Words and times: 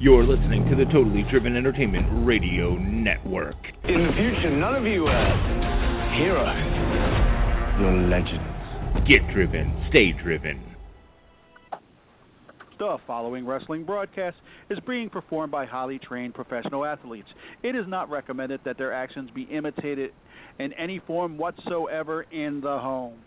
You're 0.00 0.22
listening 0.22 0.64
to 0.70 0.76
the 0.76 0.84
Totally 0.92 1.24
Driven 1.28 1.56
Entertainment 1.56 2.06
Radio 2.24 2.76
Network. 2.76 3.56
In 3.82 4.06
the 4.06 4.12
future, 4.12 4.56
none 4.56 4.76
of 4.76 4.84
you 4.84 5.08
uh, 5.08 5.10
are 5.10 6.14
heroes. 6.14 6.54
You're 7.80 8.06
legends. 8.08 9.08
Get 9.08 9.28
driven, 9.34 9.86
stay 9.90 10.12
driven. 10.12 10.62
The 12.78 12.98
following 13.08 13.44
wrestling 13.44 13.82
broadcast 13.82 14.36
is 14.70 14.78
being 14.86 15.10
performed 15.10 15.50
by 15.50 15.66
highly 15.66 15.98
trained 15.98 16.32
professional 16.32 16.84
athletes. 16.84 17.26
It 17.64 17.74
is 17.74 17.84
not 17.88 18.08
recommended 18.08 18.60
that 18.64 18.78
their 18.78 18.92
actions 18.92 19.30
be 19.34 19.48
imitated 19.50 20.12
in 20.60 20.72
any 20.74 21.00
form 21.08 21.36
whatsoever 21.36 22.22
in 22.30 22.60
the 22.60 22.78
home. 22.78 23.18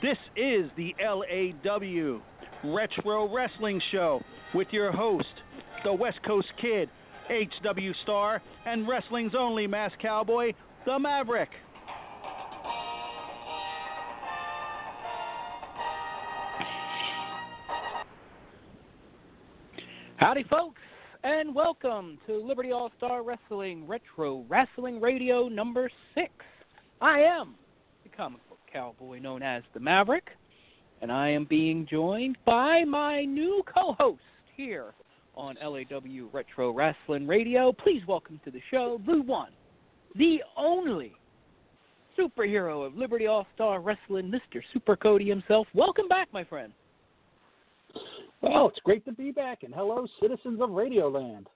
This 0.00 0.18
is 0.36 0.70
the 0.76 0.94
LAW 1.00 2.20
Retro 2.62 3.34
Wrestling 3.34 3.82
Show 3.90 4.22
with 4.54 4.68
your 4.70 4.92
host, 4.92 5.26
the 5.82 5.92
West 5.92 6.20
Coast 6.24 6.46
Kid, 6.60 6.88
HW 7.28 7.90
Star, 8.04 8.40
and 8.64 8.86
wrestling's 8.86 9.32
only 9.36 9.66
mass 9.66 9.90
cowboy, 10.00 10.52
the 10.86 10.96
Maverick. 11.00 11.48
Howdy, 20.18 20.44
folks, 20.44 20.80
and 21.24 21.52
welcome 21.52 22.18
to 22.28 22.36
Liberty 22.36 22.70
All 22.70 22.92
Star 22.98 23.24
Wrestling 23.24 23.84
Retro 23.84 24.44
Wrestling 24.48 25.00
Radio 25.00 25.48
number 25.48 25.90
six. 26.14 26.30
I 27.00 27.18
am 27.18 27.56
the 28.04 28.10
comic 28.10 28.47
cowboy 28.72 29.18
known 29.18 29.42
as 29.42 29.62
the 29.74 29.80
Maverick, 29.80 30.28
and 31.00 31.10
I 31.10 31.28
am 31.28 31.44
being 31.44 31.86
joined 31.90 32.36
by 32.44 32.84
my 32.84 33.24
new 33.24 33.62
co 33.72 33.94
host 33.98 34.20
here 34.56 34.94
on 35.34 35.56
LAW 35.62 36.28
Retro 36.32 36.72
Wrestling 36.72 37.26
Radio. 37.26 37.72
Please 37.72 38.02
welcome 38.06 38.40
to 38.44 38.50
the 38.50 38.60
show 38.70 39.00
the 39.06 39.22
one, 39.22 39.52
the 40.16 40.42
only 40.56 41.12
superhero 42.18 42.84
of 42.84 42.96
Liberty 42.96 43.26
All 43.26 43.46
Star 43.54 43.80
Wrestling, 43.80 44.30
Mr. 44.30 44.60
Super 44.72 44.96
Cody 44.96 45.28
himself. 45.28 45.66
Welcome 45.74 46.08
back, 46.08 46.28
my 46.32 46.44
friend. 46.44 46.72
Well, 48.40 48.68
it's 48.68 48.80
great 48.84 49.04
to 49.04 49.12
be 49.12 49.30
back, 49.30 49.62
and 49.62 49.74
hello, 49.74 50.06
citizens 50.20 50.60
of 50.60 50.70
Radioland. 50.70 51.46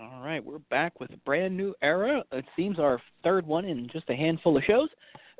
All 0.00 0.20
right, 0.22 0.44
we're 0.44 0.60
back 0.70 1.00
with 1.00 1.12
a 1.12 1.16
brand 1.16 1.56
new 1.56 1.74
era. 1.82 2.22
It 2.30 2.44
seems 2.54 2.78
our 2.78 3.02
third 3.24 3.44
one 3.44 3.64
in 3.64 3.88
just 3.92 4.08
a 4.08 4.14
handful 4.14 4.56
of 4.56 4.62
shows 4.62 4.88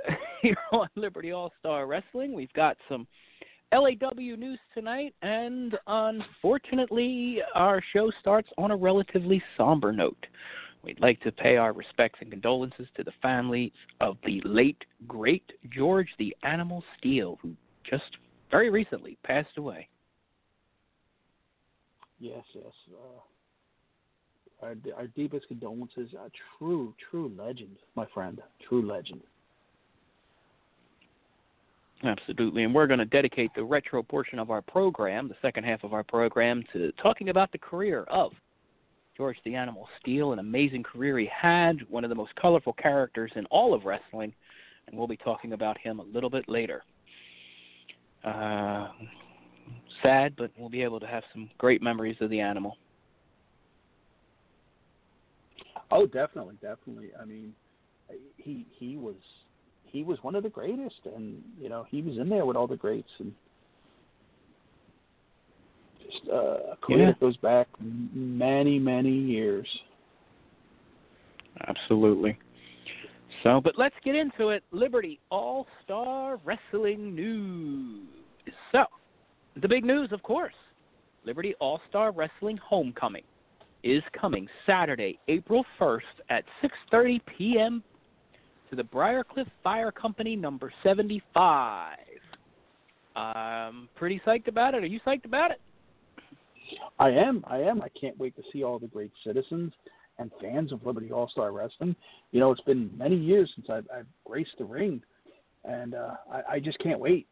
here 0.43 0.57
on 0.73 0.89
Liberty 0.97 1.31
All 1.31 1.53
Star 1.61 1.87
Wrestling. 1.87 2.33
We've 2.33 2.53
got 2.55 2.77
some 2.89 3.07
LAW 3.73 4.35
news 4.37 4.59
tonight, 4.75 5.15
and 5.23 5.79
unfortunately, 5.87 7.39
our 7.55 7.81
show 7.93 8.11
starts 8.21 8.49
on 8.59 8.73
a 8.73 8.77
relatively 8.77 9.41
somber 9.57 9.93
note. 9.93 10.27
We'd 10.83 11.01
like 11.01 11.21
to 11.21 11.31
pay 11.31 11.57
our 11.57 11.73
respects 11.73 12.19
and 12.21 12.29
condolences 12.29 12.89
to 12.97 13.05
the 13.05 13.13
families 13.23 13.71
of 14.01 14.17
the 14.27 14.43
late, 14.45 14.83
great 15.07 15.53
George 15.71 16.09
the 16.19 16.35
Animal 16.43 16.83
Steele, 16.97 17.39
who 17.43 17.53
just 17.89 18.17
very 18.51 18.71
recently 18.71 19.19
passed 19.23 19.57
away. 19.57 19.89
Yes, 22.19 22.43
yes. 22.55 22.73
Uh, 22.93 23.21
our, 24.63 24.75
our 24.97 25.07
deepest 25.09 25.49
condolences. 25.49 26.11
A 26.15 26.31
true, 26.59 26.95
true 27.11 27.33
legend, 27.37 27.77
my 27.95 28.07
friend. 28.13 28.41
True 28.69 28.87
legend. 28.87 29.21
Absolutely. 32.05 32.63
And 32.63 32.75
we're 32.75 32.87
going 32.87 33.01
to 33.01 33.05
dedicate 33.05 33.51
the 33.57 33.65
retro 33.65 34.03
portion 34.03 34.39
of 34.39 34.51
our 34.51 34.63
program, 34.63 35.29
the 35.29 35.35
second 35.43 35.65
half 35.65 35.83
of 35.83 35.93
our 35.93 36.05
program, 36.05 36.63
to 36.73 36.93
talking 37.03 37.29
about 37.29 37.51
the 37.51 37.59
career 37.59 38.05
of 38.05 38.33
George 39.17 39.37
the 39.45 39.57
Animal 39.57 39.89
Steele, 40.01 40.33
an 40.33 40.39
amazing 40.39 40.85
career 40.85 41.19
he 41.19 41.27
had, 41.27 41.79
one 41.91 42.05
of 42.05 42.09
the 42.09 42.15
most 42.15 42.33
colorful 42.37 42.73
characters 42.75 43.33
in 43.35 43.47
all 43.47 43.75
of 43.75 43.85
wrestling, 43.85 44.33
and 44.87 44.97
we'll 44.97 45.09
be 45.09 45.17
talking 45.17 45.55
about 45.55 45.77
him 45.77 45.99
a 45.99 46.05
little 46.05 46.31
bit 46.31 46.49
later. 46.49 46.85
Uh, 48.25 48.89
sad, 50.05 50.35
but 50.37 50.53
we'll 50.57 50.69
be 50.69 50.83
able 50.83 51.01
to 51.01 51.07
have 51.07 51.25
some 51.33 51.51
great 51.59 51.83
memories 51.83 52.17
of 52.21 52.31
the 52.31 52.39
animal. 52.39 52.77
Oh, 55.91 56.07
definitely, 56.07 56.57
definitely. 56.61 57.11
I 57.21 57.25
mean, 57.25 57.55
he 58.37 58.67
he 58.79 58.97
was 58.97 59.17
he 59.85 60.03
was 60.03 60.19
one 60.23 60.35
of 60.35 60.43
the 60.43 60.49
greatest, 60.49 61.01
and 61.15 61.43
you 61.61 61.69
know 61.69 61.87
he 61.89 62.03
was 62.03 62.19
in 62.19 62.29
there 62.29 62.45
with 62.45 62.57
all 62.57 62.67
the 62.67 62.77
greats, 62.77 63.09
and 63.19 63.33
just 66.05 66.29
uh, 66.31 66.73
a 66.73 66.77
career 66.83 67.01
Yeah. 67.01 67.07
that 67.07 67.21
goes 67.21 67.37
back 67.39 67.69
many 67.81 68.79
many 68.79 69.15
years. 69.15 69.67
Absolutely. 71.67 72.39
So, 73.43 73.61
but 73.61 73.79
let's 73.79 73.95
get 74.05 74.15
into 74.15 74.51
it. 74.51 74.63
Liberty 74.73 75.21
All 75.31 75.67
Star 75.85 76.39
Wrestling 76.45 77.15
News. 77.15 78.09
So, 78.73 78.85
the 79.61 79.69
big 79.69 79.85
news, 79.85 80.13
of 80.13 80.23
course 80.23 80.55
Liberty 81.25 81.55
All 81.61 81.81
Star 81.89 82.11
Wrestling 82.11 82.59
Homecoming 82.59 83.25
is 83.83 84.03
coming 84.19 84.49
Saturday, 84.67 85.19
April 85.29 85.65
1st 85.81 86.01
at 86.31 86.45
6:30 86.63 87.21
p.m. 87.37 87.83
to 88.71 88.77
the 88.77 88.83
Briarcliff 88.83 89.47
Fire 89.63 89.93
Company 89.93 90.37
number 90.37 90.73
75. 90.83 91.97
I'm 93.17 93.89
pretty 93.97 94.21
psyched 94.27 94.49
about 94.49 94.75
it. 94.75 94.83
Are 94.83 94.87
you 94.87 95.01
psyched 95.07 95.25
about 95.25 95.51
it? 95.51 95.61
I 96.99 97.11
am, 97.11 97.45
I 97.47 97.59
am. 97.59 97.83
I 97.83 97.89
can't 98.01 98.19
wait 98.19 98.37
to 98.37 98.43
see 98.53 98.63
all 98.63 98.79
the 98.79 98.87
great 98.89 99.13
citizens 99.25 99.73
and 100.19 100.31
fans 100.41 100.73
of 100.73 100.85
Liberty 100.85 101.13
All 101.13 101.29
Star 101.29 101.53
Wrestling. 101.53 101.95
You 102.33 102.41
know, 102.41 102.51
it's 102.51 102.61
been 102.63 102.91
many 102.97 103.17
years 103.17 103.51
since 103.55 103.69
I've, 103.71 103.87
I've 103.97 104.07
graced 104.25 104.59
the 104.59 104.65
ring, 104.65 105.01
and 105.65 105.95
uh, 105.95 106.15
I, 106.31 106.55
I 106.55 106.61
just 106.61 106.79
can't 106.81 107.01
wait. 107.01 107.27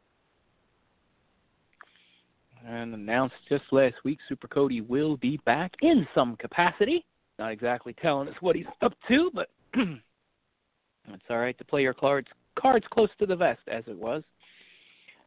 And 2.67 2.95
announced 2.95 3.37
just 3.49 3.65
last 3.71 3.95
week 4.05 4.19
Super 4.29 4.49
Cody 4.49 4.81
will 4.81 5.17
be 5.17 5.39
back 5.45 5.73
in 5.83 6.07
some 6.15 6.37
capacity. 6.37 7.05
Not 7.39 7.53
exactly 7.53 7.95
telling 8.01 8.29
us 8.29 8.35
what 8.41 8.57
he's 8.57 8.67
up 8.83 8.95
to, 9.09 9.31
but 9.33 9.49
it's 9.75 11.23
all 11.31 11.39
right 11.39 11.57
to 11.59 11.65
play 11.65 11.83
your 11.83 11.95
cards 11.95 12.29
cards 12.59 12.87
close 12.91 13.11
to 13.19 13.27
the 13.27 13.37
vest, 13.37 13.61
as 13.69 13.85
it 13.87 13.97
was. 13.97 14.23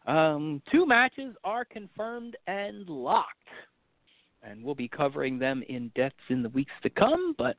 Um, 0.08 0.62
two 0.72 0.86
matches 0.88 1.36
are 1.44 1.64
confirmed 1.64 2.36
and 2.48 2.90
locked, 2.90 3.48
and 4.42 4.64
we'll 4.64 4.76
be 4.76 4.88
covering 4.88 5.38
them 5.38 5.64
in 5.70 5.92
depth 5.96 6.16
in 6.30 6.42
the 6.42 6.50
weeks 6.50 6.72
to 6.82 6.90
come. 6.90 7.36
But 7.38 7.56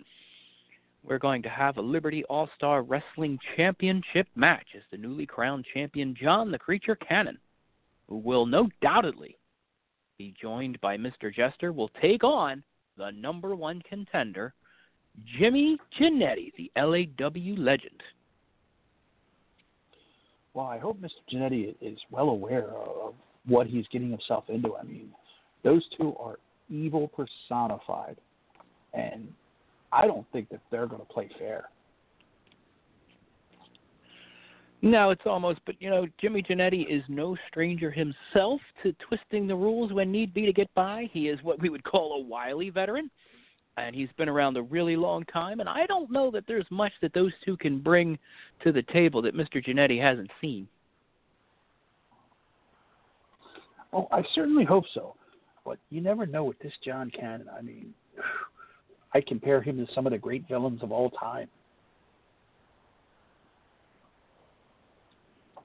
we're 1.05 1.19
going 1.19 1.43
to 1.43 1.49
have 1.49 1.76
a 1.76 1.83
Liberty 1.83 2.25
All 2.25 2.50
Star 2.56 2.83
Wrestling 2.83 3.38
Championship 3.56 4.26
match 4.35 4.67
as 4.76 4.83
the 4.91 4.99
newly 4.99 5.26
crowned 5.26 5.65
champion 5.73 6.15
John 6.21 6.50
the 6.50 6.59
Creature 6.59 6.97
Cannon, 6.97 7.38
who 8.09 8.17
will 8.17 8.47
no 8.47 8.69
doubtedly 8.83 9.37
be 10.20 10.34
joined 10.38 10.78
by 10.82 10.99
Mr. 10.99 11.34
Jester, 11.34 11.72
will 11.72 11.90
take 12.02 12.22
on 12.22 12.62
the 12.99 13.11
number 13.12 13.56
one 13.56 13.81
contender, 13.88 14.52
Jimmy 15.38 15.78
Janetti, 15.99 16.52
the 16.58 16.70
LAW 16.76 17.55
legend. 17.56 18.02
Well, 20.52 20.67
I 20.67 20.78
hope 20.78 21.00
Mr. 21.00 21.22
Janetti 21.32 21.75
is 21.81 21.99
well 22.11 22.28
aware 22.28 22.69
of 22.69 23.14
what 23.46 23.67
he's 23.67 23.87
getting 23.90 24.11
himself 24.11 24.44
into. 24.50 24.76
I 24.76 24.82
mean, 24.82 25.08
those 25.64 25.82
two 25.96 26.14
are 26.20 26.38
evil 26.69 27.08
personified, 27.08 28.19
and 28.93 29.26
I 29.90 30.06
don't 30.06 30.31
think 30.32 30.50
that 30.50 30.61
they're 30.70 30.87
going 30.87 31.00
to 31.00 31.11
play 31.11 31.31
fair. 31.38 31.70
No, 34.82 35.11
it's 35.11 35.27
almost, 35.27 35.61
but 35.67 35.75
you 35.81 35.91
know, 35.91 36.06
Jimmy 36.19 36.43
Janetti 36.43 36.87
is 36.88 37.03
no 37.09 37.37
stranger 37.49 37.91
himself 37.91 38.61
to 38.82 38.94
twisting 38.94 39.47
the 39.47 39.55
rules 39.55 39.93
when 39.93 40.11
need 40.11 40.32
be 40.32 40.47
to 40.47 40.53
get 40.53 40.73
by. 40.75 41.09
He 41.12 41.29
is 41.29 41.38
what 41.43 41.61
we 41.61 41.69
would 41.69 41.85
call 41.85 42.15
a 42.15 42.23
wily 42.23 42.71
veteran, 42.71 43.11
and 43.77 43.94
he's 43.94 44.09
been 44.17 44.29
around 44.29 44.56
a 44.56 44.62
really 44.62 44.97
long 44.97 45.25
time. 45.27 45.61
And 45.61 45.69
I 45.69 45.85
don't 45.85 46.11
know 46.11 46.31
that 46.31 46.44
there's 46.47 46.67
much 46.71 46.93
that 47.03 47.12
those 47.12 47.32
two 47.44 47.59
can 47.59 47.79
bring 47.79 48.19
to 48.65 48.73
the 48.73 48.82
table 48.85 49.21
that 49.23 49.37
Mr. 49.37 49.62
Janetti 49.62 50.00
hasn't 50.00 50.31
seen. 50.41 50.67
Oh, 53.93 54.09
I 54.11 54.23
certainly 54.35 54.65
hope 54.65 54.85
so. 54.94 55.15
But 55.65 55.79
you 55.91 56.00
never 56.00 56.25
know 56.25 56.44
with 56.44 56.59
this 56.61 56.73
John 56.83 57.11
Cannon. 57.11 57.49
I 57.56 57.61
mean, 57.61 57.93
I 59.15 59.21
compare 59.21 59.61
him 59.61 59.85
to 59.85 59.93
some 59.93 60.06
of 60.06 60.12
the 60.12 60.19
great 60.19 60.49
villains 60.49 60.83
of 60.83 60.91
all 60.91 61.11
time. 61.11 61.49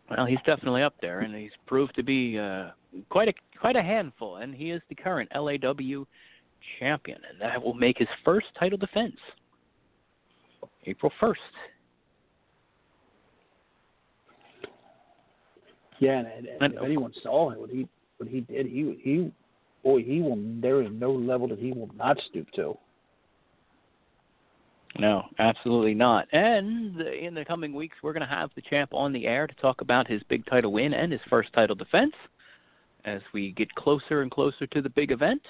Well, 0.10 0.26
he's 0.26 0.40
definitely 0.46 0.84
up 0.84 0.96
there, 1.02 1.22
and 1.22 1.34
he's 1.34 1.52
proved 1.66 1.96
to 1.96 2.04
be 2.04 2.38
uh, 2.38 2.70
quite 3.10 3.28
a 3.28 3.34
quite 3.60 3.76
a 3.76 3.82
handful. 3.82 4.38
And 4.38 4.54
he 4.54 4.72
is 4.72 4.82
the 4.90 4.96
current 4.96 5.30
LAW 5.36 6.06
champion, 6.80 7.20
and 7.30 7.42
that 7.42 7.62
will 7.62 7.74
make 7.74 7.98
his 7.98 8.08
first 8.24 8.48
title 8.60 8.78
defense 8.78 9.16
April 10.86 11.12
first. 11.20 11.40
Yeah, 16.00 16.20
and, 16.20 16.28
and, 16.28 16.48
and 16.62 16.74
if 16.74 16.84
anyone 16.84 17.14
saw 17.24 17.54
what 17.54 17.70
he 17.70 17.88
what 18.18 18.30
he 18.30 18.42
did, 18.42 18.68
he 18.68 19.00
he 19.02 19.32
boy, 19.84 20.04
he 20.04 20.22
will. 20.22 20.38
There 20.62 20.82
is 20.82 20.90
no 20.92 21.12
level 21.12 21.48
that 21.48 21.60
he 21.60 21.72
will 21.72 21.90
not 21.96 22.18
stoop 22.30 22.52
to. 22.52 22.78
No, 24.98 25.24
absolutely 25.40 25.94
not. 25.94 26.28
And 26.32 27.02
in 27.02 27.34
the 27.34 27.44
coming 27.44 27.74
weeks, 27.74 27.98
we're 28.02 28.14
going 28.14 28.28
to 28.28 28.34
have 28.34 28.50
the 28.56 28.62
champ 28.62 28.94
on 28.94 29.12
the 29.12 29.28
air 29.28 29.46
to 29.46 29.54
talk 29.56 29.82
about 29.82 30.08
his 30.08 30.22
big 30.30 30.46
title 30.46 30.72
win 30.72 30.94
and 30.94 31.12
his 31.12 31.22
first 31.30 31.52
title 31.54 31.76
defense 31.76 32.14
as 33.04 33.22
we 33.34 33.52
get 33.52 33.74
closer 33.76 34.22
and 34.22 34.32
closer 34.32 34.66
to 34.68 34.82
the 34.82 34.90
big 34.90 35.12
event. 35.12 35.42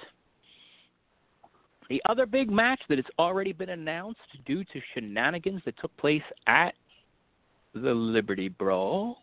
The 1.89 2.01
other 2.09 2.25
big 2.25 2.49
match 2.49 2.79
that 2.89 2.97
has 2.97 3.05
already 3.19 3.53
been 3.53 3.69
announced 3.69 4.19
due 4.45 4.63
to 4.63 4.81
shenanigans 4.93 5.61
that 5.65 5.77
took 5.79 5.95
place 5.97 6.23
at 6.47 6.73
the 7.75 7.93
Liberty 7.93 8.49
Brawl. 8.49 9.17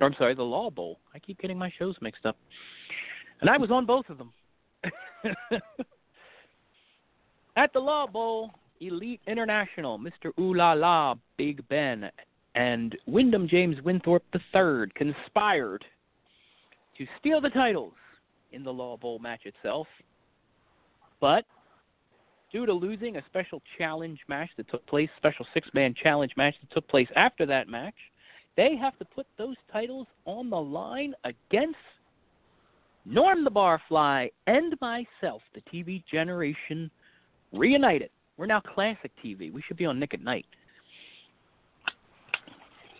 Or 0.00 0.06
I'm 0.06 0.14
sorry, 0.18 0.34
the 0.34 0.42
Law 0.42 0.70
Bowl. 0.70 0.98
I 1.14 1.18
keep 1.18 1.40
getting 1.40 1.56
my 1.56 1.72
shows 1.78 1.96
mixed 2.02 2.26
up. 2.26 2.36
And 3.40 3.48
I 3.48 3.56
was 3.56 3.70
on 3.70 3.86
both 3.86 4.10
of 4.10 4.18
them. 4.18 4.32
at 7.56 7.72
the 7.72 7.80
Law 7.80 8.06
Bowl, 8.06 8.50
Elite 8.80 9.20
International, 9.26 9.98
Mr. 9.98 10.32
Ooh 10.38 10.54
La 10.54 10.72
La, 10.72 11.14
Big 11.36 11.66
Ben, 11.68 12.10
and 12.54 12.96
Wyndham 13.06 13.46
James 13.46 13.76
Winthorpe 13.82 14.24
III 14.34 14.90
conspired 14.94 15.84
to 16.96 17.06
steal 17.18 17.40
the 17.40 17.50
titles 17.50 17.92
in 18.52 18.64
the 18.64 18.72
Law 18.72 18.96
Bowl 18.96 19.18
match 19.18 19.42
itself. 19.44 19.86
But 21.20 21.44
due 22.50 22.66
to 22.66 22.72
losing 22.72 23.16
a 23.16 23.24
special 23.26 23.62
challenge 23.78 24.20
match 24.28 24.50
that 24.56 24.68
took 24.70 24.84
place, 24.86 25.08
special 25.16 25.46
six 25.54 25.68
man 25.74 25.94
challenge 25.94 26.32
match 26.36 26.54
that 26.60 26.74
took 26.74 26.88
place 26.88 27.08
after 27.16 27.46
that 27.46 27.68
match, 27.68 27.94
they 28.56 28.76
have 28.76 28.98
to 28.98 29.04
put 29.04 29.26
those 29.38 29.56
titles 29.72 30.06
on 30.24 30.50
the 30.50 30.60
line 30.60 31.14
against 31.24 31.76
Norm 33.04 33.44
the 33.44 33.50
Barfly 33.50 34.30
and 34.46 34.74
myself, 34.80 35.42
the 35.54 35.62
TV 35.72 36.02
generation 36.10 36.90
reunited. 37.52 38.10
We're 38.40 38.46
now 38.46 38.62
classic 38.62 39.10
TV. 39.22 39.52
We 39.52 39.60
should 39.68 39.76
be 39.76 39.84
on 39.84 40.00
Nick 40.00 40.14
at 40.14 40.22
Nite. 40.22 40.46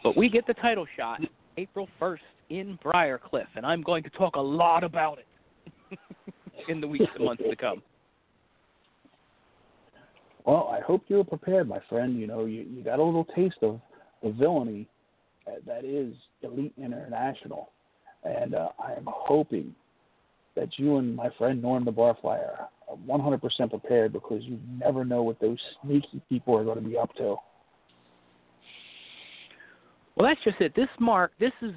But 0.04 0.14
we 0.14 0.28
get 0.28 0.46
the 0.46 0.52
title 0.52 0.84
shot 0.98 1.22
April 1.56 1.88
1st 1.98 2.18
in 2.50 2.78
Briarcliff, 2.84 3.46
and 3.56 3.64
I'm 3.64 3.80
going 3.80 4.02
to 4.02 4.10
talk 4.10 4.36
a 4.36 4.40
lot 4.40 4.84
about 4.84 5.18
it 5.18 5.98
in 6.68 6.82
the 6.82 6.86
weeks 6.86 7.06
and 7.14 7.24
months 7.24 7.42
to 7.48 7.56
come. 7.56 7.80
Well, 10.44 10.68
I 10.70 10.80
hope 10.80 11.04
you're 11.08 11.24
prepared, 11.24 11.66
my 11.66 11.80
friend. 11.88 12.20
You 12.20 12.26
know, 12.26 12.44
you, 12.44 12.66
you 12.70 12.84
got 12.84 12.98
a 12.98 13.02
little 13.02 13.26
taste 13.34 13.62
of 13.62 13.80
the 14.22 14.32
villainy 14.32 14.86
that 15.66 15.86
is 15.86 16.12
Elite 16.42 16.74
International. 16.76 17.70
And 18.24 18.54
uh, 18.54 18.68
I 18.78 18.92
am 18.92 19.06
hoping 19.06 19.74
that 20.54 20.68
you 20.76 20.98
and 20.98 21.16
my 21.16 21.30
friend 21.38 21.62
Norm 21.62 21.86
the 21.86 21.92
Barfly 21.92 22.24
are 22.24 22.68
100% 23.06 23.70
prepared 23.70 24.12
because 24.12 24.42
you 24.44 24.58
never 24.78 25.04
know 25.04 25.22
what 25.22 25.40
those 25.40 25.58
sneaky 25.82 26.20
people 26.28 26.56
are 26.56 26.64
going 26.64 26.82
to 26.82 26.88
be 26.88 26.96
up 26.96 27.14
to. 27.16 27.36
Well, 30.16 30.28
that's 30.28 30.42
just 30.44 30.60
it. 30.60 30.74
This 30.74 30.88
mark, 30.98 31.32
this 31.38 31.52
is 31.62 31.72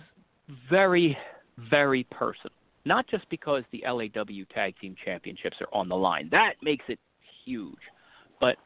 very, 0.70 1.18
very 1.70 2.04
personal. 2.06 2.52
Not 2.86 3.08
just 3.08 3.30
because 3.30 3.64
the 3.72 3.84
LAW 3.88 4.44
Tag 4.54 4.76
Team 4.82 4.96
Championships 5.06 5.58
are 5.62 5.68
on 5.72 5.88
the 5.88 5.96
line. 5.96 6.28
That 6.32 6.56
makes 6.62 6.84
it 6.90 7.00
huge. 7.46 7.78
But 8.42 8.58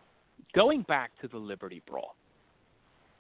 going 0.56 0.82
back 0.84 1.12
to 1.22 1.28
the 1.28 1.38
Liberty 1.38 1.84
Brawl, 1.88 2.16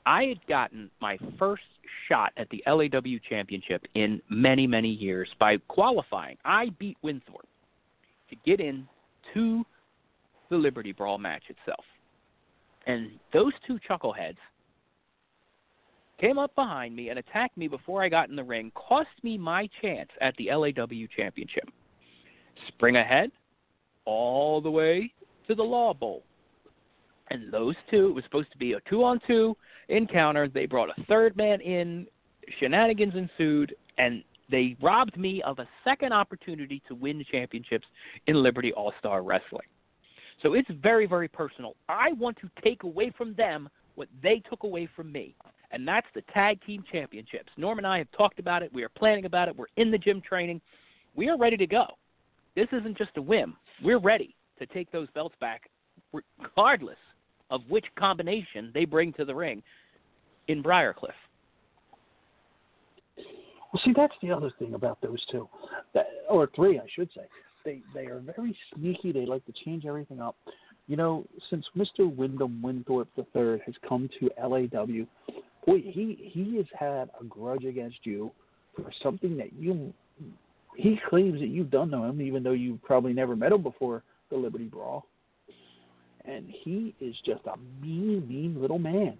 I 0.07 0.23
had 0.23 0.47
gotten 0.47 0.89
my 1.01 1.17
first 1.37 1.63
shot 2.07 2.31
at 2.37 2.49
the 2.49 2.63
LAW 2.65 3.19
Championship 3.29 3.83
in 3.93 4.21
many, 4.29 4.65
many 4.65 4.89
years 4.89 5.29
by 5.39 5.57
qualifying. 5.67 6.37
I 6.45 6.69
beat 6.79 6.97
Winthorpe 7.03 7.47
to 8.29 8.35
get 8.45 8.59
in 8.59 8.87
to 9.33 9.63
the 10.49 10.57
Liberty 10.57 10.91
Brawl 10.91 11.17
match 11.17 11.43
itself. 11.49 11.83
And 12.85 13.11
those 13.33 13.53
two 13.65 13.79
chuckleheads 13.89 14.37
came 16.19 16.37
up 16.37 16.55
behind 16.55 16.95
me 16.95 17.09
and 17.09 17.19
attacked 17.19 17.57
me 17.57 17.67
before 17.67 18.01
I 18.01 18.09
got 18.09 18.29
in 18.29 18.35
the 18.35 18.43
ring, 18.43 18.71
cost 18.75 19.09
me 19.23 19.37
my 19.37 19.69
chance 19.81 20.09
at 20.21 20.35
the 20.37 20.49
LAW 20.51 21.05
Championship. 21.15 21.69
Spring 22.69 22.95
ahead, 22.95 23.31
all 24.05 24.61
the 24.61 24.71
way 24.71 25.11
to 25.47 25.55
the 25.55 25.63
Law 25.63 25.93
Bowl. 25.93 26.23
And 27.29 27.51
those 27.51 27.75
two, 27.91 28.07
it 28.07 28.13
was 28.13 28.23
supposed 28.23 28.51
to 28.51 28.57
be 28.57 28.73
a 28.73 28.79
two 28.89 29.03
on 29.03 29.19
two 29.27 29.55
encounter. 29.89 30.47
They 30.47 30.65
brought 30.65 30.89
a 30.97 31.03
third 31.03 31.35
man 31.35 31.61
in, 31.61 32.07
shenanigans 32.59 33.13
ensued, 33.15 33.75
and 33.97 34.23
they 34.49 34.75
robbed 34.81 35.17
me 35.17 35.41
of 35.43 35.59
a 35.59 35.67
second 35.83 36.13
opportunity 36.13 36.81
to 36.87 36.95
win 36.95 37.23
championships 37.29 37.87
in 38.27 38.41
Liberty 38.41 38.71
All 38.73 38.93
Star 38.99 39.21
Wrestling. 39.21 39.67
So 40.41 40.53
it's 40.53 40.69
very, 40.81 41.07
very 41.07 41.27
personal. 41.27 41.75
I 41.89 42.13
want 42.13 42.37
to 42.37 42.49
take 42.63 42.83
away 42.83 43.11
from 43.17 43.33
them 43.33 43.69
what 43.95 44.07
they 44.21 44.41
took 44.47 44.63
away 44.63 44.87
from 44.95 45.11
me, 45.11 45.35
and 45.71 45.87
that's 45.87 46.07
the 46.13 46.21
tag 46.33 46.59
team 46.65 46.83
championships. 46.91 47.49
Norm 47.57 47.79
and 47.79 47.87
I 47.87 47.97
have 47.97 48.11
talked 48.15 48.39
about 48.39 48.61
it. 48.61 48.71
We 48.71 48.83
are 48.83 48.89
planning 48.89 49.25
about 49.25 49.47
it. 49.47 49.57
We're 49.57 49.65
in 49.77 49.89
the 49.89 49.97
gym 49.97 50.21
training. 50.21 50.61
We 51.15 51.29
are 51.29 51.37
ready 51.37 51.57
to 51.57 51.67
go. 51.67 51.87
This 52.55 52.67
isn't 52.71 52.97
just 52.97 53.17
a 53.17 53.21
whim. 53.21 53.55
We're 53.83 53.99
ready 53.99 54.35
to 54.59 54.65
take 54.67 54.91
those 54.91 55.07
belts 55.15 55.35
back, 55.39 55.69
regardless 56.39 56.97
of 57.49 57.61
which 57.69 57.85
combination 57.97 58.71
they 58.73 58.85
bring 58.85 59.13
to 59.13 59.25
the 59.25 59.33
ring 59.33 59.63
in 60.47 60.61
Briarcliff. 60.61 61.13
Well, 63.73 63.81
see, 63.83 63.93
that's 63.95 64.13
the 64.21 64.31
other 64.31 64.51
thing 64.59 64.73
about 64.73 64.99
those 65.01 65.23
two, 65.31 65.47
that, 65.93 66.07
or 66.29 66.49
three, 66.55 66.79
I 66.79 66.85
should 66.95 67.09
say. 67.15 67.23
They 67.65 67.81
they 67.93 68.05
are 68.05 68.19
very 68.19 68.57
sneaky. 68.73 69.11
They 69.11 69.25
like 69.25 69.45
to 69.45 69.53
change 69.65 69.85
everything 69.85 70.21
up. 70.21 70.37
You 70.87 70.95
know, 70.95 71.25
since 71.49 71.65
Mr. 71.75 72.13
Wyndham 72.13 72.61
Winthorpe 72.61 73.09
III 73.17 73.61
has 73.65 73.75
come 73.87 74.09
to 74.19 74.29
LAW, 74.41 75.05
boy, 75.65 75.81
he 75.81 76.31
he 76.33 76.55
has 76.57 76.65
had 76.77 77.09
a 77.19 77.25
grudge 77.25 77.65
against 77.65 77.99
you 78.03 78.31
for 78.73 78.89
something 79.03 79.35
that 79.37 79.51
you 79.53 79.93
he 80.77 80.99
claims 81.09 81.39
that 81.39 81.47
you've 81.47 81.71
done 81.71 81.89
to 81.91 81.97
him, 81.97 82.21
even 82.21 82.43
though 82.43 82.51
you 82.51 82.79
probably 82.83 83.11
never 83.11 83.35
met 83.35 83.51
him 83.51 83.63
before 83.63 84.03
the 84.29 84.37
Liberty 84.37 84.65
Brawl. 84.65 85.05
And 86.25 86.45
he 86.63 86.93
is 87.01 87.15
just 87.25 87.41
a 87.45 87.55
mean, 87.81 88.27
mean 88.27 88.61
little 88.61 88.79
man. 88.79 89.17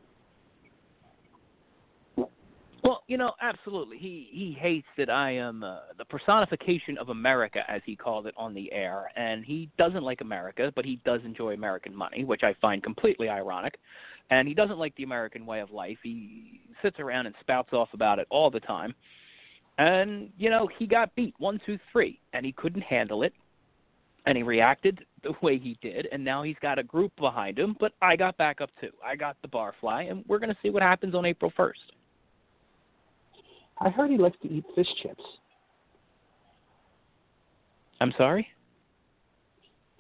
Well, 2.84 2.97
you 3.08 3.18
know, 3.18 3.32
absolutely. 3.42 3.98
He 3.98 4.28
he 4.32 4.58
hates 4.60 4.88
that 4.98 5.10
I 5.10 5.32
am 5.32 5.64
uh, 5.64 5.80
the 5.98 6.04
personification 6.06 6.98
of 6.98 7.10
America, 7.10 7.60
as 7.70 7.82
he 7.86 7.96
called 7.96 8.28
it 8.28 8.34
on 8.38 8.54
the 8.54 8.72
air, 8.74 9.10
and 9.16 9.46
he 9.46 9.70
doesn't 9.78 10.04
like 10.04 10.20
America, 10.20 10.74
but 10.76 10.84
he 10.84 11.00
does 11.06 11.22
enjoy 11.24 11.54
American 11.54 11.96
money, 11.96 12.26
which 12.26 12.44
I 12.44 12.54
find 12.62 12.84
completely 12.84 13.30
ironic. 13.30 13.78
And 14.30 14.46
he 14.46 14.54
doesn't 14.54 14.78
like 14.78 14.94
the 14.98 15.04
American 15.04 15.46
way 15.46 15.62
of 15.62 15.72
life. 15.72 15.98
He 16.04 16.60
sits 16.82 17.00
around 17.00 17.28
and 17.28 17.36
spouts 17.40 17.72
off 17.72 17.88
about 17.94 18.20
it 18.20 18.28
all 18.30 18.52
the 18.52 18.60
time. 18.60 18.94
And 19.78 20.30
you 20.38 20.50
know, 20.50 20.68
he 20.78 20.86
got 20.86 21.16
beat 21.16 21.34
one, 21.38 21.62
two, 21.66 21.80
three, 21.94 22.20
and 22.34 22.46
he 22.46 22.52
couldn't 22.52 22.82
handle 22.82 23.24
it, 23.24 23.32
and 24.26 24.36
he 24.36 24.44
reacted 24.44 25.06
the 25.24 25.32
way 25.42 25.58
he 25.58 25.78
did, 25.82 26.10
and 26.12 26.26
now 26.26 26.44
he's 26.44 26.58
got 26.62 26.78
a 26.78 26.84
group 26.84 27.16
behind 27.16 27.58
him. 27.58 27.78
But 27.80 27.94
I 28.02 28.18
got 28.18 28.36
back 28.36 28.60
up 28.60 28.70
too. 28.82 28.92
I 29.06 29.16
got 29.16 29.38
the 29.42 29.48
barfly, 29.48 30.12
and 30.12 30.26
we're 30.28 30.40
going 30.40 30.50
to 30.50 30.58
see 30.62 30.72
what 30.72 30.84
happens 30.84 31.16
on 31.16 31.26
April 31.26 31.54
first. 31.56 31.94
I 33.80 33.90
heard 33.90 34.10
he 34.10 34.18
likes 34.18 34.38
to 34.42 34.52
eat 34.52 34.66
fish 34.76 34.88
chips. 35.02 35.24
I'm 38.02 38.14
sorry? 38.18 38.48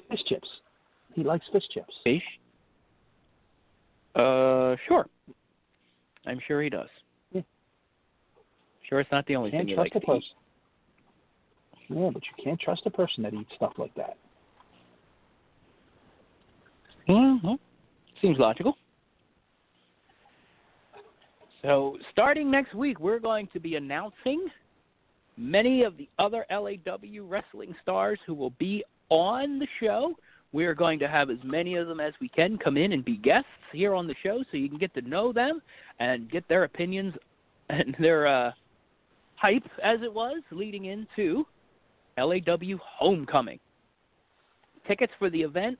Fish 0.09 0.23
chips. 0.27 0.47
He 1.13 1.23
likes 1.23 1.45
fish 1.51 1.63
chips. 1.73 1.93
Fish? 2.03 2.23
Uh, 4.15 4.75
sure. 4.87 5.07
I'm 6.25 6.39
sure 6.47 6.61
he 6.61 6.69
does. 6.69 6.89
Sure, 8.89 9.01
it's 9.01 9.11
not 9.11 9.25
the 9.25 9.35
only 9.35 9.51
can't 9.51 9.63
thing 9.63 9.69
he 9.69 9.75
trust 9.75 9.93
like 9.93 10.03
a 10.03 10.05
to 10.05 10.13
eat. 10.13 10.23
Yeah, 11.89 12.09
but 12.13 12.23
you 12.23 12.43
can't 12.43 12.59
trust 12.59 12.83
a 12.85 12.89
person 12.89 13.23
that 13.23 13.33
eats 13.33 13.49
stuff 13.55 13.73
like 13.77 13.93
that. 13.95 14.17
Mm-hmm. 17.09 17.53
Seems 18.21 18.37
logical. 18.37 18.77
So, 21.63 21.97
starting 22.11 22.51
next 22.51 22.75
week, 22.75 22.99
we're 22.99 23.19
going 23.19 23.47
to 23.53 23.59
be 23.59 23.75
announcing 23.75 24.47
many 25.37 25.83
of 25.83 25.97
the 25.97 26.07
other 26.19 26.45
LAW 26.51 27.23
wrestling 27.23 27.75
stars 27.81 28.19
who 28.25 28.33
will 28.33 28.51
be 28.51 28.83
on 29.09 29.59
the 29.59 29.67
show. 29.79 30.15
We 30.51 30.65
are 30.65 30.75
going 30.75 30.99
to 30.99 31.07
have 31.07 31.29
as 31.29 31.37
many 31.43 31.75
of 31.75 31.87
them 31.87 31.99
as 31.99 32.13
we 32.21 32.29
can 32.29 32.57
come 32.57 32.77
in 32.77 32.91
and 32.93 33.03
be 33.03 33.17
guests 33.17 33.49
here 33.73 33.93
on 33.93 34.07
the 34.07 34.15
show 34.23 34.43
so 34.49 34.57
you 34.57 34.69
can 34.69 34.77
get 34.77 34.93
to 34.95 35.01
know 35.01 35.33
them 35.33 35.61
and 35.99 36.29
get 36.29 36.47
their 36.47 36.63
opinions 36.63 37.13
and 37.69 37.95
their 37.99 38.27
uh, 38.27 38.51
hype, 39.35 39.65
as 39.83 39.99
it 40.03 40.13
was, 40.13 40.41
leading 40.51 40.85
into 40.85 41.45
LAW 42.17 42.77
Homecoming. 42.81 43.59
Tickets 44.87 45.13
for 45.19 45.29
the 45.29 45.41
event 45.41 45.77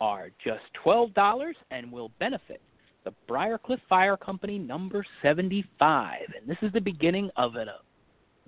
are 0.00 0.30
just 0.42 0.62
$12 0.84 1.52
and 1.70 1.90
will 1.90 2.10
benefit 2.18 2.60
the 3.06 3.14
Briarcliff 3.32 3.78
Fire 3.88 4.16
Company 4.16 4.58
number 4.58 5.06
75. 5.22 6.18
And 6.40 6.50
this 6.50 6.58
is 6.60 6.72
the 6.72 6.80
beginning 6.80 7.30
of 7.36 7.54
a 7.54 7.64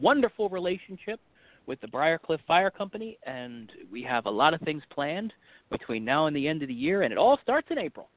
wonderful 0.00 0.48
relationship 0.48 1.20
with 1.66 1.80
the 1.80 1.86
Briarcliff 1.86 2.40
Fire 2.44 2.70
Company, 2.70 3.18
and 3.24 3.70
we 3.90 4.02
have 4.02 4.26
a 4.26 4.30
lot 4.30 4.54
of 4.54 4.60
things 4.62 4.82
planned 4.90 5.32
between 5.70 6.04
now 6.04 6.26
and 6.26 6.34
the 6.34 6.48
end 6.48 6.62
of 6.62 6.68
the 6.68 6.74
year, 6.74 7.02
and 7.02 7.12
it 7.12 7.18
all 7.18 7.38
starts 7.40 7.68
in 7.70 7.78
April. 7.78 8.08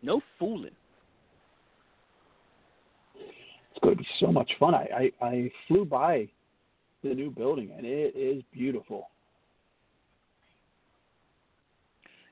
No 0.00 0.22
fooling. 0.38 0.70
It's 3.14 3.80
going 3.82 3.96
to 3.96 4.02
be 4.02 4.08
so 4.18 4.32
much 4.32 4.50
fun. 4.58 4.74
I, 4.74 5.12
I, 5.20 5.26
I 5.26 5.50
flew 5.68 5.84
by 5.84 6.26
the 7.04 7.12
new 7.12 7.30
building, 7.30 7.70
and 7.76 7.84
it 7.84 8.16
is 8.16 8.42
beautiful. 8.50 9.10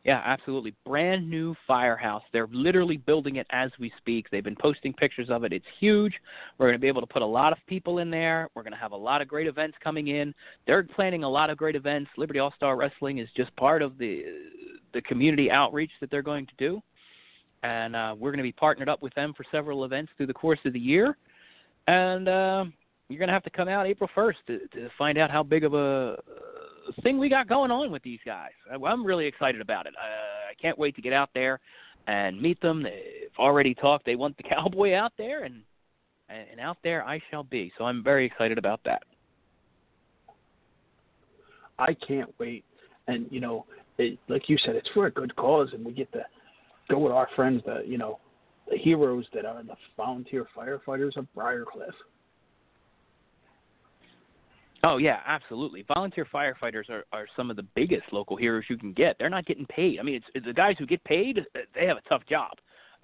Yeah, 0.04 0.22
absolutely. 0.24 0.74
Brand 0.86 1.28
new 1.28 1.54
firehouse. 1.66 2.22
They're 2.32 2.48
literally 2.50 2.96
building 2.96 3.36
it 3.36 3.46
as 3.50 3.70
we 3.78 3.92
speak. 3.98 4.30
They've 4.30 4.42
been 4.42 4.56
posting 4.56 4.94
pictures 4.94 5.28
of 5.28 5.44
it. 5.44 5.52
It's 5.52 5.66
huge. 5.78 6.14
We're 6.56 6.68
going 6.68 6.78
to 6.78 6.80
be 6.80 6.88
able 6.88 7.02
to 7.02 7.06
put 7.06 7.20
a 7.20 7.26
lot 7.26 7.52
of 7.52 7.58
people 7.66 7.98
in 7.98 8.10
there. 8.10 8.48
We're 8.54 8.62
going 8.62 8.72
to 8.72 8.78
have 8.78 8.92
a 8.92 8.96
lot 8.96 9.20
of 9.20 9.28
great 9.28 9.46
events 9.46 9.76
coming 9.84 10.08
in. 10.08 10.34
They're 10.66 10.82
planning 10.82 11.22
a 11.22 11.28
lot 11.28 11.50
of 11.50 11.58
great 11.58 11.76
events. 11.76 12.10
Liberty 12.16 12.38
All 12.38 12.52
Star 12.56 12.76
Wrestling 12.76 13.18
is 13.18 13.28
just 13.36 13.54
part 13.56 13.82
of 13.82 13.98
the 13.98 14.24
the 14.92 15.02
community 15.02 15.52
outreach 15.52 15.92
that 16.00 16.10
they're 16.10 16.22
going 16.22 16.46
to 16.46 16.52
do, 16.58 16.82
and 17.62 17.94
uh, 17.94 18.12
we're 18.18 18.32
going 18.32 18.38
to 18.38 18.42
be 18.42 18.50
partnered 18.50 18.88
up 18.88 19.02
with 19.02 19.14
them 19.14 19.32
for 19.36 19.44
several 19.52 19.84
events 19.84 20.10
through 20.16 20.26
the 20.26 20.34
course 20.34 20.58
of 20.64 20.72
the 20.72 20.80
year. 20.80 21.16
And 21.86 22.26
uh, 22.26 22.64
you're 23.08 23.18
going 23.18 23.28
to 23.28 23.32
have 23.32 23.44
to 23.44 23.50
come 23.50 23.68
out 23.68 23.86
April 23.86 24.10
1st 24.16 24.34
to, 24.48 24.58
to 24.68 24.88
find 24.98 25.16
out 25.16 25.30
how 25.30 25.44
big 25.44 25.62
of 25.62 25.74
a 25.74 26.16
thing 27.02 27.18
we 27.18 27.28
got 27.28 27.48
going 27.48 27.70
on 27.70 27.90
with 27.90 28.02
these 28.02 28.20
guys. 28.24 28.52
I'm 28.84 29.04
really 29.04 29.26
excited 29.26 29.60
about 29.60 29.86
it. 29.86 29.94
Uh, 29.96 30.50
I 30.50 30.54
can't 30.60 30.78
wait 30.78 30.94
to 30.96 31.02
get 31.02 31.12
out 31.12 31.30
there 31.34 31.60
and 32.06 32.40
meet 32.40 32.60
them. 32.60 32.82
They've 32.82 33.38
already 33.38 33.74
talked. 33.74 34.06
They 34.06 34.16
want 34.16 34.36
the 34.36 34.42
cowboy 34.48 34.94
out 34.94 35.12
there, 35.18 35.44
and 35.44 35.62
and 36.28 36.60
out 36.60 36.78
there 36.84 37.04
I 37.04 37.20
shall 37.30 37.42
be. 37.42 37.72
So 37.76 37.84
I'm 37.84 38.04
very 38.04 38.24
excited 38.24 38.58
about 38.58 38.80
that. 38.84 39.02
I 41.78 41.94
can't 41.94 42.32
wait. 42.38 42.64
And 43.08 43.26
you 43.30 43.40
know, 43.40 43.66
it, 43.98 44.18
like 44.28 44.48
you 44.48 44.56
said, 44.64 44.76
it's 44.76 44.88
for 44.94 45.06
a 45.06 45.10
good 45.10 45.34
cause, 45.36 45.70
and 45.72 45.84
we 45.84 45.92
get 45.92 46.12
to 46.12 46.24
go 46.88 46.98
with 46.98 47.12
our 47.12 47.28
friends, 47.34 47.62
the 47.66 47.82
you 47.86 47.98
know, 47.98 48.20
the 48.70 48.76
heroes 48.76 49.24
that 49.34 49.44
are 49.44 49.62
the 49.62 49.74
volunteer 49.96 50.46
firefighters 50.56 51.16
of 51.16 51.26
Briarcliff. 51.36 51.92
Oh 54.82 54.96
yeah, 54.96 55.20
absolutely. 55.26 55.84
Volunteer 55.92 56.26
firefighters 56.32 56.88
are, 56.88 57.04
are 57.12 57.26
some 57.36 57.50
of 57.50 57.56
the 57.56 57.66
biggest 57.74 58.12
local 58.12 58.36
heroes 58.36 58.64
you 58.68 58.78
can 58.78 58.92
get. 58.92 59.16
They're 59.18 59.28
not 59.28 59.44
getting 59.46 59.66
paid. 59.66 59.98
I 60.00 60.02
mean, 60.02 60.14
it's, 60.14 60.26
it's 60.34 60.46
the 60.46 60.54
guys 60.54 60.76
who 60.78 60.86
get 60.86 61.02
paid. 61.04 61.38
Uh, 61.38 61.60
they 61.74 61.86
have 61.86 61.98
a 61.98 62.08
tough 62.08 62.22
job, 62.26 62.52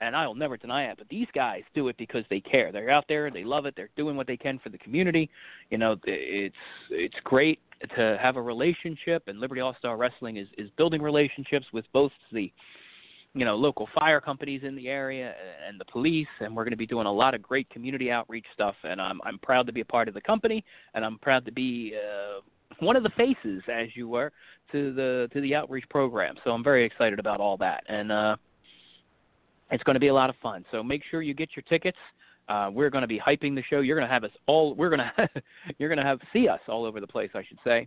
and 0.00 0.16
I 0.16 0.26
will 0.26 0.34
never 0.34 0.56
deny 0.56 0.84
it. 0.84 0.96
But 0.96 1.08
these 1.08 1.26
guys 1.34 1.62
do 1.74 1.88
it 1.88 1.96
because 1.98 2.24
they 2.30 2.40
care. 2.40 2.72
They're 2.72 2.90
out 2.90 3.04
there. 3.08 3.30
They 3.30 3.44
love 3.44 3.66
it. 3.66 3.74
They're 3.76 3.90
doing 3.96 4.16
what 4.16 4.26
they 4.26 4.38
can 4.38 4.58
for 4.58 4.70
the 4.70 4.78
community. 4.78 5.28
You 5.70 5.76
know, 5.76 5.96
it's 6.04 6.56
it's 6.90 7.16
great 7.24 7.60
to 7.94 8.18
have 8.22 8.36
a 8.36 8.42
relationship, 8.42 9.24
and 9.26 9.38
Liberty 9.38 9.60
All 9.60 9.76
Star 9.78 9.98
Wrestling 9.98 10.38
is 10.38 10.48
is 10.56 10.70
building 10.78 11.02
relationships 11.02 11.66
with 11.74 11.84
both 11.92 12.12
the 12.32 12.50
you 13.36 13.44
know 13.44 13.54
local 13.54 13.86
fire 13.94 14.18
companies 14.18 14.62
in 14.64 14.74
the 14.74 14.88
area 14.88 15.34
and 15.68 15.78
the 15.78 15.84
police 15.84 16.26
and 16.40 16.56
we're 16.56 16.64
going 16.64 16.72
to 16.72 16.76
be 16.76 16.86
doing 16.86 17.06
a 17.06 17.12
lot 17.12 17.34
of 17.34 17.42
great 17.42 17.68
community 17.68 18.10
outreach 18.10 18.46
stuff 18.54 18.74
and 18.82 18.98
I'm 19.00 19.20
I'm 19.24 19.38
proud 19.38 19.66
to 19.66 19.72
be 19.74 19.82
a 19.82 19.84
part 19.84 20.08
of 20.08 20.14
the 20.14 20.22
company 20.22 20.64
and 20.94 21.04
I'm 21.04 21.18
proud 21.18 21.44
to 21.44 21.52
be 21.52 21.94
uh 21.94 22.40
one 22.80 22.96
of 22.96 23.02
the 23.02 23.10
faces 23.10 23.62
as 23.70 23.88
you 23.94 24.08
were 24.08 24.32
to 24.72 24.92
the 24.94 25.28
to 25.34 25.40
the 25.42 25.54
outreach 25.54 25.84
program. 25.90 26.34
So 26.44 26.50
I'm 26.50 26.64
very 26.64 26.84
excited 26.84 27.18
about 27.18 27.40
all 27.40 27.58
that 27.58 27.84
and 27.88 28.10
uh 28.10 28.36
it's 29.70 29.82
going 29.82 29.94
to 29.94 30.00
be 30.00 30.08
a 30.08 30.14
lot 30.14 30.30
of 30.30 30.36
fun. 30.42 30.64
So 30.70 30.82
make 30.82 31.02
sure 31.10 31.20
you 31.20 31.34
get 31.34 31.50
your 31.54 31.64
tickets. 31.68 31.98
Uh 32.48 32.70
we're 32.72 32.90
going 32.90 33.02
to 33.02 33.08
be 33.08 33.20
hyping 33.20 33.54
the 33.54 33.62
show. 33.68 33.80
You're 33.80 33.98
going 33.98 34.08
to 34.08 34.14
have 34.14 34.24
us 34.24 34.30
all 34.46 34.74
we're 34.74 34.88
going 34.88 35.10
to 35.18 35.28
you're 35.78 35.90
going 35.90 35.98
to 35.98 36.04
have 36.04 36.20
see 36.32 36.48
us 36.48 36.60
all 36.68 36.86
over 36.86 37.00
the 37.00 37.06
place 37.06 37.30
I 37.34 37.44
should 37.46 37.58
say 37.64 37.86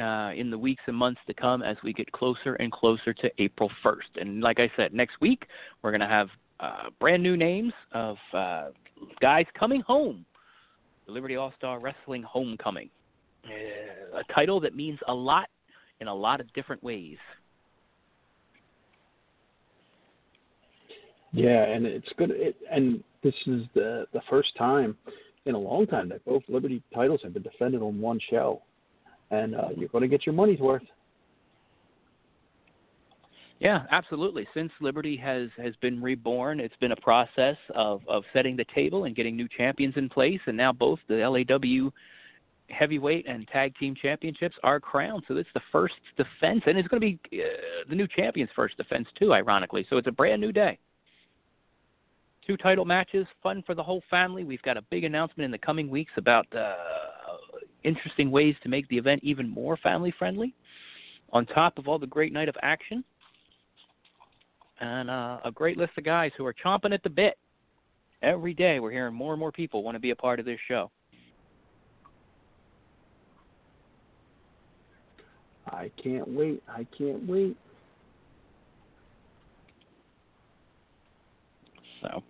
uh, 0.00 0.30
in 0.34 0.50
the 0.50 0.58
weeks 0.58 0.82
and 0.86 0.96
months 0.96 1.20
to 1.26 1.34
come 1.34 1.62
as 1.62 1.76
we 1.82 1.92
get 1.92 2.10
closer 2.12 2.54
and 2.54 2.72
closer 2.72 3.12
to 3.12 3.30
April 3.38 3.70
1st. 3.84 4.20
And 4.20 4.40
like 4.40 4.58
I 4.58 4.70
said, 4.76 4.94
next 4.94 5.20
week 5.20 5.46
we're 5.82 5.90
going 5.90 6.00
to 6.00 6.06
have 6.06 6.28
uh, 6.60 6.90
brand 7.00 7.22
new 7.22 7.36
names 7.36 7.72
of 7.92 8.16
uh, 8.32 8.68
guys 9.20 9.46
coming 9.58 9.82
home. 9.82 10.24
The 11.06 11.12
Liberty 11.12 11.36
All 11.36 11.52
Star 11.58 11.80
Wrestling 11.80 12.22
Homecoming, 12.22 12.88
uh, 13.44 14.18
a 14.18 14.32
title 14.32 14.60
that 14.60 14.76
means 14.76 14.98
a 15.08 15.14
lot 15.14 15.48
in 16.00 16.08
a 16.08 16.14
lot 16.14 16.40
of 16.40 16.52
different 16.52 16.82
ways. 16.82 17.16
Yeah, 21.32 21.64
and 21.64 21.86
it's 21.86 22.08
good. 22.16 22.30
It, 22.30 22.56
and 22.70 23.02
this 23.24 23.34
is 23.46 23.62
the 23.74 24.06
the 24.12 24.20
first 24.30 24.56
time 24.56 24.96
in 25.46 25.54
a 25.54 25.58
long 25.58 25.86
time 25.86 26.08
that 26.10 26.24
both 26.24 26.42
Liberty 26.48 26.82
titles 26.94 27.20
have 27.24 27.34
been 27.34 27.42
defended 27.42 27.82
on 27.82 28.00
one 28.00 28.20
show 28.30 28.62
and 29.32 29.56
uh, 29.56 29.68
you're 29.76 29.88
going 29.88 30.02
to 30.02 30.08
get 30.08 30.24
your 30.24 30.34
money's 30.34 30.60
worth. 30.60 30.82
Yeah, 33.58 33.84
absolutely. 33.90 34.46
Since 34.54 34.72
Liberty 34.80 35.16
has 35.18 35.48
has 35.56 35.74
been 35.76 36.02
reborn, 36.02 36.58
it's 36.58 36.74
been 36.80 36.92
a 36.92 36.96
process 36.96 37.56
of 37.74 38.02
of 38.08 38.24
setting 38.32 38.56
the 38.56 38.66
table 38.74 39.04
and 39.04 39.14
getting 39.14 39.36
new 39.36 39.48
champions 39.56 39.94
in 39.96 40.08
place, 40.08 40.40
and 40.46 40.56
now 40.56 40.72
both 40.72 40.98
the 41.08 41.16
LAW 41.16 41.90
heavyweight 42.70 43.26
and 43.28 43.46
tag 43.48 43.74
team 43.78 43.94
championships 44.00 44.56
are 44.62 44.80
crowned. 44.80 45.22
So 45.28 45.36
it's 45.36 45.48
the 45.54 45.60
first 45.70 45.94
defense, 46.16 46.62
and 46.66 46.76
it's 46.76 46.88
going 46.88 47.00
to 47.00 47.06
be 47.06 47.40
uh, 47.40 47.88
the 47.88 47.94
new 47.94 48.08
champion's 48.08 48.50
first 48.56 48.76
defense 48.76 49.06
too, 49.18 49.32
ironically. 49.32 49.86
So 49.88 49.96
it's 49.96 50.08
a 50.08 50.12
brand 50.12 50.40
new 50.40 50.52
day. 50.52 50.78
Two 52.44 52.56
title 52.56 52.84
matches, 52.84 53.26
fun 53.42 53.62
for 53.64 53.76
the 53.76 53.82
whole 53.82 54.02
family. 54.10 54.42
We've 54.42 54.62
got 54.62 54.76
a 54.76 54.82
big 54.90 55.04
announcement 55.04 55.44
in 55.44 55.52
the 55.52 55.58
coming 55.58 55.88
weeks 55.88 56.12
about 56.16 56.46
uh, 56.52 56.74
interesting 57.84 58.30
ways 58.30 58.54
to 58.62 58.68
make 58.68 58.88
the 58.88 58.98
event 58.98 59.20
even 59.22 59.48
more 59.48 59.76
family 59.76 60.12
friendly. 60.18 60.54
On 61.32 61.46
top 61.46 61.78
of 61.78 61.88
all 61.88 61.98
the 61.98 62.06
great 62.06 62.32
night 62.32 62.48
of 62.48 62.56
action, 62.62 63.02
and 64.80 65.08
uh, 65.08 65.38
a 65.44 65.50
great 65.50 65.78
list 65.78 65.92
of 65.96 66.04
guys 66.04 66.32
who 66.36 66.44
are 66.44 66.52
chomping 66.52 66.92
at 66.92 67.02
the 67.02 67.10
bit. 67.10 67.38
Every 68.20 68.52
day, 68.52 68.80
we're 68.80 68.90
hearing 68.90 69.14
more 69.14 69.32
and 69.32 69.40
more 69.40 69.50
people 69.50 69.82
want 69.82 69.94
to 69.94 70.00
be 70.00 70.10
a 70.10 70.16
part 70.16 70.38
of 70.38 70.46
this 70.46 70.58
show. 70.68 70.90
I 75.66 75.90
can't 76.02 76.28
wait. 76.28 76.62
I 76.68 76.86
can't 76.96 77.26
wait. 77.26 77.56
So 82.02 82.22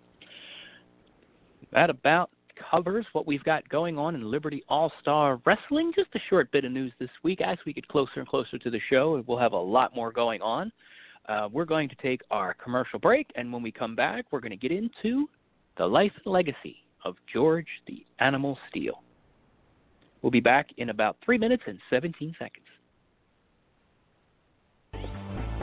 that 1.71 1.89
about 1.89 2.29
covers 2.73 3.05
what 3.13 3.27
we've 3.27 3.43
got 3.43 3.67
going 3.69 3.99
on 3.99 4.15
in 4.15 4.31
Liberty 4.31 4.63
All 4.67 4.91
Star 4.99 5.39
Wrestling. 5.45 5.91
Just 5.95 6.09
a 6.15 6.19
short 6.27 6.51
bit 6.51 6.65
of 6.65 6.71
news 6.71 6.91
this 6.99 7.09
week. 7.21 7.39
As 7.39 7.57
we 7.67 7.73
get 7.73 7.87
closer 7.87 8.13
and 8.15 8.27
closer 8.27 8.57
to 8.57 8.71
the 8.71 8.79
show, 8.89 9.23
we'll 9.27 9.37
have 9.37 9.53
a 9.53 9.57
lot 9.57 9.95
more 9.95 10.11
going 10.11 10.41
on. 10.41 10.71
Uh, 11.29 11.49
we're 11.51 11.65
going 11.65 11.87
to 11.87 11.95
take 12.01 12.21
our 12.31 12.55
commercial 12.55 12.97
break, 12.97 13.29
and 13.35 13.53
when 13.53 13.61
we 13.61 13.71
come 13.71 13.95
back, 13.95 14.25
we're 14.31 14.39
going 14.39 14.49
to 14.49 14.57
get 14.57 14.71
into 14.71 15.29
the 15.77 15.85
life 15.85 16.11
and 16.25 16.33
legacy 16.33 16.77
of 17.05 17.15
George 17.31 17.67
the 17.87 18.03
Animal 18.19 18.57
Steele. 18.69 19.03
We'll 20.23 20.31
be 20.31 20.39
back 20.39 20.69
in 20.77 20.89
about 20.89 21.17
three 21.23 21.37
minutes 21.37 21.63
and 21.67 21.77
17 21.91 22.35
seconds. 22.39 22.65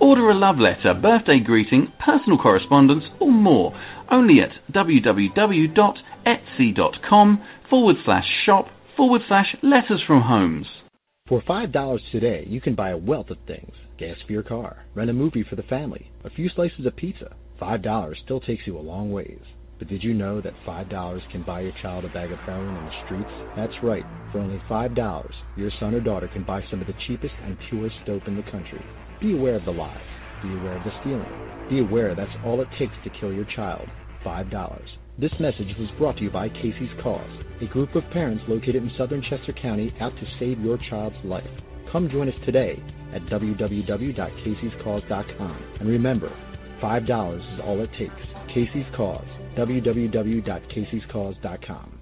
Order 0.00 0.30
a 0.30 0.34
love 0.34 0.58
letter, 0.58 0.94
birthday 0.94 1.40
greeting, 1.40 1.92
personal 1.98 2.38
correspondence, 2.38 3.04
or 3.20 3.32
more 3.32 3.74
only 4.10 4.40
at 4.40 4.52
www.etsy.com 4.72 7.42
forward 7.68 7.96
slash 8.04 8.26
shop 8.44 8.68
forward 8.96 9.22
slash 9.28 9.54
letters 9.62 10.02
from 10.06 10.22
Holmes. 10.22 10.66
For 11.28 11.42
$5 11.42 12.10
today, 12.10 12.46
you 12.48 12.60
can 12.60 12.74
buy 12.74 12.90
a 12.90 12.96
wealth 12.96 13.30
of 13.30 13.38
things 13.46 13.74
gas 13.98 14.16
for 14.24 14.32
your 14.32 14.44
car, 14.44 14.84
rent 14.94 15.10
a 15.10 15.12
movie 15.12 15.42
for 15.42 15.56
the 15.56 15.62
family, 15.64 16.10
a 16.24 16.30
few 16.30 16.48
slices 16.48 16.86
of 16.86 16.96
pizza. 16.96 17.34
$5 17.60 18.14
still 18.24 18.40
takes 18.40 18.66
you 18.66 18.78
a 18.78 18.80
long 18.80 19.10
ways. 19.10 19.42
But 19.78 19.88
did 19.88 20.02
you 20.02 20.12
know 20.12 20.40
that 20.40 20.54
$5 20.66 21.30
can 21.30 21.44
buy 21.44 21.60
your 21.60 21.72
child 21.80 22.04
a 22.04 22.08
bag 22.08 22.32
of 22.32 22.40
heroin 22.40 22.76
in 22.76 22.84
the 22.84 23.04
streets? 23.04 23.30
That's 23.56 23.72
right. 23.82 24.04
For 24.32 24.40
only 24.40 24.60
$5, 24.68 25.30
your 25.56 25.70
son 25.78 25.94
or 25.94 26.00
daughter 26.00 26.28
can 26.28 26.44
buy 26.44 26.62
some 26.70 26.80
of 26.80 26.86
the 26.86 26.94
cheapest 27.06 27.34
and 27.44 27.56
purest 27.68 27.96
dope 28.06 28.26
in 28.26 28.36
the 28.36 28.42
country. 28.50 28.84
Be 29.20 29.36
aware 29.36 29.54
of 29.54 29.64
the 29.64 29.70
lies. 29.70 30.00
Be 30.42 30.50
aware 30.50 30.76
of 30.76 30.84
the 30.84 30.90
stealing. 31.00 31.24
Be 31.70 31.78
aware 31.80 32.14
that's 32.14 32.30
all 32.44 32.60
it 32.60 32.68
takes 32.78 32.92
to 33.04 33.10
kill 33.20 33.32
your 33.32 33.46
child. 33.56 33.88
$5. 34.24 34.80
This 35.18 35.32
message 35.40 35.74
was 35.78 35.88
brought 35.98 36.16
to 36.18 36.22
you 36.22 36.30
by 36.30 36.48
Casey's 36.48 36.94
Cause, 37.02 37.42
a 37.60 37.66
group 37.66 37.96
of 37.96 38.04
parents 38.12 38.44
located 38.48 38.76
in 38.76 38.92
southern 38.96 39.20
Chester 39.22 39.52
County 39.52 39.92
out 40.00 40.14
to 40.16 40.26
save 40.38 40.60
your 40.60 40.78
child's 40.90 41.16
life. 41.24 41.50
Come 41.90 42.08
join 42.10 42.28
us 42.28 42.34
today 42.44 42.80
at 43.14 43.22
www.caseyscause.com. 43.22 45.62
And 45.80 45.88
remember, 45.88 46.30
$5 46.80 47.38
is 47.38 47.60
all 47.64 47.80
it 47.80 47.90
takes. 47.98 48.12
Casey's 48.54 48.86
Cause, 48.96 49.26
www.caseyscause.com. 49.56 51.98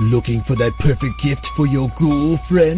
Looking 0.00 0.44
for 0.46 0.54
that 0.56 0.70
perfect 0.78 1.14
gift 1.24 1.44
for 1.56 1.66
your 1.66 1.90
ghoul 1.98 2.38
friend? 2.48 2.77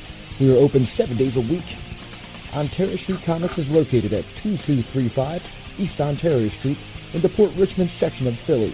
We 0.41 0.49
are 0.49 0.57
open 0.57 0.89
seven 0.97 1.17
days 1.17 1.33
a 1.35 1.39
week. 1.39 1.63
Ontario 2.51 2.97
Street 3.03 3.19
Comics 3.27 3.53
is 3.59 3.67
located 3.67 4.11
at 4.11 4.25
2235 4.41 5.39
East 5.77 5.99
Ontario 5.99 6.49
Street 6.57 6.79
in 7.13 7.21
the 7.21 7.29
Port 7.29 7.51
Richmond 7.55 7.91
section 7.99 8.25
of 8.25 8.33
Philly. 8.47 8.73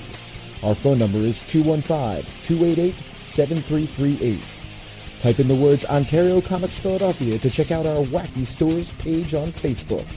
Our 0.63 0.77
phone 0.81 0.97
number 0.97 1.27
is 1.27 1.35
215-288-7338. 1.53 4.41
Type 5.21 5.39
in 5.39 5.49
the 5.49 5.55
words 5.55 5.83
Ontario 5.83 6.41
Comics 6.47 6.73
Philadelphia 6.81 7.37
to 7.37 7.51
check 7.51 7.69
out 7.69 7.85
our 7.85 8.05
Wacky 8.05 8.47
Stores 8.55 8.87
page 9.03 9.33
on 9.33 9.51
Facebook. 9.61 10.07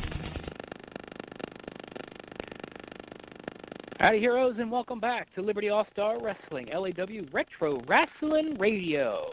Howdy, 3.98 4.20
heroes, 4.20 4.54
and 4.60 4.70
welcome 4.70 5.00
back 5.00 5.34
to 5.34 5.42
Liberty 5.42 5.68
All 5.68 5.84
Star 5.92 6.22
Wrestling, 6.22 6.68
LAW 6.72 7.24
Retro 7.32 7.80
Wrestling 7.88 8.56
Radio, 8.56 9.32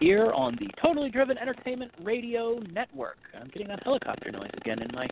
here 0.00 0.32
on 0.32 0.56
the 0.58 0.68
Totally 0.82 1.10
Driven 1.10 1.36
Entertainment 1.36 1.92
Radio 2.02 2.58
Network. 2.72 3.18
I'm 3.38 3.48
getting 3.48 3.68
that 3.68 3.82
helicopter 3.82 4.30
noise 4.30 4.50
again 4.56 4.80
in 4.80 4.88
my 4.94 5.06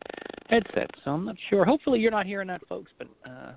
headset, 0.49 0.91
so 1.05 1.11
I'm 1.11 1.27
not 1.27 1.37
sure. 1.51 1.67
Hopefully, 1.67 2.01
you're 2.01 2.11
not 2.11 2.25
hearing 2.25 2.49
that, 2.49 2.67
folks, 2.69 2.91
but 2.97 3.07
uh, 3.29 3.53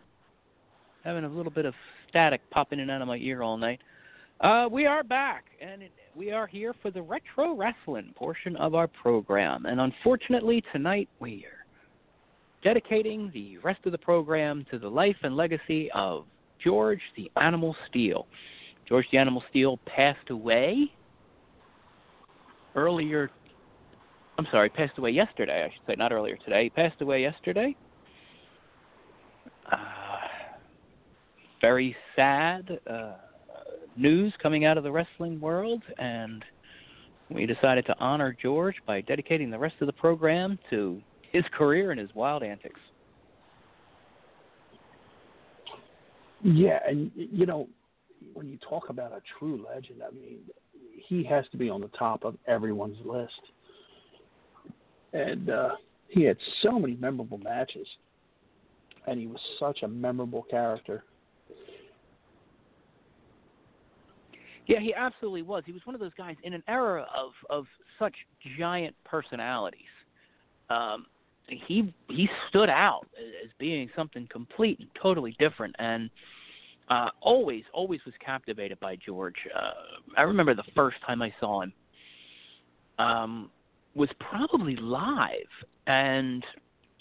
having 1.06 1.24
a 1.24 1.30
little 1.30 1.52
bit 1.52 1.66
of 1.66 1.74
static 2.10 2.42
popping 2.52 2.80
in 2.80 2.84
and 2.84 2.92
out 2.92 3.02
of 3.02 3.08
my 3.08 3.16
ear 3.16 3.42
all 3.42 3.58
night. 3.58 3.80
Uh, 4.42 4.68
we 4.70 4.86
are 4.86 5.04
back, 5.04 5.46
and 5.62 5.82
it, 5.84 5.92
we 6.16 6.32
are 6.32 6.48
here 6.48 6.76
for 6.82 6.92
the 6.92 7.02
retro 7.02 7.56
wrestling 7.56 8.14
portion 8.16 8.58
of 8.58 8.76
our 8.76 8.88
program. 8.88 9.66
And 9.66 9.80
unfortunately, 9.80 10.62
tonight 10.74 11.08
we 11.22 11.46
are 11.46 11.66
dedicating 12.62 13.32
the 13.34 13.58
rest 13.60 13.80
of 13.86 13.94
the 13.94 13.98
program 13.98 14.66
to 14.70 14.78
the 14.78 14.90
life 14.90 15.16
and 15.24 15.38
legacy 15.38 15.90
of 15.96 16.26
George 16.62 17.02
the 17.16 17.32
Animal 17.38 17.74
Steele. 17.88 18.28
George 18.88 19.06
the 19.14 19.18
Animal 19.18 19.42
Steele 19.50 19.80
passed 19.86 20.30
away 20.30 20.92
earlier. 22.76 23.30
I'm 24.38 24.48
sorry, 24.52 24.70
passed 24.70 24.98
away 24.98 25.12
yesterday, 25.12 25.64
I 25.64 25.74
should 25.74 25.86
say, 25.86 25.96
not 25.98 26.12
earlier 26.12 26.38
today. 26.38 26.64
He 26.64 26.70
passed 26.70 27.02
away 27.02 27.22
yesterday. 27.22 27.76
Uh, 29.72 29.78
very 31.62 31.96
sad 32.16 32.80
uh, 32.90 33.14
news 33.96 34.34
coming 34.42 34.66
out 34.66 34.78
of 34.78 34.84
the 34.84 34.92
wrestling 34.92 35.40
world, 35.40 35.84
and 35.98 36.44
we 37.30 37.46
decided 37.46 37.86
to 37.86 37.96
honor 38.00 38.36
George 38.42 38.76
by 38.86 39.02
dedicating 39.02 39.50
the 39.50 39.60
rest 39.60 39.76
of 39.82 39.88
the 39.88 39.94
program 39.94 40.58
to 40.70 41.02
his 41.32 41.44
career 41.54 41.92
and 41.92 42.00
his 42.00 42.10
wild 42.16 42.44
antics. 42.44 42.80
Yeah, 46.44 46.80
and 46.88 47.12
you 47.16 47.46
know, 47.46 47.70
when 48.34 48.50
you 48.50 48.58
talk 48.58 48.90
about 48.90 49.12
a 49.12 49.22
true 49.38 49.64
legend, 49.68 50.02
I 50.02 50.12
mean, 50.12 50.40
he 51.08 51.24
has 51.24 51.46
to 51.52 51.58
be 51.58 51.70
on 51.70 51.82
the 51.82 51.90
top 51.90 52.24
of 52.24 52.36
everyone's 52.48 52.98
list. 53.06 53.34
And 55.14 55.50
uh, 55.50 55.76
he 56.08 56.24
had 56.24 56.38
so 56.62 56.80
many 56.80 56.96
memorable 56.96 57.38
matches, 57.38 57.88
and 59.08 59.20
he 59.20 59.28
was 59.28 59.40
such 59.60 59.84
a 59.84 59.88
memorable 59.88 60.44
character. 60.44 61.04
Yeah, 64.68 64.80
he 64.80 64.94
absolutely 64.94 65.42
was. 65.42 65.64
He 65.66 65.74
was 65.74 65.82
one 65.86 65.96
of 65.96 66.00
those 66.00 66.14
guys 66.18 66.36
in 66.44 66.54
an 66.54 66.64
era 66.68 67.06
of 67.16 67.32
of 67.50 67.66
such 68.00 68.14
giant 68.58 68.96
personalities. 69.04 69.82
Um, 70.70 71.08
he 71.48 71.94
he 72.08 72.30
stood 72.48 72.70
out 72.70 73.08
as 73.44 73.50
being 73.60 73.90
something 73.96 74.28
complete 74.32 74.80
and 74.80 74.88
totally 75.02 75.36
different, 75.40 75.76
and 75.80 76.10
uh, 76.92 77.10
always 77.22 77.64
always 77.74 78.02
was 78.06 78.14
captivated 78.24 78.80
by 78.82 78.98
George. 78.98 79.38
Uh, 79.56 79.72
I 80.18 80.24
remember 80.24 80.54
the 80.54 80.64
first 80.76 80.98
time 81.08 81.22
I 81.22 81.34
saw 81.40 81.62
him 81.62 81.74
um, 83.00 83.50
was 83.96 84.10
probably 84.20 84.76
live, 84.76 85.48
and 85.88 86.44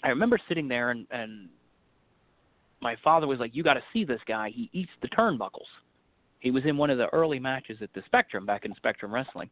I 0.03 0.07
remember 0.07 0.39
sitting 0.47 0.69
there 0.69 0.91
and 0.91 1.05
and 1.11 1.49
my 2.81 2.95
father 3.03 3.27
was 3.27 3.39
like, 3.39 3.53
"You 3.53 3.63
got 3.63 3.73
to 3.73 3.83
see 3.91 4.05
this 4.05 4.21
guy. 4.25 4.49
He 4.49 4.69
eats 4.71 4.91
the 5.01 5.09
turnbuckles." 5.09 5.69
He 6.39 6.51
was 6.51 6.63
in 6.65 6.77
one 6.77 6.89
of 6.89 6.97
the 6.97 7.07
early 7.13 7.37
matches 7.37 7.77
at 7.81 7.93
the 7.93 8.01
Spectrum 8.05 8.45
back 8.45 8.63
in 8.63 8.73
Spectrum 8.75 9.13
Wrestling, 9.13 9.49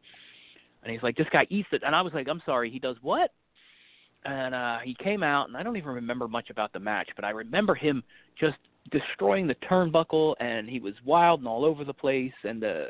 and 0.83 0.91
he's 0.91 1.03
like, 1.03 1.17
"This 1.17 1.27
guy 1.33 1.45
eats 1.49 1.67
it," 1.73 1.83
and 1.85 1.93
I 1.93 2.01
was 2.01 2.13
like, 2.13 2.29
"I'm 2.29 2.41
sorry, 2.45 2.71
he 2.71 2.79
does 2.79 2.95
what?" 3.01 3.31
and 4.25 4.53
uh, 4.53 4.79
he 4.83 4.93
came 4.95 5.23
out, 5.23 5.47
and 5.47 5.55
I 5.55 5.63
don't 5.63 5.77
even 5.77 5.91
remember 5.91 6.27
much 6.27 6.49
about 6.49 6.73
the 6.73 6.79
match, 6.79 7.09
but 7.15 7.23
I 7.23 7.29
remember 7.29 7.73
him 7.73 8.03
just 8.37 8.57
destroying 8.91 9.47
the 9.47 9.55
turnbuckle, 9.69 10.35
and 10.39 10.69
he 10.69 10.79
was 10.79 10.93
wild 11.05 11.39
and 11.39 11.47
all 11.47 11.65
over 11.65 11.83
the 11.83 11.93
place, 11.93 12.33
and 12.43 12.63
uh, 12.63 12.85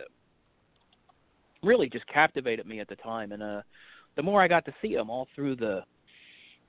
really 1.64 1.90
just 1.90 2.08
captivated 2.08 2.66
me 2.66 2.80
at 2.80 2.88
the 2.88 2.96
time. 2.98 3.32
And 3.32 3.44
uh, 3.44 3.62
the 4.16 4.24
more 4.24 4.42
I 4.42 4.48
got 4.48 4.66
to 4.66 4.74
see 4.82 4.94
him 4.94 5.10
all 5.10 5.28
through 5.36 5.56
the 5.56 5.84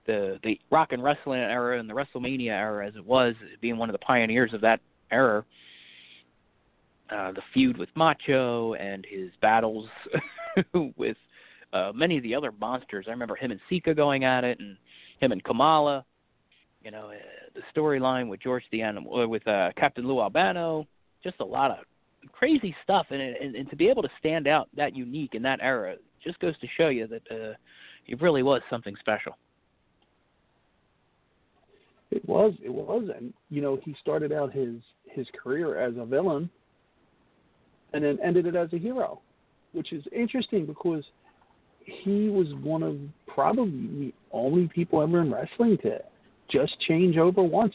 the 0.07 0.39
the 0.43 0.59
rock 0.71 0.93
and 0.93 1.03
wrestling 1.03 1.41
era 1.41 1.79
and 1.79 1.89
the 1.89 1.95
WrestleMania 1.95 2.51
era, 2.51 2.87
as 2.87 2.97
it 2.97 3.05
was, 3.05 3.35
being 3.61 3.77
one 3.77 3.89
of 3.89 3.93
the 3.95 3.99
pioneers 3.99 4.53
of 4.55 4.61
that 4.63 4.81
era, 5.11 5.45
uh, 7.11 7.33
the 7.33 7.43
feud 7.53 7.77
with 7.77 7.89
Macho 7.95 8.75
and 8.75 9.07
his 9.09 9.31
battles 9.43 9.89
with 10.97 11.17
uh, 11.73 11.93
many 11.95 12.17
of 12.17 12.23
the 12.23 12.35
other 12.35 12.53
monsters. 12.61 13.07
I 13.09 13.11
remember 13.11 13.37
him 13.37 13.51
and 13.51 13.61
Sika 13.69 13.95
going 13.95 14.25
at 14.25 14.45
it, 14.45 14.59
and 14.59 14.77
him 15.21 15.33
and 15.33 15.43
Kamala. 15.45 16.05
You 16.83 16.91
know, 16.91 17.11
uh, 17.11 17.15
the 17.55 17.61
storyline 17.79 18.29
with 18.29 18.41
George 18.41 18.65
the 18.73 18.83
Animal, 18.83 19.29
with 19.29 19.47
uh, 19.47 19.71
Captain 19.77 20.07
Lou 20.07 20.21
Albano. 20.21 20.87
Just 21.23 21.41
a 21.41 21.45
lot 21.45 21.71
of 21.71 21.79
crazy 22.33 22.75
stuff, 22.83 23.07
and, 23.11 23.21
and 23.21 23.55
and 23.55 23.69
to 23.71 23.77
be 23.77 23.89
able 23.89 24.03
to 24.03 24.09
stand 24.19 24.47
out 24.47 24.69
that 24.77 24.97
unique 24.97 25.35
in 25.35 25.43
that 25.43 25.61
era 25.61 25.97
just 26.23 26.39
goes 26.41 26.59
to 26.59 26.67
show 26.77 26.89
you 26.89 27.07
that 27.07 27.23
uh, 27.31 27.55
he 28.05 28.15
really 28.15 28.43
was 28.43 28.63
something 28.71 28.95
special. 29.01 29.37
It 32.11 32.27
was, 32.29 32.55
it 32.63 32.73
was, 32.73 33.09
and 33.15 33.33
you 33.51 33.63
know 33.63 33.79
he 33.85 33.95
started 34.01 34.33
out 34.33 34.53
his 34.53 34.77
his 35.05 35.27
career 35.43 35.79
as 35.79 35.95
a 35.97 36.05
villain, 36.05 36.51
and 37.93 38.05
then 38.05 38.19
ended 38.23 38.47
it 38.47 38.57
as 38.57 38.73
a 38.73 38.79
hero, 38.79 39.21
which 39.73 39.93
is 39.93 40.05
interesting 40.13 40.67
because 40.67 41.05
he 41.85 42.29
was 42.29 42.49
one 42.63 42.83
of 42.83 42.97
probably 43.27 43.71
the 43.71 44.15
only 44.33 44.69
people 44.69 45.03
ever 45.03 45.21
in 45.21 45.33
wrestling 45.33 45.79
to 45.83 46.01
just 46.51 46.79
change 46.81 47.17
over 47.17 47.43
once. 47.43 47.75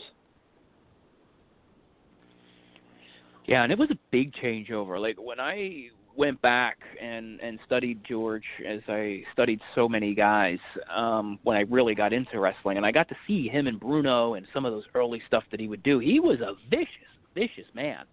Yeah, 3.47 3.63
and 3.63 3.71
it 3.71 3.77
was 3.77 3.91
a 3.91 3.97
big 4.11 4.33
changeover. 4.33 4.99
Like 4.99 5.17
when 5.19 5.39
I 5.39 5.89
went 6.15 6.41
back 6.41 6.77
and 7.01 7.39
and 7.41 7.59
studied 7.65 8.01
George 8.07 8.45
as 8.67 8.79
I 8.87 9.23
studied 9.33 9.59
so 9.75 9.89
many 9.89 10.15
guys 10.15 10.59
um 10.95 11.39
when 11.43 11.57
I 11.57 11.61
really 11.61 11.93
got 11.93 12.13
into 12.13 12.39
wrestling 12.39 12.77
and 12.77 12.85
I 12.85 12.91
got 12.91 13.09
to 13.09 13.15
see 13.27 13.49
him 13.49 13.67
and 13.67 13.79
Bruno 13.79 14.35
and 14.35 14.47
some 14.53 14.65
of 14.65 14.71
those 14.71 14.85
early 14.95 15.21
stuff 15.27 15.43
that 15.51 15.59
he 15.59 15.67
would 15.67 15.83
do. 15.83 15.99
He 15.99 16.19
was 16.19 16.39
a 16.39 16.53
vicious 16.69 16.87
vicious 17.33 17.67
man. 17.73 18.05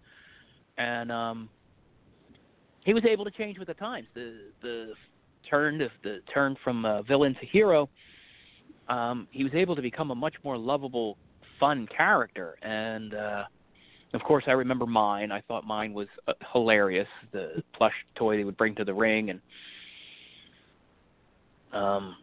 And 0.77 1.11
um 1.11 1.49
he 2.85 2.93
was 2.93 3.05
able 3.05 3.23
to 3.23 3.31
change 3.31 3.57
with 3.57 3.69
the 3.69 3.73
times. 3.75 4.07
The 4.13 4.51
the 4.61 4.93
turn 5.49 5.81
of 5.81 5.91
the 6.03 6.19
turn 6.33 6.55
from 6.63 6.85
uh, 6.85 7.01
villain 7.03 7.35
to 7.39 7.45
hero 7.45 7.89
um 8.89 9.27
he 9.31 9.43
was 9.43 9.53
able 9.53 9.75
to 9.75 9.81
become 9.81 10.11
a 10.11 10.15
much 10.15 10.35
more 10.43 10.57
lovable 10.57 11.17
fun 11.59 11.87
character 11.95 12.57
and 12.61 13.13
uh 13.13 13.43
of 14.13 14.21
course, 14.21 14.43
I 14.47 14.51
remember 14.51 14.85
mine. 14.85 15.31
I 15.31 15.41
thought 15.41 15.65
mine 15.65 15.93
was 15.93 16.07
uh, 16.27 16.33
hilarious. 16.51 17.07
The 17.31 17.63
plush 17.75 17.93
toy 18.15 18.37
they 18.37 18.43
would 18.43 18.57
bring 18.57 18.75
to 18.75 18.85
the 18.85 18.93
ring, 18.93 19.31
and 19.31 19.41
um, 21.73 22.15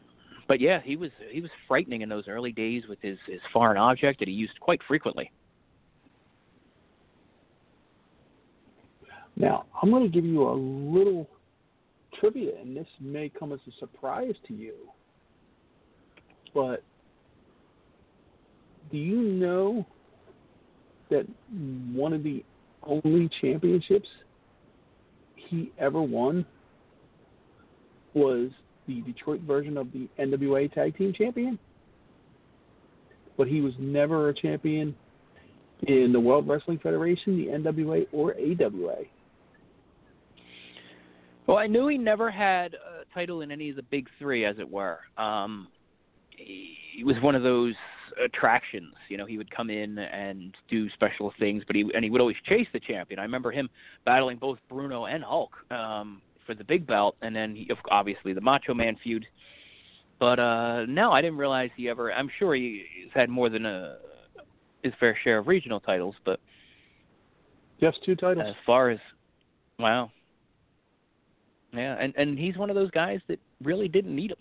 but 0.46 0.60
yeah, 0.60 0.80
he 0.84 0.96
was 0.96 1.10
he 1.30 1.40
was 1.40 1.50
frightening 1.66 2.02
in 2.02 2.08
those 2.08 2.28
early 2.28 2.52
days 2.52 2.84
with 2.88 3.00
his 3.02 3.18
his 3.26 3.40
foreign 3.52 3.76
object 3.76 4.20
that 4.20 4.28
he 4.28 4.34
used 4.34 4.58
quite 4.60 4.80
frequently. 4.86 5.32
Now, 9.36 9.64
I'm 9.82 9.90
going 9.90 10.02
to 10.02 10.08
give 10.08 10.24
you 10.24 10.48
a 10.48 10.52
little 10.52 11.28
trivia, 12.20 12.52
and 12.60 12.76
this 12.76 12.86
may 13.00 13.30
come 13.30 13.52
as 13.52 13.60
a 13.66 13.72
surprise 13.80 14.34
to 14.46 14.54
you. 14.54 14.74
But 16.54 16.82
do 18.90 18.98
you 18.98 19.20
know 19.22 19.86
that 21.10 21.26
one 21.92 22.12
of 22.12 22.22
the 22.22 22.44
only 22.82 23.28
championships 23.40 24.08
he 25.34 25.72
ever 25.78 26.00
won 26.00 26.46
was 28.14 28.50
the 28.86 29.00
Detroit 29.02 29.40
version 29.42 29.76
of 29.76 29.92
the 29.92 30.08
NWA 30.18 30.72
Tag 30.72 30.96
Team 30.96 31.12
Champion. 31.12 31.58
But 33.36 33.46
he 33.48 33.60
was 33.60 33.72
never 33.78 34.28
a 34.28 34.34
champion 34.34 34.94
in 35.86 36.12
the 36.12 36.20
World 36.20 36.46
Wrestling 36.48 36.78
Federation, 36.82 37.36
the 37.36 37.46
NWA, 37.46 38.06
or 38.12 38.34
AWA. 38.34 38.96
Well, 41.46 41.56
I 41.56 41.66
knew 41.66 41.88
he 41.88 41.98
never 41.98 42.30
had 42.30 42.74
a 42.74 43.12
title 43.14 43.40
in 43.40 43.50
any 43.50 43.70
of 43.70 43.76
the 43.76 43.82
big 43.82 44.08
three, 44.18 44.44
as 44.44 44.58
it 44.58 44.70
were. 44.70 44.98
Um, 45.16 45.68
he, 46.44 47.04
was 47.04 47.16
one 47.22 47.34
of 47.34 47.42
those 47.42 47.74
attractions. 48.22 48.94
You 49.08 49.16
know, 49.16 49.26
he 49.26 49.38
would 49.38 49.50
come 49.54 49.70
in 49.70 49.98
and 49.98 50.54
do 50.68 50.90
special 50.90 51.32
things, 51.38 51.62
but 51.66 51.76
he 51.76 51.84
and 51.94 52.04
he 52.04 52.10
would 52.10 52.20
always 52.20 52.36
chase 52.44 52.66
the 52.72 52.80
champion. 52.80 53.18
I 53.18 53.22
remember 53.22 53.50
him 53.50 53.68
battling 54.04 54.38
both 54.38 54.58
Bruno 54.68 55.06
and 55.06 55.22
Hulk 55.24 55.52
um, 55.70 56.20
for 56.46 56.54
the 56.54 56.64
big 56.64 56.86
belt, 56.86 57.16
and 57.22 57.34
then 57.34 57.54
he, 57.54 57.70
obviously 57.90 58.32
the 58.32 58.40
Macho 58.40 58.74
Man 58.74 58.96
feud. 59.02 59.26
But 60.18 60.38
uh 60.38 60.84
no, 60.86 61.12
I 61.12 61.22
didn't 61.22 61.38
realize 61.38 61.70
he 61.76 61.88
ever. 61.88 62.12
I'm 62.12 62.28
sure 62.38 62.54
he, 62.54 62.84
he's 62.94 63.12
had 63.14 63.30
more 63.30 63.48
than 63.48 63.64
a 63.64 63.96
his 64.82 64.92
fair 65.00 65.16
share 65.24 65.38
of 65.38 65.46
regional 65.46 65.80
titles, 65.80 66.14
but 66.24 66.40
just 67.80 68.04
two 68.04 68.14
titles. 68.14 68.46
As 68.48 68.54
far 68.66 68.90
as 68.90 68.98
wow, 69.78 70.10
yeah, 71.72 71.96
and 71.98 72.14
and 72.16 72.38
he's 72.38 72.56
one 72.56 72.68
of 72.68 72.76
those 72.76 72.90
guys 72.90 73.20
that 73.28 73.38
really 73.62 73.88
didn't 73.88 74.14
need 74.14 74.30
them. 74.32 74.38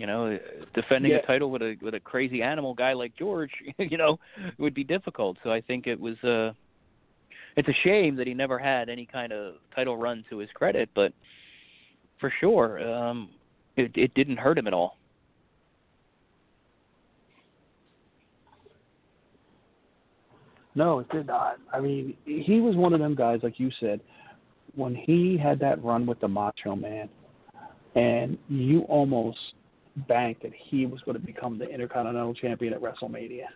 You 0.00 0.06
know, 0.06 0.38
defending 0.72 1.12
Yeah. 1.12 1.18
a 1.18 1.26
title 1.26 1.50
with 1.50 1.60
a 1.60 1.76
with 1.82 1.92
a 1.94 2.00
crazy 2.00 2.40
animal 2.40 2.72
guy 2.72 2.94
like 2.94 3.14
George, 3.16 3.50
you 3.78 3.98
know, 3.98 4.18
would 4.56 4.72
be 4.72 4.82
difficult. 4.82 5.36
So 5.44 5.52
I 5.52 5.60
think 5.60 5.86
it 5.86 6.00
was 6.00 6.16
uh 6.24 6.54
it's 7.54 7.68
a 7.68 7.74
shame 7.84 8.16
that 8.16 8.26
he 8.26 8.32
never 8.32 8.58
had 8.58 8.88
any 8.88 9.04
kind 9.04 9.30
of 9.30 9.56
title 9.74 9.98
run 9.98 10.24
to 10.30 10.38
his 10.38 10.48
credit, 10.54 10.88
but 10.94 11.12
for 12.18 12.32
sure, 12.40 12.80
um 12.90 13.28
it 13.76 13.90
it 13.94 14.14
didn't 14.14 14.38
hurt 14.38 14.56
him 14.56 14.66
at 14.66 14.72
all. 14.72 14.96
No, 20.74 21.00
it 21.00 21.10
did 21.10 21.26
not. 21.26 21.58
I 21.74 21.80
mean, 21.80 22.16
he 22.24 22.60
was 22.60 22.74
one 22.74 22.94
of 22.94 23.00
them 23.00 23.14
guys, 23.14 23.40
like 23.42 23.60
you 23.60 23.70
said, 23.80 24.00
when 24.74 24.94
he 24.94 25.36
had 25.36 25.58
that 25.58 25.84
run 25.84 26.06
with 26.06 26.20
the 26.20 26.28
Macho 26.28 26.74
Man, 26.74 27.10
and 27.96 28.38
you 28.48 28.82
almost 28.82 29.38
banked 30.08 30.42
that 30.42 30.52
he 30.54 30.86
was 30.86 31.00
going 31.02 31.18
to 31.18 31.24
become 31.24 31.58
the 31.58 31.68
Intercontinental 31.68 32.34
Champion 32.34 32.72
at 32.72 32.80
WrestleMania, 32.80 33.46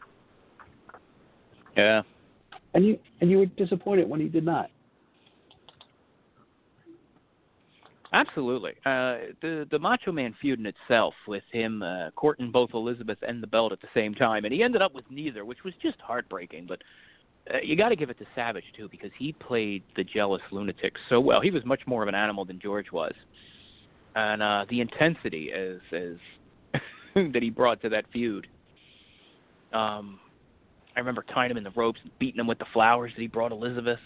Yeah. 1.77 2.03
and 2.75 2.85
you 2.85 2.99
and 3.21 3.31
you 3.31 3.39
were 3.39 3.47
disappointed 3.47 4.09
when 4.09 4.21
he 4.21 4.29
did 4.29 4.45
not. 4.45 4.71
Absolutely. 8.13 8.73
Uh, 8.87 9.35
the 9.43 9.67
the 9.73 9.79
Macho 9.79 10.13
Man 10.13 10.35
feud 10.41 10.61
in 10.61 10.67
itself, 10.67 11.15
with 11.27 11.43
him 11.51 11.83
uh, 11.83 12.11
courting 12.13 12.53
both 12.53 12.71
Elizabeth 12.73 13.19
and 13.27 13.43
the 13.43 13.47
belt 13.47 13.73
at 13.73 13.81
the 13.81 13.89
same 13.93 14.15
time, 14.15 14.45
and 14.45 14.55
he 14.55 14.63
ended 14.63 14.83
up 14.83 14.95
with 14.95 15.05
neither, 15.11 15.45
which 15.45 15.65
was 15.65 15.75
just 15.83 16.01
heartbreaking. 16.01 16.67
But 16.69 16.81
uh, 17.53 17.59
you 17.63 17.77
got 17.77 17.89
to 17.89 17.97
give 17.97 18.11
it 18.11 18.19
to 18.21 18.27
Savage 18.37 18.65
too, 18.77 18.89
because 18.89 19.11
he 19.19 19.33
played 19.33 19.83
the 19.97 20.05
jealous 20.05 20.43
lunatic 20.53 20.95
so 21.09 21.19
well. 21.19 21.41
He 21.41 21.51
was 21.51 21.65
much 21.65 21.81
more 21.87 22.03
of 22.03 22.09
an 22.09 22.15
animal 22.15 22.45
than 22.45 22.61
George 22.61 22.93
was, 22.93 23.13
and 24.15 24.43
uh, 24.43 24.65
the 24.69 24.81
intensity 24.81 25.51
as 25.53 25.79
as 25.93 26.81
that 27.33 27.43
he 27.43 27.51
brought 27.51 27.81
to 27.83 27.89
that 27.91 28.05
feud. 28.13 28.47
Um, 29.73 30.21
I 30.97 31.01
remember 31.01 31.25
tying 31.35 31.51
him 31.51 31.57
in 31.57 31.65
the 31.65 31.71
ropes 31.71 31.99
and 32.03 32.17
beating 32.19 32.39
him 32.39 32.47
with 32.47 32.59
the 32.59 32.67
flowers 32.73 33.13
that 33.17 33.21
he 33.21 33.27
brought 33.27 33.51
Elizabeth. 33.51 33.99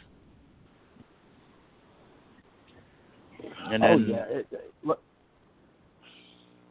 And 3.71 3.83
then, 3.83 3.90
oh 3.90 3.99
yeah, 3.99 4.25
it, 4.29 4.47
it, 4.51 4.73
look, 4.83 5.03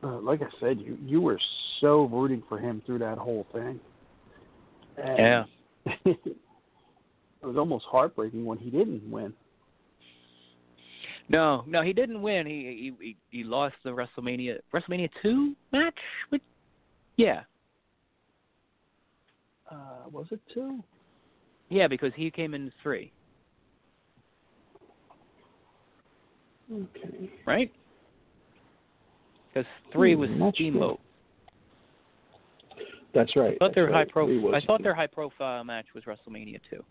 uh, 0.04 0.19
like 0.19 0.41
I 0.41 0.47
said, 0.60 0.80
you 0.80 0.97
you 1.06 1.21
were 1.21 1.39
so 1.80 2.06
rooting 2.06 2.41
for 2.50 2.58
him 2.58 2.82
through 2.86 3.00
that 3.00 3.17
whole 3.17 3.45
thing. 3.54 3.80
And 4.97 5.17
yeah. 5.19 5.43
it 6.06 6.36
was 7.43 7.56
almost 7.56 7.86
heartbreaking 7.86 8.45
when 8.45 8.58
he 8.58 8.71
didn't 8.71 9.10
win. 9.10 9.34
No, 11.29 11.63
no, 11.67 11.81
he 11.81 11.91
didn't 11.93 12.21
win. 12.21 12.45
He 12.47 12.93
he 12.99 13.05
he, 13.05 13.37
he 13.37 13.43
lost 13.43 13.75
the 13.83 13.89
WrestleMania 13.89 14.59
WrestleMania 14.73 15.09
two 15.21 15.55
match 15.71 15.93
with 16.31 16.41
yeah 17.17 17.41
Uh, 19.69 20.07
was 20.11 20.27
it 20.31 20.39
two? 20.53 20.81
yeah 21.69 21.87
because 21.87 22.13
he 22.15 22.31
came 22.31 22.53
in 22.53 22.71
three 22.81 23.11
Okay. 26.71 27.29
right 27.45 27.71
because 29.49 29.67
three 29.91 30.13
Hmm, 30.13 30.21
was 30.21 30.29
not 30.31 30.45
sure. 30.45 30.51
Steamboat. 30.53 30.99
That's 33.13 33.35
right. 33.35 33.55
I 33.55 33.57
thought 33.57 33.75
their 33.75 33.85
that's 33.85 33.93
high 33.93 33.99
right. 33.99 34.09
pro 34.09 34.25
Three 34.27 34.53
I 34.53 34.61
thought 34.61 34.83
their 34.83 34.95
high 34.95 35.07
profile 35.07 35.63
match 35.63 35.87
was 35.93 36.03
WrestleMania 36.05 36.59
two. 36.69 36.83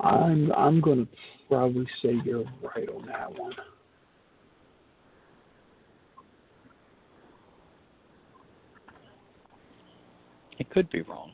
I'm 0.00 0.52
I'm 0.52 0.80
going 0.80 1.06
to 1.06 1.12
probably 1.48 1.86
say 2.02 2.14
you're 2.24 2.44
right 2.62 2.88
on 2.88 3.06
that 3.06 3.38
one. 3.38 3.52
It 10.58 10.70
could 10.70 10.90
be 10.90 11.02
wrong. 11.02 11.32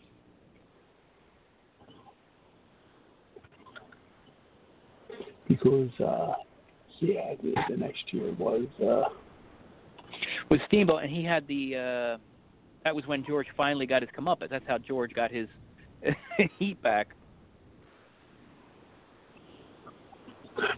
Because 5.48 5.90
uh, 6.00 6.34
yeah, 7.00 7.34
the, 7.42 7.54
the 7.68 7.76
next 7.76 8.12
year 8.12 8.32
was 8.38 8.66
uh, 8.80 9.08
was 10.50 10.60
Steamboat, 10.66 11.02
and 11.02 11.10
he 11.10 11.24
had 11.24 11.46
the. 11.46 11.76
Uh, 11.76 12.18
that 12.84 12.94
was 12.94 13.06
when 13.06 13.24
George 13.24 13.46
finally 13.56 13.86
got 13.86 14.02
his 14.02 14.10
comeuppance. 14.18 14.50
That's 14.50 14.64
how 14.66 14.78
George 14.78 15.12
got 15.14 15.30
his 15.30 15.46
heat 16.58 16.80
back 16.82 17.08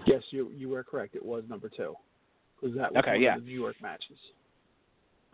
yes, 0.07 0.23
you 0.31 0.51
you 0.55 0.69
were 0.69 0.85
correct. 0.85 1.15
It 1.15 1.25
was 1.25 1.45
number 1.49 1.69
two 1.69 1.95
because 2.61 2.77
that 2.77 2.93
was 2.93 3.01
Okay, 3.01 3.13
one 3.13 3.23
yeah. 3.23 3.37
of 3.37 3.43
the 3.43 3.47
New 3.47 3.61
York 3.61 3.77
matches. 3.83 4.19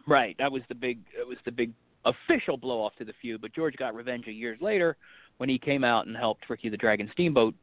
Right. 0.07 0.37
That 0.39 0.51
was 0.51 0.63
the 0.69 0.75
big. 0.75 0.99
It 1.19 1.27
was 1.27 1.39
the 1.45 1.53
big 1.53 1.73
official 2.05 2.57
blow 2.57 2.83
off 2.83 2.95
to 2.97 3.05
the 3.05 3.13
feud. 3.21 3.41
But 3.41 3.55
George 3.55 3.77
got 3.77 3.95
revenge 3.95 4.27
a 4.27 4.33
years 4.33 4.59
later 4.61 4.97
when 5.39 5.49
he 5.49 5.59
came 5.59 5.85
out 5.85 6.07
and 6.07 6.17
helped 6.17 6.49
Ricky 6.49 6.69
the 6.69 6.77
Dragon 6.77 7.09
Steamboat 7.13 7.55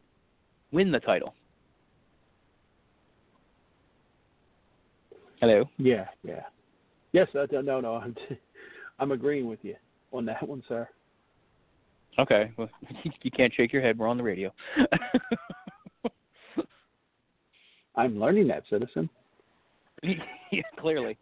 win 0.72 0.92
the 0.92 1.00
title. 1.00 1.34
Hello. 5.40 5.66
Yeah, 5.78 6.08
yeah. 6.24 6.44
Yes, 7.12 7.28
uh, 7.36 7.46
no, 7.52 7.80
no. 7.80 7.96
I'm 7.96 8.16
I'm 9.00 9.12
agreeing 9.12 9.48
with 9.48 9.60
you 9.62 9.76
on 10.12 10.26
that 10.26 10.48
one, 10.48 10.64
sir. 10.68 10.88
Okay. 12.20 12.52
Well, 12.58 12.70
you 13.22 13.32
can't 13.32 13.54
shake 13.54 13.72
your 13.72 13.82
head. 13.82 13.98
We're 13.98 14.08
on 14.08 14.18
the 14.18 14.24
radio. 14.24 14.52
I'm 17.98 18.20
learning 18.20 18.48
that, 18.48 18.64
citizen. 18.70 19.10
yeah, 20.04 20.62
clearly. 20.80 21.18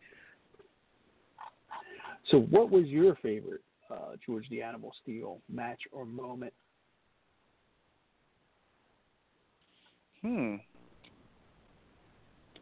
So, 2.30 2.40
what 2.40 2.70
was 2.70 2.86
your 2.86 3.16
favorite 3.22 3.62
uh, 3.90 4.16
George 4.26 4.46
the 4.50 4.62
Animal 4.62 4.94
Steele 5.02 5.40
match 5.52 5.80
or 5.92 6.06
moment? 6.06 6.54
Hmm. 10.22 10.56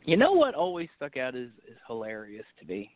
You 0.05 0.17
know 0.17 0.33
what 0.33 0.53
always 0.53 0.89
stuck 0.97 1.15
out 1.17 1.33
is 1.33 1.49
is 1.67 1.77
hilarious 1.87 2.45
to 2.59 2.65
me. 2.65 2.95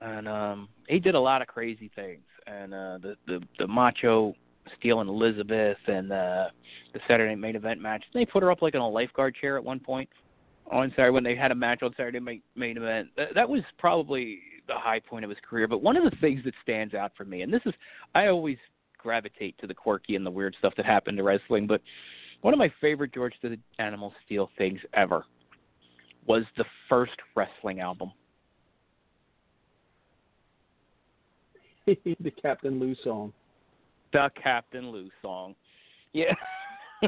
And 0.00 0.28
um 0.28 0.68
he 0.88 1.00
did 1.00 1.16
a 1.16 1.20
lot 1.20 1.42
of 1.42 1.48
crazy 1.48 1.90
things. 1.96 2.22
And 2.46 2.72
uh 2.72 2.98
the 3.02 3.16
the, 3.26 3.40
the 3.58 3.66
macho 3.66 4.34
Steele 4.78 5.00
and 5.00 5.10
Elizabeth 5.10 5.78
and 5.86 6.12
uh 6.12 6.46
the 6.92 7.00
Saturday 7.06 7.34
main 7.34 7.56
event 7.56 7.80
match. 7.80 8.04
They 8.14 8.24
put 8.24 8.42
her 8.42 8.50
up 8.50 8.62
like 8.62 8.74
in 8.74 8.80
a 8.80 8.88
lifeguard 8.88 9.36
chair 9.40 9.56
at 9.56 9.64
one 9.64 9.80
point 9.80 10.08
on 10.70 10.90
Saturday 10.90 11.10
when 11.10 11.24
they 11.24 11.36
had 11.36 11.50
a 11.50 11.54
match 11.54 11.82
on 11.82 11.92
Saturday 11.96 12.20
main, 12.20 12.42
main 12.56 12.76
event. 12.76 13.08
That 13.34 13.48
was 13.48 13.62
probably 13.78 14.40
the 14.66 14.74
high 14.74 15.00
point 15.00 15.24
of 15.24 15.30
his 15.30 15.38
career. 15.48 15.66
But 15.68 15.82
one 15.82 15.96
of 15.96 16.04
the 16.04 16.16
things 16.20 16.42
that 16.44 16.54
stands 16.62 16.94
out 16.94 17.12
for 17.16 17.24
me, 17.24 17.42
and 17.42 17.52
this 17.52 17.62
is 17.66 17.74
I 18.14 18.26
always 18.26 18.56
gravitate 18.98 19.56
to 19.58 19.66
the 19.66 19.74
quirky 19.74 20.16
and 20.16 20.26
the 20.26 20.30
weird 20.30 20.54
stuff 20.58 20.74
that 20.76 20.86
happened 20.86 21.16
to 21.16 21.22
wrestling, 21.22 21.66
but 21.66 21.80
one 22.42 22.54
of 22.54 22.58
my 22.58 22.72
favorite 22.80 23.12
George 23.12 23.34
the 23.42 23.58
Animal 23.78 24.12
Steele 24.24 24.50
things 24.56 24.80
ever 24.94 25.24
was 26.26 26.44
the 26.56 26.64
first 26.88 27.16
wrestling 27.34 27.80
album. 27.80 28.12
the 31.86 32.30
Captain 32.42 32.78
Lou 32.78 32.94
song. 33.02 33.32
The 34.12 34.30
Captain 34.42 34.90
Lou 34.90 35.08
song. 35.22 35.54
Yeah. 36.12 36.34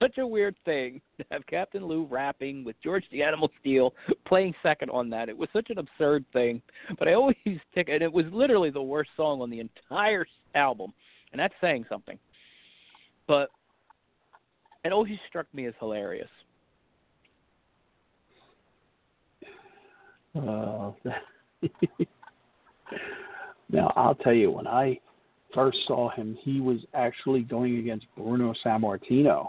Such 0.00 0.18
a 0.18 0.26
weird 0.26 0.54
thing 0.64 1.00
to 1.18 1.24
have 1.30 1.46
Captain 1.46 1.84
Lou 1.84 2.04
rapping 2.04 2.64
with 2.64 2.76
George 2.82 3.04
the 3.10 3.22
Animal 3.22 3.50
Steele 3.60 3.92
playing 4.26 4.54
second 4.62 4.90
on 4.90 5.10
that. 5.10 5.28
It 5.28 5.36
was 5.36 5.48
such 5.52 5.70
an 5.70 5.78
absurd 5.78 6.24
thing, 6.32 6.62
but 6.98 7.08
I 7.08 7.14
always 7.14 7.36
take 7.74 7.88
and 7.88 8.02
it 8.02 8.12
was 8.12 8.26
literally 8.32 8.70
the 8.70 8.82
worst 8.82 9.10
song 9.16 9.42
on 9.42 9.50
the 9.50 9.58
entire 9.58 10.24
album, 10.54 10.92
and 11.32 11.40
that's 11.40 11.54
saying 11.60 11.86
something. 11.88 12.18
But 13.26 13.48
it 14.84 14.92
always 14.92 15.18
struck 15.28 15.46
me 15.52 15.66
as 15.66 15.74
hilarious. 15.80 16.30
Uh, 20.36 20.92
now, 23.70 23.92
I'll 23.96 24.14
tell 24.14 24.32
you, 24.32 24.50
when 24.52 24.66
I 24.66 24.98
first 25.54 25.78
saw 25.86 26.10
him, 26.10 26.36
he 26.42 26.60
was 26.60 26.78
actually 26.94 27.42
going 27.42 27.78
against 27.78 28.06
Bruno 28.16 28.54
Sammartino. 28.64 29.48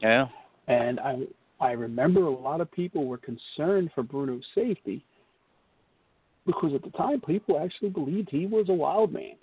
Yeah. 0.00 0.26
And 0.68 1.00
I 1.00 1.18
I 1.60 1.72
remember 1.72 2.22
a 2.24 2.30
lot 2.30 2.60
of 2.60 2.70
people 2.72 3.06
were 3.06 3.18
concerned 3.18 3.90
for 3.94 4.02
Bruno's 4.02 4.44
safety 4.54 5.04
because 6.44 6.74
at 6.74 6.82
the 6.82 6.90
time 6.90 7.20
people 7.20 7.58
actually 7.58 7.90
believed 7.90 8.28
he 8.30 8.46
was 8.46 8.68
a 8.68 8.72
wild 8.72 9.12
man. 9.12 9.36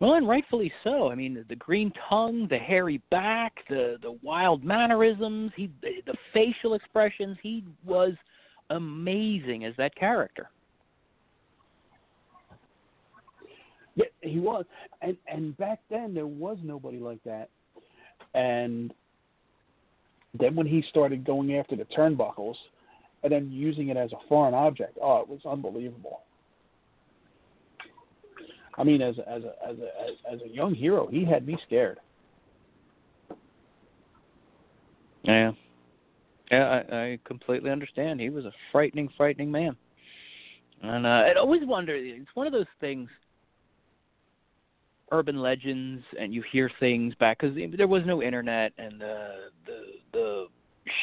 Well, 0.00 0.14
and 0.14 0.26
rightfully 0.26 0.72
so. 0.82 1.12
I 1.12 1.14
mean, 1.14 1.34
the, 1.34 1.44
the 1.48 1.54
green 1.54 1.92
tongue, 2.08 2.48
the 2.50 2.58
hairy 2.58 3.00
back, 3.12 3.52
the 3.68 3.98
the 4.02 4.18
wild 4.22 4.64
mannerisms, 4.64 5.52
he 5.54 5.70
the, 5.80 6.02
the 6.06 6.18
facial 6.34 6.74
expressions. 6.74 7.36
He 7.40 7.64
was 7.84 8.14
amazing 8.70 9.64
as 9.64 9.74
that 9.76 9.94
character. 9.94 10.50
Yeah, 13.94 14.06
he 14.20 14.38
was, 14.38 14.64
and 15.02 15.16
and 15.26 15.56
back 15.58 15.80
then 15.90 16.14
there 16.14 16.26
was 16.26 16.58
nobody 16.62 16.98
like 16.98 17.22
that. 17.24 17.48
And 18.34 18.94
then 20.38 20.54
when 20.54 20.66
he 20.66 20.82
started 20.88 21.24
going 21.24 21.56
after 21.56 21.76
the 21.76 21.84
turnbuckles, 21.84 22.54
and 23.22 23.30
then 23.30 23.50
using 23.52 23.88
it 23.88 23.96
as 23.96 24.12
a 24.12 24.28
foreign 24.28 24.54
object, 24.54 24.98
oh, 25.02 25.20
it 25.20 25.28
was 25.28 25.40
unbelievable. 25.44 26.20
I 28.78 28.84
mean, 28.84 29.02
as 29.02 29.16
as 29.26 29.42
a 29.44 29.54
as 29.68 29.76
a 29.78 30.32
as 30.32 30.40
a 30.42 30.48
young 30.48 30.74
hero, 30.74 31.06
he 31.10 31.24
had 31.24 31.46
me 31.46 31.58
scared. 31.66 31.98
Yeah. 35.22 35.52
Yeah, 36.50 36.82
I, 36.90 36.96
I 36.96 37.18
completely 37.24 37.70
understand. 37.70 38.20
He 38.20 38.28
was 38.28 38.44
a 38.44 38.52
frightening, 38.72 39.08
frightening 39.16 39.50
man. 39.50 39.74
And 40.82 41.06
uh, 41.06 41.08
I 41.08 41.34
always 41.34 41.62
wonder. 41.64 41.94
It's 41.94 42.28
one 42.34 42.46
of 42.46 42.52
those 42.52 42.66
things. 42.80 43.08
Urban 45.12 45.40
legends, 45.40 46.02
and 46.18 46.34
you 46.34 46.42
hear 46.50 46.70
things 46.80 47.14
back 47.16 47.38
because 47.38 47.56
there 47.76 47.86
was 47.86 48.02
no 48.06 48.22
internet, 48.22 48.72
and 48.78 49.00
the 49.00 49.34
the 49.66 49.82
the 50.12 50.46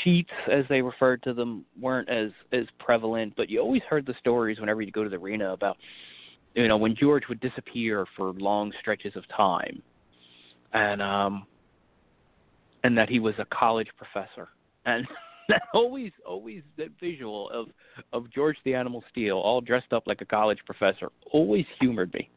sheets, 0.03 0.31
as 0.51 0.65
they 0.67 0.81
referred 0.81 1.21
to 1.23 1.33
them, 1.33 1.63
weren't 1.79 2.09
as 2.09 2.31
as 2.51 2.65
prevalent. 2.79 3.33
But 3.37 3.49
you 3.49 3.59
always 3.59 3.83
heard 3.89 4.05
the 4.05 4.15
stories 4.19 4.59
whenever 4.59 4.81
you 4.81 4.91
go 4.91 5.03
to 5.03 5.09
the 5.09 5.17
arena 5.17 5.53
about, 5.53 5.77
you 6.55 6.67
know, 6.67 6.75
when 6.75 6.95
George 6.95 7.23
would 7.29 7.39
disappear 7.39 8.05
for 8.17 8.33
long 8.33 8.73
stretches 8.81 9.15
of 9.15 9.23
time, 9.29 9.81
and 10.73 11.01
um, 11.01 11.45
and 12.83 12.97
that 12.97 13.09
he 13.09 13.19
was 13.19 13.35
a 13.37 13.45
college 13.45 13.89
professor, 13.95 14.49
and 14.85 15.07
that 15.49 15.61
always 15.75 16.11
always 16.25 16.63
that 16.77 16.89
visual 16.99 17.49
of 17.51 17.67
of 18.11 18.31
George 18.33 18.57
the 18.65 18.73
Animal 18.73 19.03
Steele 19.11 19.37
all 19.37 19.61
dressed 19.61 19.93
up 19.93 20.07
like 20.07 20.21
a 20.21 20.25
college 20.25 20.59
professor 20.65 21.09
always 21.31 21.65
humored 21.79 22.11
me. 22.13 22.27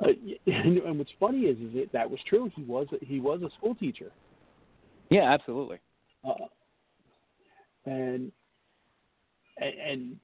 Uh, 0.00 0.08
and, 0.46 0.78
and 0.78 0.98
what's 0.98 1.10
funny 1.18 1.42
is, 1.42 1.58
is 1.58 1.74
it 1.74 1.92
that 1.92 2.10
was 2.10 2.20
true. 2.28 2.50
He 2.54 2.62
was 2.62 2.86
a, 2.92 3.04
he 3.04 3.20
was 3.20 3.42
a 3.42 3.50
school 3.58 3.74
teacher. 3.74 4.10
Yeah, 5.10 5.32
absolutely. 5.32 5.78
Uh, 6.24 6.34
and 7.86 8.32
and 9.58 10.16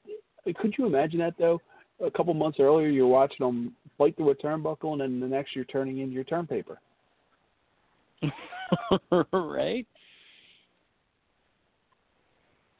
and 0.44 0.56
could 0.56 0.74
you 0.78 0.86
imagine 0.86 1.20
that 1.20 1.34
though? 1.38 1.60
A 2.04 2.10
couple 2.10 2.34
months 2.34 2.58
earlier, 2.60 2.88
you're 2.88 3.06
watching 3.06 3.36
them 3.40 3.72
fight 3.96 4.16
through 4.16 4.30
a 4.30 4.34
turnbuckle, 4.34 4.92
and 4.92 5.00
then 5.00 5.20
the 5.20 5.26
next 5.26 5.54
you're 5.54 5.64
turning 5.64 5.98
in 5.98 6.10
your 6.10 6.24
term 6.24 6.46
paper. 6.46 6.80
right. 9.32 9.86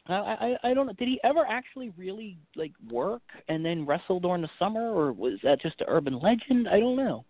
I, 0.07 0.13
I 0.15 0.71
I 0.71 0.75
don't 0.75 0.87
know. 0.87 0.93
Did 0.93 1.09
he 1.09 1.21
ever 1.25 1.47
actually 1.49 1.91
really 1.97 2.37
like 2.57 2.73
work 2.91 3.23
and 3.49 3.65
then 3.65 3.87
wrestle 3.87 4.21
during 4.21 4.43
the 4.43 4.51
summer, 4.59 4.93
or 4.93 5.13
was 5.13 5.35
that 5.43 5.63
just 5.63 5.81
an 5.81 5.87
urban 5.89 6.19
legend? 6.21 6.69
I 6.69 6.79
don't 6.79 6.97
know. 6.97 7.25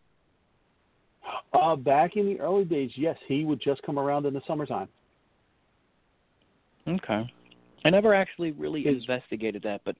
Uh, 1.52 1.76
back 1.76 2.16
in 2.16 2.26
the 2.26 2.40
early 2.40 2.64
days, 2.64 2.90
yes, 2.96 3.16
he 3.28 3.44
would 3.44 3.60
just 3.60 3.80
come 3.82 3.98
around 3.98 4.26
in 4.26 4.34
the 4.34 4.42
summertime. 4.46 4.88
Okay. 6.86 7.30
I 7.84 7.90
never 7.90 8.14
actually 8.14 8.52
really 8.52 8.86
investigated 8.86 9.62
that, 9.62 9.80
but 9.84 9.96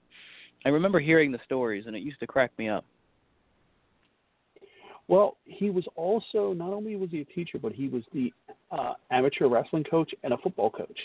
I 0.66 0.70
remember 0.70 1.00
hearing 1.00 1.30
the 1.30 1.38
stories, 1.44 1.84
and 1.87 1.94
it 1.94 2.02
used 2.02 2.20
to 2.20 2.26
crack 2.26 2.50
me 2.58 2.68
up. 2.68 2.84
Well, 5.06 5.37
he 5.44 5.70
was 5.70 5.84
also 5.96 6.54
not 6.54 6.72
only 6.72 6.96
was 6.96 7.10
he 7.10 7.20
a 7.20 7.24
teacher, 7.26 7.58
but 7.58 7.72
he 7.72 7.88
was 7.88 8.02
the 8.12 8.32
uh, 8.70 8.94
amateur 9.10 9.48
wrestling 9.48 9.84
coach 9.84 10.12
and 10.22 10.32
a 10.32 10.38
football 10.38 10.70
coach. 10.70 10.98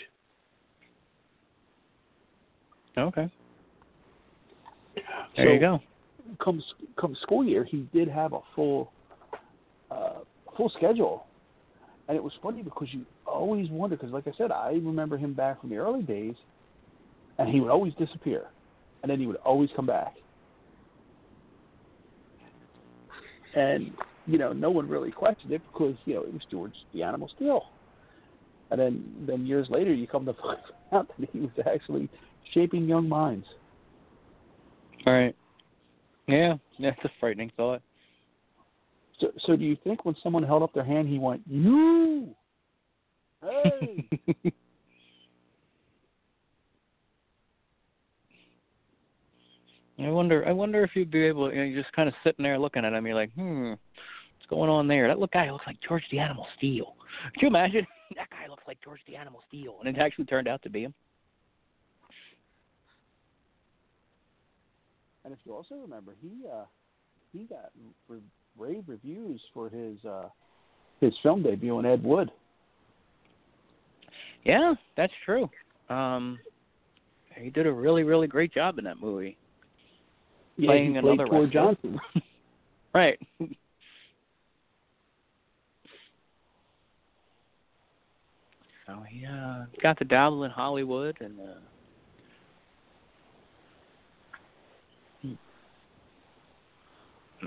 Okay. 2.98 3.30
There 5.36 5.46
so, 5.46 5.52
you 5.52 5.60
go. 5.60 5.80
Come 6.42 6.62
come 6.98 7.16
school 7.22 7.44
year, 7.44 7.64
he 7.64 7.88
did 7.92 8.08
have 8.08 8.32
a 8.32 8.40
full 8.54 8.92
uh, 9.90 10.20
full 10.56 10.70
schedule, 10.70 11.26
and 12.08 12.16
it 12.16 12.22
was 12.22 12.32
funny 12.42 12.62
because 12.62 12.88
you 12.92 13.04
always 13.26 13.68
wonder 13.70 13.96
because, 13.96 14.12
like 14.12 14.26
I 14.26 14.32
said, 14.36 14.50
I 14.50 14.72
remember 14.72 15.16
him 15.16 15.34
back 15.34 15.60
from 15.60 15.70
the 15.70 15.76
early 15.76 16.02
days, 16.02 16.34
and 17.38 17.48
he 17.48 17.60
would 17.60 17.70
always 17.70 17.94
disappear, 17.94 18.46
and 19.02 19.10
then 19.10 19.18
he 19.18 19.26
would 19.26 19.36
always 19.36 19.70
come 19.74 19.86
back. 19.86 20.14
And 23.54 23.92
you 24.26 24.38
know, 24.38 24.52
no 24.52 24.70
one 24.70 24.88
really 24.88 25.10
questioned 25.10 25.52
it 25.52 25.62
because 25.72 25.96
you 26.04 26.14
know 26.14 26.22
it 26.22 26.32
was 26.32 26.42
George 26.50 26.74
the 26.92 27.02
Animal 27.02 27.30
Steele. 27.34 27.64
And 28.70 28.78
then, 28.78 29.04
then 29.26 29.46
years 29.46 29.66
later, 29.68 29.92
you 29.92 30.06
come 30.06 30.24
to 30.26 30.32
find 30.42 30.58
out 30.92 31.10
that 31.18 31.28
he 31.32 31.40
was 31.40 31.50
actually 31.66 32.08
shaping 32.52 32.86
young 32.86 33.08
minds. 33.08 33.46
All 35.06 35.12
right. 35.12 35.34
Yeah, 36.26 36.54
that's 36.78 36.98
a 37.04 37.10
frightening 37.18 37.50
thought. 37.56 37.82
So, 39.20 39.32
so 39.40 39.56
do 39.56 39.64
you 39.64 39.76
think 39.84 40.04
when 40.04 40.14
someone 40.22 40.42
held 40.42 40.62
up 40.62 40.72
their 40.72 40.84
hand, 40.84 41.08
he 41.08 41.18
went, 41.18 41.42
"You, 41.46 42.34
hey"? 43.42 44.08
I 49.98 50.08
wonder. 50.08 50.46
I 50.46 50.52
wonder 50.52 50.82
if 50.82 50.90
you'd 50.94 51.10
be 51.10 51.24
able. 51.24 51.48
To 51.48 51.54
you 51.54 51.60
know, 51.60 51.66
you're 51.66 51.82
just 51.82 51.94
kind 51.94 52.08
of 52.08 52.14
sitting 52.24 52.42
there 52.42 52.58
looking 52.58 52.84
at 52.84 52.92
him. 52.92 53.06
You're 53.06 53.14
like, 53.14 53.32
hmm, 53.34 53.70
what's 53.70 54.48
going 54.48 54.70
on 54.70 54.88
there? 54.88 55.08
That 55.08 55.18
look 55.18 55.32
guy 55.32 55.50
looks 55.50 55.66
like 55.66 55.76
George 55.86 56.04
the 56.10 56.18
Animal 56.18 56.46
Steele. 56.56 56.94
Can 57.34 57.42
you 57.42 57.48
imagine? 57.48 57.86
That 58.16 58.28
guy 58.28 58.48
looks 58.48 58.64
like 58.66 58.82
George 58.82 58.98
the 59.06 59.14
Animal 59.14 59.40
Steele, 59.46 59.76
and 59.78 59.96
it 59.96 60.00
actually 60.00 60.24
turned 60.24 60.48
out 60.48 60.60
to 60.62 60.68
be 60.68 60.82
him. 60.82 60.92
And 65.30 65.38
if 65.38 65.46
you 65.46 65.54
also 65.54 65.76
remember, 65.76 66.16
he 66.20 66.30
uh, 66.52 66.64
he 67.32 67.44
got 67.44 67.70
re- 68.08 68.18
rave 68.58 68.82
reviews 68.88 69.40
for 69.54 69.68
his 69.68 70.04
uh, 70.04 70.28
his 71.00 71.14
film 71.22 71.44
debut 71.44 71.78
in 71.78 71.86
Ed 71.86 72.02
Wood. 72.02 72.32
Yeah, 74.44 74.74
that's 74.96 75.12
true. 75.24 75.48
Um, 75.88 76.40
he 77.36 77.48
did 77.48 77.68
a 77.68 77.72
really, 77.72 78.02
really 78.02 78.26
great 78.26 78.52
job 78.52 78.78
in 78.78 78.84
that 78.86 79.00
movie. 79.00 79.36
Yeah, 80.56 80.70
playing 80.70 80.94
he 80.96 81.00
played 81.00 81.20
another 81.20 81.26
Tor. 81.28 81.46
Johnson. 81.46 82.00
Right. 82.92 83.20
so 88.84 89.04
he 89.08 89.24
uh, 89.24 89.66
got 89.80 89.96
the 89.96 90.04
dabble 90.04 90.42
in 90.42 90.50
Hollywood 90.50 91.16
and. 91.20 91.38
Uh, 91.38 91.60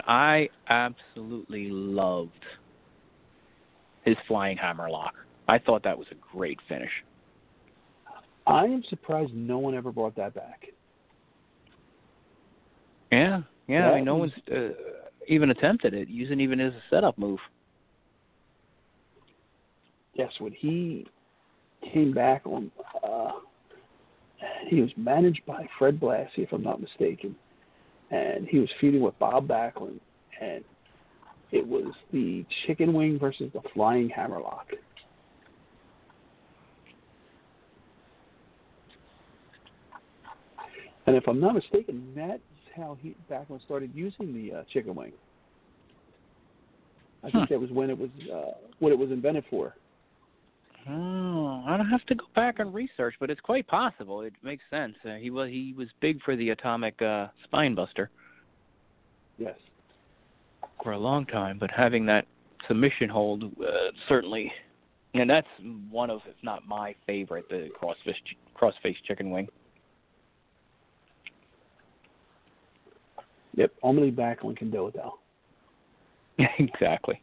I 0.06 0.50
absolutely 0.70 1.70
loved 1.70 2.32
his 4.04 4.16
flying 4.28 4.58
hammerlock. 4.58 5.14
I 5.48 5.60
thought 5.60 5.84
that 5.84 5.98
was 5.98 6.08
a 6.12 6.16
great 6.36 6.60
finish. 6.68 6.92
I 8.46 8.66
am 8.66 8.84
surprised 8.90 9.34
no 9.34 9.58
one 9.58 9.76
ever 9.76 9.92
brought 9.92 10.16
that 10.16 10.34
back. 10.34 10.66
Yeah, 13.12 13.42
yeah. 13.68 13.92
I 13.92 13.96
mean, 13.96 14.06
no 14.06 14.16
was- 14.16 14.32
one's 14.50 14.74
uh, 14.74 14.74
even 15.28 15.52
attempted 15.52 15.94
it, 15.94 16.08
using 16.08 16.40
even 16.40 16.60
as 16.60 16.74
a 16.74 16.82
setup 16.90 17.18
move. 17.18 17.40
Yes, 20.16 20.32
when 20.40 20.52
he 20.52 21.08
came 21.94 22.14
back 22.14 22.46
on, 22.46 22.72
uh, 23.04 23.32
he 24.68 24.82
was 24.82 24.92
managed 24.98 25.46
by 25.46 25.68
Fred 25.80 26.00
Blassie, 26.00 26.28
if 26.40 26.52
I'm 26.52 26.64
not 26.64 26.82
mistaken, 26.82 27.36
and 28.14 28.48
he 28.48 28.60
was 28.60 28.70
feuding 28.80 29.02
with 29.02 29.18
Bob 29.18 29.48
Backlund, 29.48 30.00
and 30.40 30.64
it 31.52 31.68
was 31.68 31.92
the 32.12 32.46
chicken 32.66 32.94
wing 32.94 33.18
versus 33.18 33.50
the 33.54 33.62
flying 33.74 34.08
hammerlock. 34.08 34.68
And 41.08 41.16
if 41.16 41.28
I'm 41.28 41.40
not 41.40 41.56
mistaken, 41.56 42.14
that's 42.16 42.40
how 42.76 42.98
he 43.02 43.16
Backlund 43.30 43.64
started 43.66 43.92
using 43.94 44.34
the 44.34 44.60
uh, 44.60 44.64
chicken 44.72 44.96
wing. 44.96 45.12
I 47.24 47.32
think 47.32 47.50
that 47.50 47.60
was 47.60 47.72
when 47.72 47.90
it 47.90 47.98
was 47.98 48.10
uh, 48.32 48.52
what 48.80 48.92
it 48.92 48.98
was 48.98 49.10
invented 49.10 49.46
for. 49.50 49.76
Oh, 50.90 51.64
I'd 51.66 51.80
have 51.90 52.06
to 52.08 52.16
go 52.16 52.26
back 52.36 52.60
and 52.60 52.74
research, 52.74 53.16
but 53.20 53.30
it's 53.30 53.40
quite 53.40 53.68
possible. 53.68 54.22
It 54.22 54.34
makes 54.44 54.64
sense. 54.70 54.96
Uh, 55.06 55.16
he 55.16 55.30
was 55.30 55.50
he 55.50 55.74
was 55.78 55.88
big 56.02 56.22
for 56.24 56.36
the 56.36 56.50
atomic 56.50 57.02
uh, 57.02 57.28
spine 57.46 57.74
buster 57.74 58.10
Yes. 59.38 59.56
for 60.84 60.92
a 60.92 60.98
long 60.98 61.26
time, 61.26 61.58
but 61.58 61.72
having 61.72 62.06
that 62.08 62.28
submission 62.68 63.08
hold 63.10 63.44
uh, 63.44 63.92
certainly, 64.10 64.52
and 65.14 65.30
that's 65.30 65.48
one 65.90 66.10
of, 66.10 66.22
if 66.28 66.36
not 66.44 66.68
my 66.68 66.94
favorite, 67.08 67.48
the 67.50 67.70
crossface 67.82 68.16
crossface 68.60 68.98
chicken 69.08 69.32
wing. 69.32 69.48
Yep. 73.56 73.72
Only 73.84 74.12
can 74.12 74.72
do 74.72 74.88
it 74.88 74.96
though. 74.96 75.20
exactly. 76.60 77.22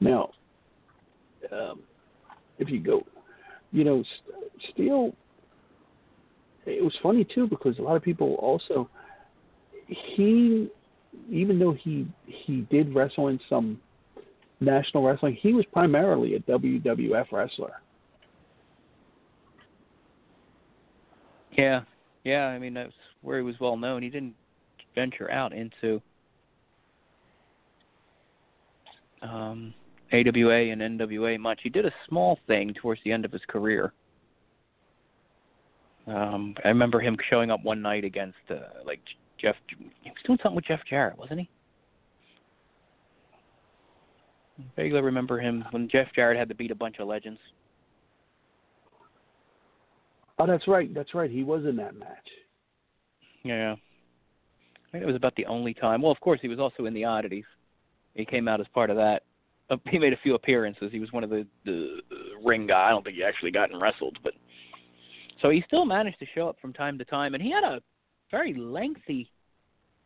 Now, 0.00 0.30
um, 1.52 1.80
if 2.58 2.68
you 2.70 2.80
go, 2.80 3.04
you 3.72 3.84
know, 3.84 4.00
S- 4.00 4.70
Steele. 4.72 5.12
It 6.64 6.82
was 6.82 6.94
funny 7.00 7.24
too 7.24 7.46
because 7.46 7.78
a 7.78 7.82
lot 7.82 7.94
of 7.94 8.02
people 8.02 8.34
also 8.40 8.90
he, 9.86 10.68
even 11.30 11.58
though 11.58 11.72
he 11.72 12.06
he 12.26 12.62
did 12.70 12.94
wrestle 12.94 13.28
in 13.28 13.38
some 13.48 13.80
national 14.60 15.04
wrestling, 15.04 15.36
he 15.40 15.52
was 15.52 15.64
primarily 15.72 16.34
a 16.34 16.40
WWF 16.40 17.30
wrestler. 17.30 17.74
Yeah, 21.56 21.82
yeah. 22.24 22.46
I 22.46 22.58
mean, 22.58 22.74
that's 22.74 22.92
where 23.22 23.38
he 23.38 23.44
was 23.44 23.54
well 23.60 23.76
known. 23.76 24.02
He 24.02 24.10
didn't 24.10 24.34
venture 24.94 25.30
out 25.30 25.52
into 25.52 26.00
um, 29.22 29.74
AWA 30.12 30.70
and 30.72 30.80
NWA 30.80 31.38
much. 31.38 31.60
He 31.62 31.68
did 31.68 31.86
a 31.86 31.92
small 32.08 32.38
thing 32.46 32.74
towards 32.74 33.00
the 33.04 33.12
end 33.12 33.24
of 33.24 33.32
his 33.32 33.42
career. 33.48 33.92
Um, 36.06 36.54
I 36.64 36.68
remember 36.68 37.00
him 37.00 37.16
showing 37.28 37.50
up 37.50 37.64
one 37.64 37.82
night 37.82 38.04
against 38.04 38.38
uh, 38.50 38.84
like 38.84 39.00
Jeff. 39.40 39.56
He 39.68 40.10
was 40.10 40.16
doing 40.24 40.38
something 40.42 40.54
with 40.54 40.66
Jeff 40.66 40.80
Jarrett, 40.88 41.18
wasn't 41.18 41.40
he? 41.40 41.50
I 44.58 44.64
vaguely 44.76 45.00
remember 45.00 45.40
him 45.40 45.64
when 45.70 45.88
Jeff 45.88 46.06
Jarrett 46.14 46.38
had 46.38 46.48
to 46.48 46.54
beat 46.54 46.70
a 46.70 46.76
bunch 46.76 46.96
of 47.00 47.08
legends. 47.08 47.40
Oh, 50.38 50.46
that's 50.46 50.68
right. 50.68 50.92
That's 50.94 51.14
right. 51.14 51.30
He 51.30 51.42
was 51.42 51.64
in 51.64 51.76
that 51.76 51.96
match. 51.98 52.28
Yeah. 53.42 53.72
I 53.72 54.92
think 54.92 55.02
it 55.02 55.06
was 55.06 55.16
about 55.16 55.34
the 55.36 55.46
only 55.46 55.74
time. 55.74 56.02
Well, 56.02 56.12
of 56.12 56.20
course, 56.20 56.40
he 56.40 56.48
was 56.48 56.58
also 56.58 56.86
in 56.86 56.94
the 56.94 57.04
oddities. 57.04 57.44
He 58.14 58.24
came 58.24 58.48
out 58.48 58.60
as 58.60 58.66
part 58.72 58.90
of 58.90 58.96
that. 58.96 59.22
Uh, 59.68 59.76
he 59.88 59.98
made 59.98 60.12
a 60.12 60.18
few 60.18 60.34
appearances. 60.34 60.90
He 60.92 61.00
was 61.00 61.12
one 61.12 61.24
of 61.24 61.30
the 61.30 61.46
the 61.64 62.00
ring 62.44 62.66
guy. 62.66 62.86
I 62.86 62.90
don't 62.90 63.04
think 63.04 63.16
he 63.16 63.24
actually 63.24 63.50
got 63.50 63.70
and 63.70 63.80
wrestled, 63.80 64.18
but 64.22 64.32
so 65.42 65.50
he 65.50 65.62
still 65.66 65.84
managed 65.84 66.18
to 66.20 66.26
show 66.34 66.48
up 66.48 66.56
from 66.60 66.72
time 66.72 66.98
to 66.98 67.04
time, 67.04 67.34
and 67.34 67.42
he 67.42 67.50
had 67.50 67.64
a 67.64 67.80
very 68.30 68.54
lengthy 68.54 69.30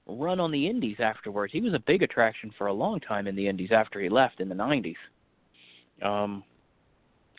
run 0.07 0.41
on 0.41 0.51
the 0.51 0.67
Indies 0.67 0.97
afterwards. 0.99 1.53
He 1.53 1.61
was 1.61 1.75
a 1.75 1.79
big 1.79 2.03
attraction 2.03 2.51
for 2.57 2.69
a 2.69 2.73
long 2.73 3.01
time 3.01 3.27
in 3.27 3.37
the 3.37 3.47
Indies 3.47 3.71
after 3.73 4.01
he 4.01 4.09
left 4.09 4.41
in 4.41 4.49
the 4.49 4.55
'90s. 4.55 4.97
Um, 6.03 6.43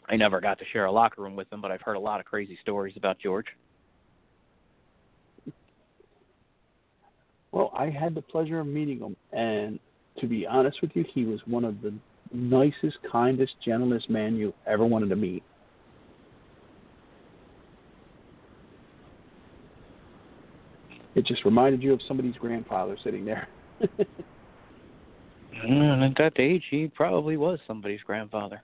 I 0.07 0.15
never 0.15 0.39
got 0.39 0.59
to 0.59 0.65
share 0.71 0.85
a 0.85 0.91
locker 0.91 1.21
room 1.21 1.35
with 1.35 1.51
him, 1.51 1.61
but 1.61 1.71
I've 1.71 1.81
heard 1.81 1.97
a 1.97 1.99
lot 1.99 2.19
of 2.19 2.25
crazy 2.25 2.57
stories 2.61 2.95
about 2.97 3.17
George. 3.19 3.47
Well, 7.51 7.71
I 7.75 7.89
had 7.89 8.15
the 8.15 8.21
pleasure 8.21 8.59
of 8.59 8.67
meeting 8.67 8.99
him, 8.99 9.15
and 9.33 9.79
to 10.19 10.27
be 10.27 10.45
honest 10.45 10.81
with 10.81 10.91
you, 10.93 11.03
he 11.13 11.25
was 11.25 11.39
one 11.45 11.65
of 11.65 11.81
the 11.81 11.93
nicest, 12.33 12.97
kindest, 13.11 13.53
gentlest 13.63 14.09
man 14.09 14.35
you 14.35 14.53
ever 14.65 14.85
wanted 14.85 15.09
to 15.09 15.15
meet. 15.15 15.43
It 21.13 21.25
just 21.25 21.43
reminded 21.43 21.83
you 21.83 21.91
of 21.93 21.99
somebody's 22.07 22.35
grandfather 22.35 22.97
sitting 23.03 23.25
there. 23.25 23.47
And 25.63 26.03
at 26.05 26.15
that 26.17 26.39
age, 26.39 26.63
he 26.71 26.87
probably 26.87 27.35
was 27.37 27.59
somebody's 27.67 28.01
grandfather. 28.01 28.61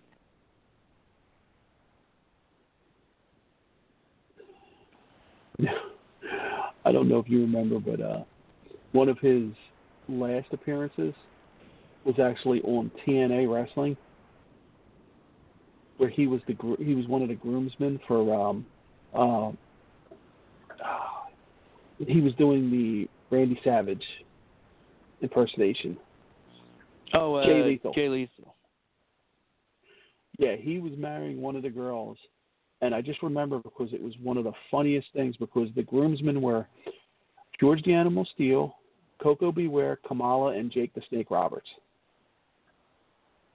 I 6.86 6.92
don't 6.92 7.10
know 7.10 7.20
if 7.20 7.28
you 7.28 7.42
remember, 7.42 7.80
but 7.80 8.00
uh, 8.00 8.24
one 8.94 9.10
of 9.10 9.20
his 9.20 9.50
last 10.08 10.48
appearances 10.54 11.14
was 12.06 12.20
actually 12.20 12.62
on 12.62 12.92
TNA 13.06 13.52
Wrestling, 13.54 13.98
where 15.98 16.10
he 16.10 16.28
was 16.28 16.42
the 16.48 16.54
gr- 16.54 16.82
he 16.82 16.96
was 16.96 17.08
one 17.08 17.22
of 17.22 17.28
the 17.28 17.36
groomsmen 17.36 18.00
for 18.08 18.34
um, 18.34 18.66
uh, 19.14 19.52
he 22.08 22.22
was 22.22 22.34
doing 22.36 22.70
the 22.72 23.08
Randy 23.36 23.60
Savage 23.64 24.04
impersonation, 25.22 25.98
Oh, 27.14 27.36
uh, 27.36 27.46
Jay 27.46 27.64
Lethal. 27.64 27.94
Jay 27.94 28.10
Lethal. 28.10 28.56
Yeah, 30.38 30.56
he 30.56 30.80
was 30.80 30.94
marrying 30.98 31.42
one 31.42 31.56
of 31.56 31.64
the 31.64 31.70
girls, 31.70 32.18
and 32.82 32.94
I 32.94 33.02
just 33.02 33.24
remember 33.24 33.60
because 33.60 33.92
it 33.94 34.02
was 34.02 34.14
one 34.22 34.38
of 34.38 34.44
the 34.44 34.52
funniest 34.70 35.08
things 35.14 35.36
because 35.38 35.70
the 35.76 35.84
groomsmen 35.84 36.42
were 36.42 36.68
George 37.60 37.82
the 37.84 37.94
Animal 37.94 38.28
Steele, 38.34 38.76
Coco 39.22 39.52
Beware, 39.52 40.00
Kamala, 40.08 40.54
and 40.54 40.72
Jake 40.72 40.94
the 40.94 41.02
Snake 41.10 41.32
Roberts. 41.32 41.68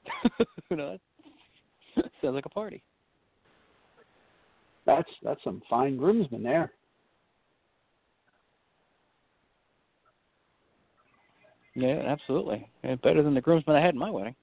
you 0.71 0.77
know, 0.77 0.99
sounds 2.21 2.35
like 2.35 2.47
a 2.47 2.51
party. 2.51 2.83
That's 4.85 5.09
that's 5.23 5.43
some 5.45 5.63
fine 5.71 5.97
groomsmen 5.97 6.43
there. 6.43 6.73
Yeah, 11.75 12.03
absolutely. 12.07 12.69
Yeah, 12.85 12.97
better 12.97 13.23
than 13.23 13.35
the 13.35 13.41
groomsmen 13.41 13.77
I 13.77 13.81
had 13.81 13.95
in 13.95 14.01
my 14.01 14.11
wedding. 14.11 14.35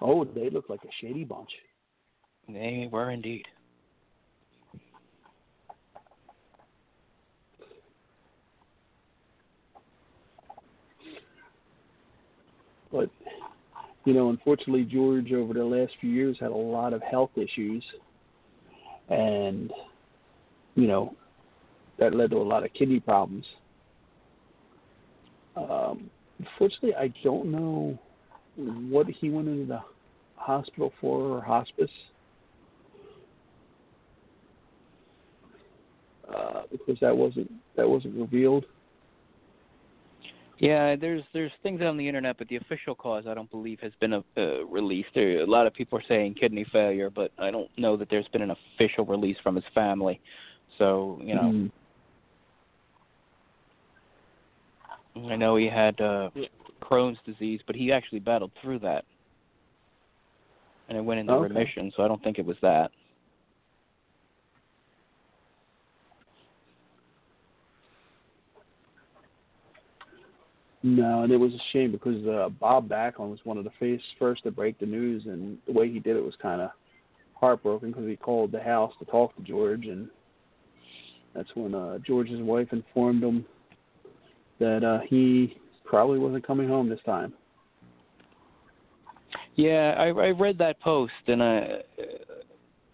Oh, 0.00 0.24
they 0.24 0.50
look 0.50 0.68
like 0.68 0.82
a 0.84 0.92
shady 1.00 1.24
bunch. 1.24 1.50
They 2.48 2.88
were 2.90 3.10
indeed. 3.10 3.44
But 12.90 13.08
you 14.04 14.14
know, 14.14 14.30
unfortunately, 14.30 14.84
George 14.84 15.32
over 15.32 15.54
the 15.54 15.64
last 15.64 15.92
few 16.00 16.10
years 16.10 16.36
had 16.40 16.50
a 16.50 16.54
lot 16.54 16.92
of 16.92 17.02
health 17.02 17.30
issues, 17.36 17.84
and 19.08 19.72
you 20.74 20.86
know, 20.86 21.14
that 21.98 22.14
led 22.14 22.30
to 22.30 22.36
a 22.36 22.42
lot 22.42 22.64
of 22.64 22.72
kidney 22.72 23.00
problems. 23.00 23.44
Um, 25.56 26.10
unfortunately, 26.38 26.94
I 26.94 27.12
don't 27.22 27.50
know 27.50 27.98
what 28.56 29.06
he 29.06 29.30
went 29.30 29.48
into 29.48 29.66
the 29.66 29.80
hospital 30.36 30.92
for 31.00 31.38
or 31.38 31.40
hospice. 31.40 31.90
Uh, 36.32 36.62
because 36.70 36.98
that 37.00 37.14
wasn't 37.14 37.50
that 37.76 37.88
wasn't 37.88 38.14
revealed. 38.16 38.64
Yeah, 40.58 40.94
there's 40.96 41.22
there's 41.32 41.50
things 41.62 41.80
on 41.82 41.96
the 41.96 42.06
internet, 42.06 42.38
but 42.38 42.46
the 42.48 42.56
official 42.56 42.94
cause 42.94 43.24
I 43.26 43.34
don't 43.34 43.50
believe 43.50 43.80
has 43.80 43.92
been 44.00 44.12
uh, 44.12 44.22
uh, 44.36 44.64
released. 44.66 45.08
There, 45.14 45.40
a 45.40 45.46
lot 45.46 45.66
of 45.66 45.74
people 45.74 45.98
are 45.98 46.04
saying 46.06 46.34
kidney 46.34 46.64
failure, 46.70 47.10
but 47.10 47.32
I 47.38 47.50
don't 47.50 47.70
know 47.78 47.96
that 47.96 48.08
there's 48.10 48.28
been 48.28 48.42
an 48.42 48.54
official 48.78 49.04
release 49.04 49.36
from 49.42 49.56
his 49.56 49.64
family. 49.74 50.20
So 50.78 51.18
you 51.22 51.34
know, 51.34 51.68
Mm. 55.16 55.30
I 55.30 55.36
know 55.36 55.56
he 55.56 55.66
had 55.66 56.00
uh, 56.00 56.30
Crohn's 56.82 57.18
disease, 57.26 57.60
but 57.66 57.76
he 57.76 57.92
actually 57.92 58.20
battled 58.20 58.52
through 58.62 58.78
that, 58.80 59.04
and 60.88 60.96
it 60.96 61.02
went 61.02 61.20
into 61.20 61.32
Okay. 61.34 61.42
remission. 61.42 61.92
So 61.96 62.02
I 62.02 62.08
don't 62.08 62.22
think 62.22 62.38
it 62.38 62.46
was 62.46 62.56
that. 62.62 62.92
No, 70.84 71.22
and 71.22 71.32
it 71.32 71.36
was 71.36 71.52
a 71.52 71.62
shame 71.72 71.92
because 71.92 72.26
uh, 72.26 72.48
Bob 72.48 72.88
Backlund 72.88 73.30
was 73.30 73.38
one 73.44 73.56
of 73.56 73.64
the 73.64 73.70
face 73.78 74.00
first 74.18 74.42
to 74.42 74.50
break 74.50 74.78
the 74.80 74.86
news, 74.86 75.24
and 75.26 75.58
the 75.66 75.72
way 75.72 75.90
he 75.90 76.00
did 76.00 76.16
it 76.16 76.24
was 76.24 76.34
kind 76.42 76.60
of 76.60 76.70
heartbroken 77.34 77.90
because 77.90 78.08
he 78.08 78.16
called 78.16 78.50
the 78.50 78.60
house 78.60 78.92
to 78.98 79.04
talk 79.04 79.34
to 79.36 79.42
George, 79.42 79.86
and 79.86 80.08
that's 81.34 81.48
when 81.54 81.74
uh, 81.74 81.98
George's 81.98 82.40
wife 82.40 82.68
informed 82.72 83.22
him 83.22 83.44
that 84.58 84.84
uh, 84.84 85.00
he 85.08 85.56
probably 85.84 86.18
wasn't 86.18 86.46
coming 86.46 86.68
home 86.68 86.88
this 86.88 87.00
time. 87.06 87.32
Yeah, 89.54 89.94
I 89.98 90.06
I 90.06 90.30
read 90.30 90.56
that 90.58 90.80
post 90.80 91.12
and 91.26 91.42
I 91.42 91.58
uh, 91.98 92.02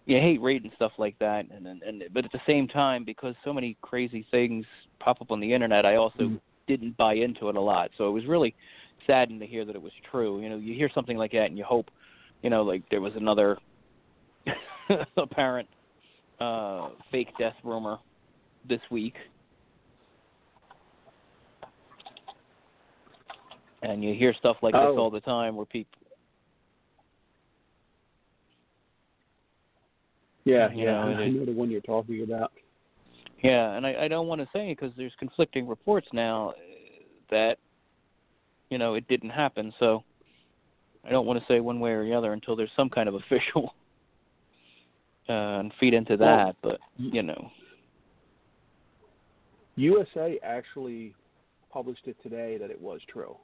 you 0.05 0.17
hate 0.17 0.41
reading 0.41 0.71
stuff 0.75 0.91
like 0.97 1.17
that 1.19 1.45
and, 1.51 1.65
and 1.67 1.81
and 1.83 2.03
but 2.13 2.25
at 2.25 2.31
the 2.31 2.41
same 2.45 2.67
time 2.67 3.05
because 3.05 3.33
so 3.45 3.53
many 3.53 3.77
crazy 3.81 4.25
things 4.29 4.65
pop 4.99 5.21
up 5.21 5.31
on 5.31 5.39
the 5.39 5.53
internet, 5.53 5.85
I 5.85 5.95
also 5.95 6.31
didn't 6.69 6.95
buy 6.97 7.15
into 7.15 7.49
it 7.49 7.55
a 7.55 7.61
lot. 7.61 7.89
So 7.97 8.07
it 8.07 8.11
was 8.11 8.25
really 8.27 8.55
saddened 9.07 9.41
to 9.41 9.47
hear 9.47 9.65
that 9.65 9.75
it 9.75 9.81
was 9.81 9.91
true. 10.09 10.39
You 10.41 10.49
know, 10.49 10.57
you 10.57 10.75
hear 10.75 10.89
something 10.93 11.17
like 11.17 11.31
that 11.31 11.45
and 11.45 11.57
you 11.57 11.63
hope, 11.63 11.89
you 12.43 12.49
know, 12.49 12.61
like 12.63 12.83
there 12.91 13.01
was 13.01 13.13
another 13.15 13.57
apparent 15.17 15.67
uh 16.39 16.89
fake 17.11 17.29
death 17.37 17.55
rumor 17.63 17.97
this 18.67 18.79
week. 18.91 19.15
And 23.81 24.03
you 24.03 24.13
hear 24.13 24.33
stuff 24.33 24.57
like 24.61 24.73
this 24.73 24.81
Oh. 24.83 24.97
all 24.97 25.09
the 25.09 25.21
time 25.21 25.55
where 25.55 25.65
people 25.65 25.99
Yeah, 30.45 30.71
You 30.71 30.85
yeah, 30.85 30.91
know, 30.91 30.99
I 31.01 31.29
know 31.29 31.45
the 31.45 31.51
one 31.51 31.69
you're 31.69 31.81
talking 31.81 32.23
about. 32.23 32.51
Yeah, 33.41 33.71
and 33.71 33.85
I, 33.85 33.95
I 34.03 34.07
don't 34.07 34.27
want 34.27 34.41
to 34.41 34.47
say 34.51 34.69
because 34.73 34.91
there's 34.97 35.13
conflicting 35.17 35.67
reports 35.67 36.07
now 36.11 36.49
uh, 36.49 36.53
that 37.31 37.57
you 38.69 38.77
know 38.77 38.95
it 38.95 39.07
didn't 39.07 39.29
happen. 39.29 39.73
So 39.79 40.03
I 41.05 41.09
don't 41.09 41.25
want 41.25 41.39
to 41.39 41.45
say 41.47 41.59
one 41.59 41.79
way 41.79 41.91
or 41.91 42.03
the 42.03 42.13
other 42.13 42.33
until 42.33 42.55
there's 42.55 42.71
some 42.75 42.89
kind 42.89 43.07
of 43.07 43.15
official 43.31 43.73
uh, 45.29 45.59
and 45.59 45.73
feed 45.79 45.93
into 45.93 46.17
Well, 46.17 46.29
that. 46.29 46.55
But 46.61 46.79
you 46.97 47.23
know, 47.23 47.49
USA 49.77 50.37
actually 50.43 51.13
published 51.71 52.07
it 52.07 52.17
today 52.21 52.57
that 52.57 52.69
it 52.69 52.81
was 52.81 52.99
true. 53.07 53.37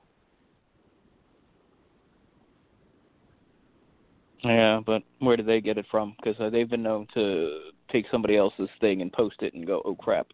yeah. 4.43 4.81
But 4.85 5.03
where 5.19 5.37
did 5.37 5.45
they 5.45 5.61
get 5.61 5.77
it 5.77 5.85
from? 5.89 6.15
Because 6.21 6.39
uh, 6.39 6.49
they've 6.49 6.69
been 6.69 6.83
known 6.83 7.07
to 7.13 7.71
take 7.91 8.05
somebody 8.11 8.37
else's 8.37 8.69
thing 8.81 9.01
and 9.01 9.11
post 9.11 9.41
it 9.41 9.53
and 9.53 9.65
go, 9.65 9.81
"Oh 9.85 9.95
crap." 9.95 10.27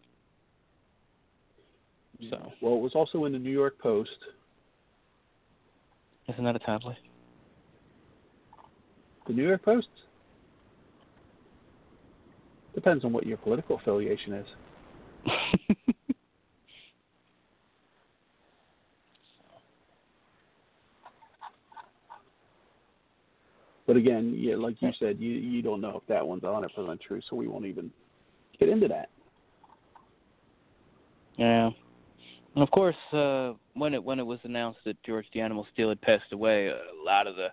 So 2.30 2.52
Well, 2.60 2.74
it 2.74 2.80
was 2.80 2.94
also 2.94 3.24
in 3.24 3.32
the 3.32 3.38
New 3.38 3.50
York 3.50 3.78
Post. 3.78 4.10
isn't 6.28 6.44
that 6.44 6.56
a 6.56 6.60
tabloid? 6.60 6.96
The 9.26 9.32
New 9.32 9.46
York 9.46 9.62
Post? 9.62 9.88
Depends 12.74 13.04
on 13.04 13.12
what 13.12 13.26
your 13.26 13.36
political 13.36 13.76
affiliation 13.76 14.32
is. 14.32 14.46
But 23.86 23.96
again, 23.96 24.34
yeah, 24.36 24.56
like 24.56 24.76
you 24.80 24.90
said, 24.98 25.18
you 25.18 25.32
you 25.32 25.62
don't 25.62 25.80
know 25.80 26.00
if 26.00 26.06
that 26.08 26.26
one's 26.26 26.42
100 26.42 26.72
percent 26.74 27.00
true, 27.00 27.20
so 27.28 27.36
we 27.36 27.48
won't 27.48 27.66
even 27.66 27.90
get 28.58 28.68
into 28.68 28.88
that. 28.88 29.08
Yeah. 31.36 31.70
And 32.54 32.62
of 32.62 32.70
course, 32.70 32.96
uh, 33.12 33.52
when 33.74 33.94
it 33.94 34.02
when 34.02 34.18
it 34.18 34.26
was 34.26 34.38
announced 34.44 34.80
that 34.84 35.02
George 35.02 35.26
the 35.32 35.40
Animal 35.40 35.66
Steele 35.72 35.88
had 35.88 36.00
passed 36.00 36.32
away, 36.32 36.68
a 36.68 36.78
lot 37.04 37.26
of 37.26 37.36
the 37.36 37.48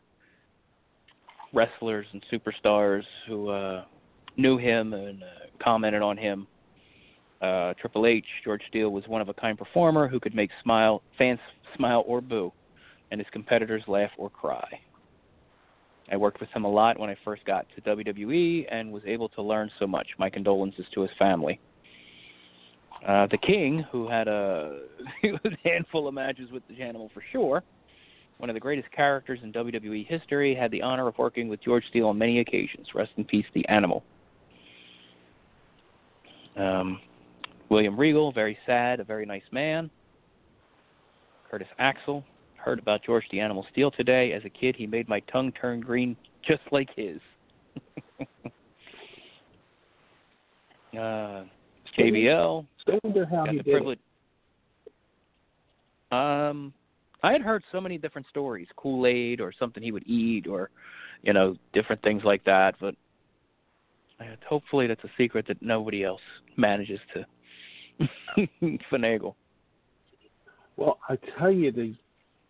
wrestlers 1.53 2.05
and 2.11 2.23
superstars 2.31 3.03
who 3.27 3.49
uh, 3.49 3.85
knew 4.37 4.57
him 4.57 4.93
and 4.93 5.23
uh, 5.23 5.27
commented 5.63 6.01
on 6.01 6.17
him. 6.17 6.47
Uh, 7.41 7.73
Triple 7.79 8.05
H, 8.05 8.25
George 8.43 8.61
Steele 8.67 8.89
was 8.89 9.07
one 9.07 9.21
of 9.21 9.29
a 9.29 9.33
kind 9.33 9.57
performer 9.57 10.09
who 10.09 10.19
could 10.19 10.35
make 10.35 10.49
smile 10.61 11.01
fans 11.17 11.39
smile 11.77 12.03
or 12.05 12.19
boo, 12.19 12.51
and 13.11 13.21
his 13.21 13.27
competitors 13.31 13.83
laugh 13.87 14.11
or 14.17 14.29
cry. 14.29 14.67
I 16.11 16.17
worked 16.17 16.39
with 16.39 16.49
him 16.49 16.65
a 16.65 16.69
lot 16.69 16.99
when 16.99 17.09
I 17.09 17.15
first 17.23 17.45
got 17.45 17.67
to 17.75 17.81
WWE 17.81 18.65
and 18.71 18.91
was 18.91 19.03
able 19.05 19.29
to 19.29 19.41
learn 19.41 19.69
so 19.79 19.85
much. 19.85 20.07
My 20.17 20.29
condolences 20.29 20.85
to 20.93 21.01
his 21.01 21.11
family. 21.19 21.59
Uh, 23.07 23.27
the 23.31 23.37
King, 23.37 23.85
who 23.91 24.09
had 24.09 24.27
a, 24.27 24.81
handful 25.63 26.07
of 26.07 26.13
matches 26.13 26.51
with 26.51 26.63
the 26.67 26.81
Animal 26.81 27.09
for 27.13 27.23
sure, 27.31 27.63
one 28.37 28.49
of 28.49 28.53
the 28.53 28.59
greatest 28.59 28.91
characters 28.91 29.39
in 29.43 29.53
WWE 29.53 30.07
history, 30.07 30.55
had 30.55 30.71
the 30.71 30.81
honor 30.81 31.07
of 31.07 31.17
working 31.17 31.47
with 31.47 31.61
George 31.63 31.83
Steele 31.89 32.07
on 32.07 32.17
many 32.17 32.39
occasions. 32.39 32.87
Rest 32.95 33.11
in 33.17 33.25
peace, 33.25 33.45
the 33.53 33.67
Animal. 33.67 34.03
Um, 36.57 36.99
William 37.69 37.97
Regal, 37.97 38.31
very 38.31 38.57
sad, 38.65 38.99
a 38.99 39.03
very 39.03 39.25
nice 39.25 39.43
man. 39.51 39.89
Curtis 41.49 41.67
Axel, 41.79 42.23
heard 42.59 42.79
about 42.79 43.03
George 43.03 43.25
the 43.31 43.39
Animal 43.39 43.65
Steele 43.71 43.91
today. 43.91 44.33
As 44.33 44.43
a 44.45 44.49
kid, 44.49 44.75
he 44.75 44.87
made 44.87 45.07
my 45.09 45.19
tongue 45.31 45.51
turn 45.53 45.79
green 45.79 46.15
just 46.47 46.61
like 46.71 46.89
his. 46.95 47.19
uh, 50.97 51.43
JBL, 51.97 52.65
I 52.87 52.99
wonder 53.03 53.25
how 53.25 53.45
he 53.45 53.57
did 53.57 53.65
privilege. 53.65 53.99
Um, 56.11 56.73
I 57.21 57.31
had 57.31 57.41
heard 57.41 57.63
so 57.71 57.81
many 57.81 57.97
different 57.97 58.27
stories, 58.29 58.67
Kool 58.75 59.05
Aid 59.05 59.41
or 59.41 59.51
something 59.57 59.83
he 59.83 59.91
would 59.91 60.07
eat, 60.07 60.47
or 60.47 60.69
you 61.21 61.33
know, 61.33 61.55
different 61.73 62.01
things 62.01 62.23
like 62.23 62.43
that. 62.45 62.75
But 62.79 62.95
uh, 64.19 64.23
hopefully, 64.47 64.87
that's 64.87 65.03
a 65.03 65.11
secret 65.17 65.45
that 65.47 65.61
nobody 65.61 66.03
else 66.03 66.21
manages 66.57 66.99
to 67.13 68.47
finagle. 68.91 69.35
Well, 70.77 70.99
I 71.09 71.17
tell 71.37 71.51
you, 71.51 71.71
the 71.71 71.93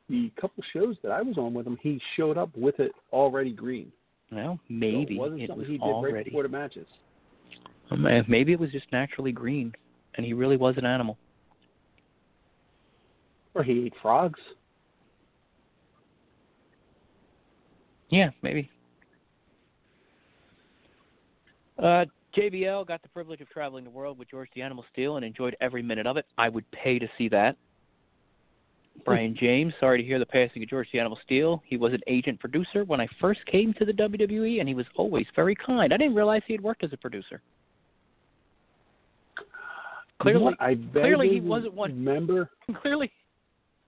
the 0.10 0.32
couple 0.40 0.64
shows 0.74 0.96
that 1.04 1.12
I 1.12 1.22
was 1.22 1.38
on 1.38 1.54
with 1.54 1.68
him, 1.68 1.78
he 1.82 2.02
showed 2.16 2.38
up 2.38 2.50
with 2.56 2.80
it 2.80 2.92
already 3.14 3.52
green. 3.52 3.92
Well, 4.32 4.60
So 4.68 4.74
maybe 4.74 5.16
it 5.16 5.20
wasn't 5.20 5.42
it 5.42 5.56
was 5.56 5.68
he 5.68 5.74
did 5.74 5.82
already. 5.82 6.14
right 6.16 6.26
before 6.26 6.44
the 6.44 6.50
matches. 6.50 6.88
Um, 7.92 8.06
uh, 8.06 8.22
Maybe 8.28 8.52
it 8.54 8.60
was 8.60 8.72
just 8.72 8.86
naturally 8.92 9.32
green, 9.32 9.74
and 10.16 10.26
he 10.26 10.34
really 10.34 10.58
was 10.58 10.76
an 10.78 10.86
animal. 10.86 11.18
Or 13.56 13.64
he 13.64 13.86
ate 13.86 13.94
frogs. 14.02 14.40
Yeah, 18.10 18.30
maybe. 18.42 18.70
Uh, 21.82 22.06
JBL 22.36 22.88
got 22.88 23.02
the 23.02 23.10
privilege 23.10 23.42
of 23.42 23.50
traveling 23.50 23.84
the 23.84 23.90
world 23.90 24.20
with 24.20 24.30
George 24.30 24.50
the 24.56 24.62
Animal 24.62 24.86
Steele 24.92 25.16
and 25.16 25.26
enjoyed 25.26 25.56
every 25.62 25.82
minute 25.82 26.06
of 26.06 26.18
it. 26.18 26.26
I 26.38 26.50
would 26.50 26.70
pay 26.72 27.00
to 27.00 27.08
see 27.18 27.30
that. 27.30 27.56
Brian 29.06 29.36
James, 29.40 29.74
sorry 29.80 30.02
to 30.02 30.08
hear 30.08 30.20
the 30.20 30.26
passing 30.26 30.64
of 30.64 30.70
George 30.70 30.88
the 30.92 31.00
Animal 31.00 31.18
Steele. 31.24 31.62
He 31.66 31.78
was 31.78 31.94
an 31.94 32.02
agent 32.08 32.40
producer 32.40 32.84
when 32.84 33.02
I 33.02 33.08
first 33.20 33.46
came 33.46 33.74
to 33.76 33.86
the 33.86 33.94
WWE, 33.94 34.60
and 34.60 34.68
he 34.68 34.76
was 34.76 34.86
always 34.96 35.26
very 35.36 35.56
kind. 35.56 35.94
I 35.94 35.98
didn't 35.98 36.16
realize 36.16 36.42
he 36.48 36.54
had 36.54 36.62
worked 36.62 36.84
as 36.84 36.94
a 36.94 36.98
producer. 36.98 37.42
Clearly, 40.22 40.54
I 40.60 40.78
clearly 40.92 41.30
he 41.30 41.40
wasn't 41.40 41.74
one. 41.74 41.92
Remember, 41.92 42.50
Clearly, 42.82 43.12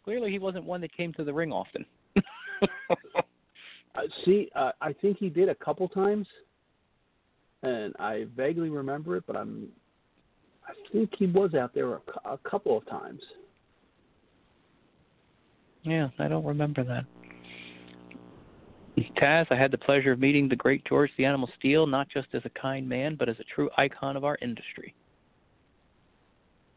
clearly 0.03 0.31
he 0.31 0.39
wasn't 0.39 0.63
one 0.63 0.79
that 0.81 0.95
came 0.95 1.13
to 1.13 1.23
the 1.23 1.33
ring 1.33 1.51
often. 1.51 1.85
uh, 2.89 2.95
see, 4.23 4.49
uh, 4.55 4.71
I 4.81 4.93
think 4.93 5.17
he 5.17 5.29
did 5.29 5.49
a 5.49 5.55
couple 5.55 5.89
times, 5.89 6.27
and 7.63 7.93
I 7.99 8.27
vaguely 8.35 8.69
remember 8.69 9.17
it, 9.17 9.23
but 9.27 9.35
I'm, 9.35 9.67
I 10.65 10.71
think 10.93 11.11
he 11.17 11.25
was 11.25 11.53
out 11.53 11.73
there 11.73 11.95
a, 11.95 11.99
a 12.25 12.37
couple 12.49 12.77
of 12.77 12.87
times. 12.87 13.21
Yeah, 15.83 16.09
I 16.19 16.27
don't 16.27 16.45
remember 16.45 16.83
that. 16.83 17.05
Taz, 19.21 19.45
I 19.51 19.55
had 19.55 19.71
the 19.71 19.77
pleasure 19.77 20.11
of 20.11 20.19
meeting 20.19 20.49
the 20.49 20.55
great 20.55 20.83
George 20.85 21.11
the 21.17 21.25
Animal 21.25 21.49
Steele, 21.57 21.87
not 21.87 22.09
just 22.09 22.27
as 22.33 22.41
a 22.45 22.59
kind 22.59 22.87
man, 22.87 23.15
but 23.15 23.29
as 23.29 23.39
a 23.39 23.43
true 23.55 23.69
icon 23.77 24.17
of 24.17 24.23
our 24.23 24.37
industry. 24.41 24.93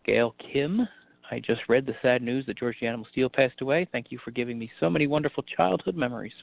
Gail 0.05 0.34
Kim, 0.52 0.86
I 1.30 1.40
just 1.40 1.62
read 1.68 1.86
the 1.86 1.94
sad 2.02 2.22
news 2.22 2.44
that 2.46 2.59
George 2.59 2.76
the 2.80 2.86
Animal 2.86 3.07
Steele 3.11 3.30
passed 3.30 3.61
away. 3.62 3.88
Thank 3.92 4.11
you 4.11 4.18
for 4.24 4.30
giving 4.30 4.59
me 4.59 4.70
so 4.78 4.90
many 4.90 5.07
wonderful 5.07 5.42
childhood 5.57 5.96
memories. 5.96 6.34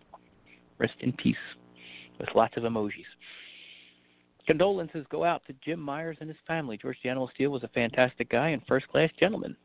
Rest 0.80 0.96
in 1.02 1.14
peace, 1.14 1.36
with 2.20 2.30
lots 2.36 2.58
of 2.58 2.64
emojis. 2.64 3.06
Condolences 4.48 5.06
go 5.12 5.24
out 5.24 5.44
to 5.46 5.54
Jim 5.64 5.80
Myers 5.80 6.18
and 6.20 6.30
his 6.30 6.40
family. 6.48 6.78
George 6.78 6.98
the 7.04 7.10
Animal 7.10 7.30
Steele 7.34 7.52
was 7.52 7.64
a 7.64 7.70
fantastic 7.70 8.30
guy 8.30 8.50
and 8.50 8.62
first 8.68 8.88
class 8.88 9.10
gentleman. 9.20 9.56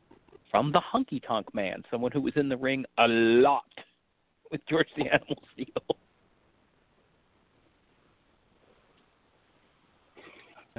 From 0.56 0.72
the 0.72 0.80
Honky 0.80 1.20
Tonk 1.22 1.54
Man, 1.54 1.82
someone 1.90 2.12
who 2.12 2.22
was 2.22 2.32
in 2.36 2.48
the 2.48 2.56
ring 2.56 2.86
a 2.96 3.06
lot 3.06 3.60
with 4.50 4.62
George 4.66 4.88
the 4.96 5.02
Animal 5.12 5.36
Steele. 5.52 5.66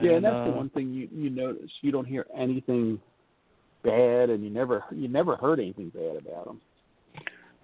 Yeah, 0.01 0.13
and 0.13 0.25
that's 0.25 0.43
the 0.45 0.51
uh, 0.51 0.55
one 0.55 0.71
thing 0.71 0.91
you 0.91 1.07
you 1.13 1.29
notice. 1.29 1.69
You 1.81 1.91
don't 1.91 2.07
hear 2.07 2.25
anything 2.35 2.99
bad, 3.83 4.31
and 4.31 4.43
you 4.43 4.49
never 4.49 4.83
you 4.89 5.07
never 5.09 5.35
heard 5.35 5.59
anything 5.59 5.89
bad 5.89 6.25
about 6.25 6.47
him. 6.47 6.61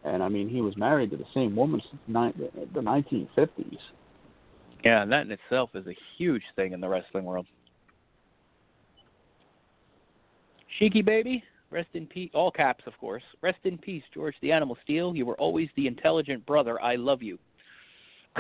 And 0.03 0.22
I 0.22 0.30
mean, 0.30 0.47
he 0.47 0.61
was 0.61 0.78
married 0.78 1.09
to 1.09 1.18
the 1.18 1.26
same 1.34 1.55
woman 1.55 1.82
since 1.89 2.01
ni- 2.07 2.47
the 2.76 2.82
1950s. 2.82 3.78
Yeah, 4.86 5.01
and 5.01 5.11
that 5.11 5.26
in 5.26 5.32
itself 5.32 5.72
is 5.74 5.88
a 5.88 5.97
huge 6.20 6.43
thing 6.55 6.74
in 6.74 6.80
the 6.80 6.88
wrestling 6.88 7.24
world. 7.24 7.47
Sheiky 10.80 11.03
baby, 11.03 11.43
rest 11.74 11.89
in 11.93 12.05
peace. 12.05 12.30
All 12.34 12.51
caps, 12.51 12.84
of 12.88 12.97
course. 12.99 13.24
Rest 13.41 13.59
in 13.65 13.78
peace, 13.78 14.03
George 14.13 14.36
the 14.41 14.51
Animal 14.51 14.78
Steele. 14.84 15.15
You 15.15 15.26
were 15.26 15.36
always 15.36 15.69
the 15.76 15.88
intelligent 15.88 16.45
brother. 16.45 16.82
I 16.82 16.95
love 16.95 17.21
you. 17.21 17.38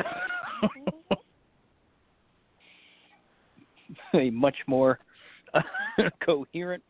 a 4.13 4.29
much 4.29 4.57
more 4.67 4.99
coherent 6.25 6.83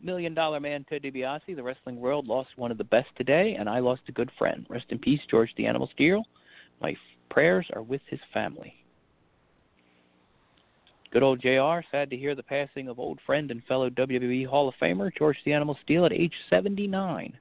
million 0.00 0.34
dollar 0.34 0.60
man, 0.60 0.84
Ted 0.88 1.02
DiBiase. 1.02 1.56
The 1.56 1.62
wrestling 1.62 2.00
world 2.00 2.26
lost 2.26 2.50
one 2.56 2.70
of 2.70 2.78
the 2.78 2.84
best 2.84 3.08
today, 3.16 3.56
and 3.58 3.68
I 3.68 3.80
lost 3.80 4.02
a 4.08 4.12
good 4.12 4.30
friend. 4.38 4.64
Rest 4.68 4.86
in 4.90 4.98
peace, 4.98 5.20
George 5.30 5.50
the 5.56 5.66
Animal 5.66 5.88
Steele. 5.92 6.22
My 6.80 6.94
prayers 7.30 7.66
are 7.74 7.82
with 7.82 8.02
his 8.08 8.20
family. 8.32 8.74
Good 11.10 11.22
old 11.22 11.40
JR, 11.40 11.80
sad 11.90 12.10
to 12.10 12.16
hear 12.16 12.34
the 12.34 12.42
passing 12.42 12.88
of 12.88 12.98
old 12.98 13.18
friend 13.24 13.50
and 13.50 13.64
fellow 13.64 13.88
WWE 13.88 14.46
Hall 14.46 14.68
of 14.68 14.74
Famer 14.80 15.10
George 15.16 15.38
the 15.44 15.54
Animal 15.54 15.78
Steele 15.82 16.04
at 16.04 16.12
age 16.12 16.34
79. 16.50 17.32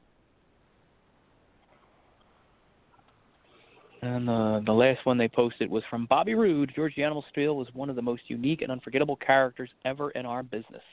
And 4.01 4.29
uh, 4.29 4.61
the 4.65 4.71
last 4.71 5.05
one 5.05 5.17
they 5.17 5.27
posted 5.27 5.69
was 5.69 5.83
from 5.89 6.05
Bobby 6.05 6.33
Roode. 6.33 6.71
George 6.73 6.95
the 6.95 7.03
Animal 7.03 7.25
Steele 7.29 7.57
was 7.57 7.67
one 7.73 7.89
of 7.89 7.97
the 7.97 8.01
most 8.01 8.21
unique 8.27 8.61
and 8.61 8.71
unforgettable 8.71 9.17
characters 9.17 9.69
ever 9.83 10.11
in 10.11 10.25
our 10.25 10.43
business. 10.43 10.83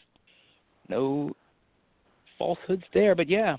No 0.89 1.33
falsehoods 2.39 2.83
there, 2.93 3.14
but 3.14 3.29
yeah. 3.29 3.57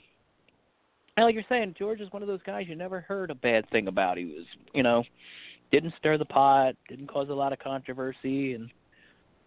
And 1.15 1.25
like 1.25 1.35
you're 1.35 1.45
saying, 1.47 1.75
George 1.79 2.01
is 2.01 2.11
one 2.11 2.21
of 2.21 2.27
those 2.27 2.43
guys 2.45 2.65
you 2.67 2.75
never 2.75 2.99
heard 2.99 3.31
a 3.31 3.35
bad 3.35 3.69
thing 3.69 3.87
about. 3.87 4.17
He 4.17 4.25
was, 4.25 4.45
you 4.73 4.83
know, 4.83 5.05
didn't 5.71 5.93
stir 5.97 6.17
the 6.17 6.25
pot, 6.25 6.75
didn't 6.89 7.07
cause 7.07 7.29
a 7.29 7.33
lot 7.33 7.53
of 7.53 7.59
controversy, 7.59 8.53
and 8.53 8.69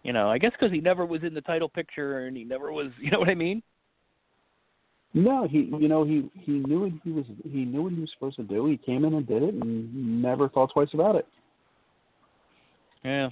you 0.02 0.12
know, 0.12 0.30
I 0.30 0.38
guess 0.38 0.52
because 0.52 0.72
he 0.72 0.80
never 0.80 1.04
was 1.04 1.22
in 1.22 1.34
the 1.34 1.40
title 1.40 1.68
picture 1.68 2.26
and 2.26 2.36
he 2.36 2.44
never 2.44 2.72
was, 2.72 2.88
you 3.00 3.10
know 3.10 3.18
what 3.18 3.28
I 3.28 3.34
mean? 3.34 3.62
No, 5.14 5.48
he 5.48 5.70
you 5.80 5.88
know 5.88 6.04
he 6.04 6.30
he 6.34 6.52
knew 6.52 6.80
what 6.80 6.92
he 7.02 7.10
was 7.10 7.24
he 7.42 7.64
knew 7.64 7.82
what 7.82 7.92
he 7.92 8.00
was 8.00 8.10
supposed 8.12 8.36
to 8.36 8.42
do. 8.42 8.66
He 8.66 8.76
came 8.76 9.04
in 9.06 9.14
and 9.14 9.26
did 9.26 9.42
it, 9.42 9.54
and 9.54 10.22
never 10.22 10.50
thought 10.50 10.70
twice 10.72 10.90
about 10.92 11.16
it. 11.16 11.26
Yeah. 13.04 13.30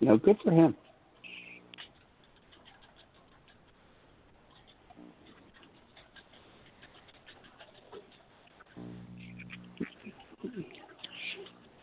You 0.00 0.08
know, 0.08 0.16
good 0.16 0.36
for 0.42 0.50
him. 0.50 0.74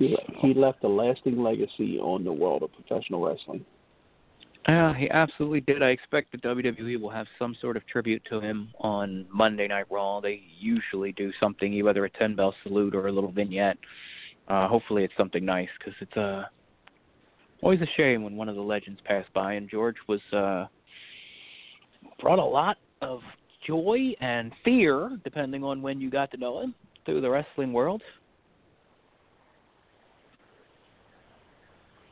He, 0.02 0.18
he 0.40 0.54
left 0.56 0.84
a 0.84 0.88
lasting 0.88 1.38
legacy 1.38 2.00
on 2.00 2.24
the 2.24 2.34
world 2.34 2.64
of 2.64 2.72
professional 2.74 3.24
wrestling. 3.24 3.64
Yeah, 4.68 4.96
he 4.96 5.08
absolutely 5.12 5.62
did. 5.62 5.84
I 5.84 5.90
expect 5.90 6.32
the 6.32 6.40
WWE 6.40 7.00
will 7.00 7.12
have 7.12 7.28
some 7.38 7.56
sort 7.62 7.78
of 7.78 7.86
tribute 7.86 8.24
to 8.32 8.40
him 8.40 8.70
on 8.80 9.28
Monday 9.32 9.68
Night 9.68 9.86
Raw. 9.92 10.20
They 10.20 10.42
usually 10.60 11.12
do 11.12 11.32
something, 11.40 11.84
whether 11.84 12.06
a 12.06 12.10
ten 12.10 12.36
bell 12.36 12.56
salute 12.64 12.96
or 12.96 13.08
a 13.08 13.12
little 13.12 13.32
vignette. 13.32 13.78
Uh, 14.48 14.68
hopefully, 14.68 15.04
it's 15.04 15.14
something 15.16 15.46
nice 15.46 15.70
because 15.78 15.94
it's 16.02 16.18
uh, 16.18 16.46
always 17.62 17.82
a 17.82 17.88
shame 17.96 18.24
when 18.24 18.36
one 18.36 18.50
of 18.50 18.56
the 18.56 18.62
legends 18.62 19.00
passed 19.06 19.32
by. 19.34 19.54
And 19.54 19.70
George 19.70 19.98
was 20.08 20.22
uh, 20.34 20.66
brought 22.20 22.40
a 22.40 22.44
lot 22.44 22.78
of 23.04 23.20
joy 23.68 24.16
and 24.20 24.52
fear, 24.66 25.12
depending 25.24 25.64
on 25.64 25.84
when 25.84 26.02
you 26.02 26.10
got 26.10 26.32
to 26.32 26.38
know 26.38 26.62
him, 26.62 26.74
through 27.06 27.22
the 27.22 27.30
wrestling 27.30 27.72
world. 27.72 28.02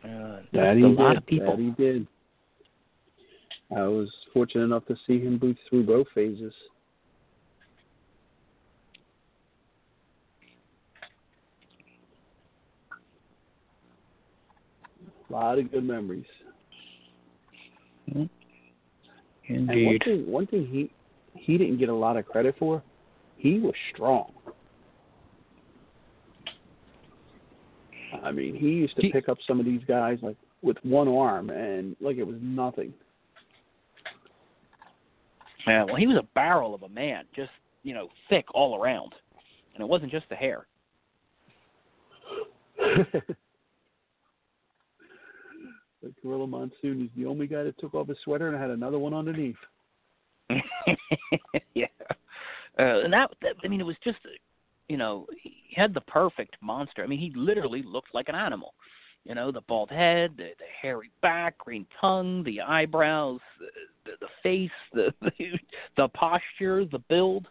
Uh, 0.03 0.41
That 0.53 0.77
he 0.77 0.83
a 0.83 0.87
did. 0.87 0.97
lot 0.97 1.17
of 1.17 1.25
people. 1.25 1.55
That 1.55 1.59
he 1.59 1.71
did. 1.71 2.07
I 3.75 3.83
was 3.83 4.09
fortunate 4.33 4.63
enough 4.63 4.85
to 4.87 4.95
see 5.05 5.19
him 5.19 5.37
boot 5.37 5.57
through 5.69 5.85
both 5.85 6.07
phases. 6.15 6.53
A 15.29 15.33
lot 15.33 15.59
of 15.59 15.71
good 15.71 15.83
memories. 15.83 16.25
And 18.15 18.27
one 19.47 19.69
Indeed. 19.69 20.01
thing, 20.03 20.31
one 20.31 20.47
thing 20.47 20.65
he 20.65 20.91
he 21.35 21.57
didn't 21.57 21.77
get 21.77 21.89
a 21.89 21.93
lot 21.93 22.17
of 22.17 22.25
credit 22.25 22.55
for, 22.57 22.81
he 23.37 23.59
was 23.59 23.73
strong. 23.93 24.31
I 28.23 28.31
mean, 28.31 28.55
he 28.55 28.67
used 28.67 28.95
to 28.97 29.09
pick 29.09 29.29
up 29.29 29.37
some 29.47 29.59
of 29.59 29.65
these 29.65 29.81
guys 29.87 30.17
like 30.21 30.37
with 30.61 30.77
one 30.83 31.07
arm 31.07 31.49
and 31.49 31.95
like 32.01 32.17
it 32.17 32.25
was 32.25 32.37
nothing. 32.41 32.93
Yeah, 35.67 35.83
well, 35.83 35.95
he 35.95 36.07
was 36.07 36.17
a 36.17 36.27
barrel 36.35 36.73
of 36.73 36.83
a 36.83 36.89
man, 36.89 37.25
just 37.35 37.51
you 37.83 37.93
know, 37.93 38.09
thick 38.29 38.45
all 38.53 38.81
around, 38.81 39.13
and 39.73 39.83
it 39.83 39.87
wasn't 39.87 40.11
just 40.11 40.27
the 40.29 40.35
hair. 40.35 40.65
Like 46.01 46.13
Gorilla 46.23 46.47
Monsoon, 46.47 46.99
he's 46.99 47.09
the 47.17 47.25
only 47.29 47.47
guy 47.47 47.63
that 47.63 47.77
took 47.77 47.93
off 47.93 48.07
his 48.07 48.17
sweater 48.23 48.47
and 48.47 48.57
had 48.57 48.69
another 48.69 48.99
one 48.99 49.13
underneath. 49.13 49.57
yeah, 51.73 51.85
uh, 52.79 53.01
and 53.03 53.13
that, 53.13 53.31
that 53.41 53.55
I 53.63 53.67
mean, 53.67 53.81
it 53.81 53.85
was 53.85 53.97
just, 54.03 54.17
you 54.89 54.97
know, 54.97 55.27
he 55.41 55.55
had 55.75 55.93
the 55.93 56.01
perfect 56.01 56.57
monster. 56.61 57.03
I 57.03 57.07
mean, 57.07 57.19
he 57.19 57.31
literally 57.35 57.83
looked 57.83 58.13
like 58.13 58.27
an 58.27 58.35
animal. 58.35 58.73
You 59.23 59.35
know, 59.35 59.51
the 59.51 59.61
bald 59.61 59.91
head, 59.91 60.33
the, 60.37 60.49
the 60.57 60.65
hairy 60.81 61.11
back, 61.21 61.57
green 61.59 61.85
tongue, 62.01 62.43
the 62.43 62.61
eyebrows, 62.61 63.39
the, 64.05 64.11
the, 64.19 64.27
face, 64.41 64.71
the, 64.93 65.13
the 65.21 65.31
the 65.95 66.07
posture, 66.09 66.85
the 66.85 66.99
build. 67.07 67.47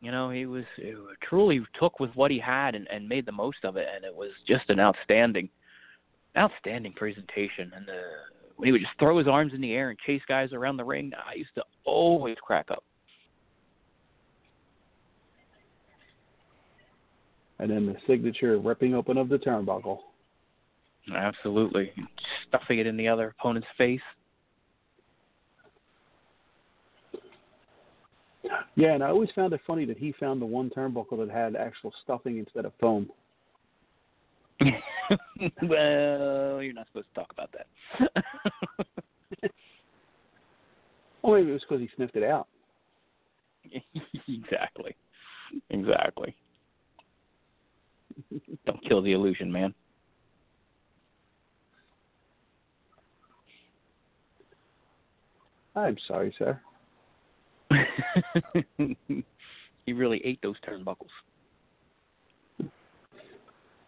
You 0.00 0.10
know, 0.10 0.30
he 0.30 0.46
was 0.46 0.64
he 0.76 0.94
truly 1.22 1.60
took 1.78 2.00
with 2.00 2.10
what 2.16 2.30
he 2.30 2.38
had 2.38 2.74
and, 2.74 2.88
and 2.88 3.08
made 3.08 3.26
the 3.26 3.32
most 3.32 3.64
of 3.64 3.76
it, 3.76 3.86
and 3.94 4.04
it 4.04 4.14
was 4.14 4.30
just 4.48 4.68
an 4.70 4.80
outstanding, 4.80 5.48
outstanding 6.36 6.94
presentation. 6.94 7.70
And 7.76 7.86
the, 7.86 8.00
when 8.56 8.66
he 8.66 8.72
would 8.72 8.80
just 8.80 8.98
throw 8.98 9.18
his 9.18 9.28
arms 9.28 9.52
in 9.54 9.60
the 9.60 9.74
air 9.74 9.90
and 9.90 9.98
chase 10.00 10.22
guys 10.26 10.52
around 10.52 10.78
the 10.78 10.84
ring, 10.84 11.12
I 11.14 11.34
used 11.34 11.54
to 11.56 11.64
always 11.84 12.36
crack 12.42 12.70
up. 12.70 12.82
And 17.60 17.70
then 17.70 17.84
the 17.84 17.96
signature 18.06 18.58
ripping 18.58 18.94
open 18.94 19.18
of 19.18 19.28
the 19.28 19.36
turnbuckle. 19.36 19.98
Absolutely, 21.14 21.92
stuffing 22.48 22.78
it 22.78 22.86
in 22.86 22.96
the 22.96 23.06
other 23.06 23.34
opponent's 23.38 23.68
face. 23.76 24.00
Yeah, 28.76 28.94
and 28.94 29.04
I 29.04 29.08
always 29.08 29.28
found 29.34 29.52
it 29.52 29.60
funny 29.66 29.84
that 29.84 29.98
he 29.98 30.14
found 30.18 30.40
the 30.40 30.46
one 30.46 30.70
turnbuckle 30.70 31.18
that 31.18 31.30
had 31.30 31.54
actual 31.54 31.92
stuffing 32.02 32.38
instead 32.38 32.64
of 32.64 32.72
foam. 32.80 33.10
well, 34.60 36.62
you're 36.62 36.72
not 36.72 36.86
supposed 36.86 37.08
to 37.08 37.14
talk 37.14 37.30
about 37.30 37.52
that. 37.52 37.66
well, 41.22 41.34
maybe 41.34 41.50
it 41.50 41.52
was 41.52 41.62
because 41.68 41.80
he 41.80 41.90
sniffed 41.96 42.16
it 42.16 42.24
out. 42.24 42.48
exactly. 44.28 44.96
Exactly. 45.70 46.34
Don't 48.66 48.82
kill 48.86 49.02
the 49.02 49.12
illusion, 49.12 49.50
man. 49.50 49.74
I'm 55.76 55.96
sorry, 56.06 56.34
sir. 56.38 56.60
he 59.86 59.92
really 59.92 60.20
ate 60.24 60.40
those 60.42 60.56
turnbuckles. 60.68 61.06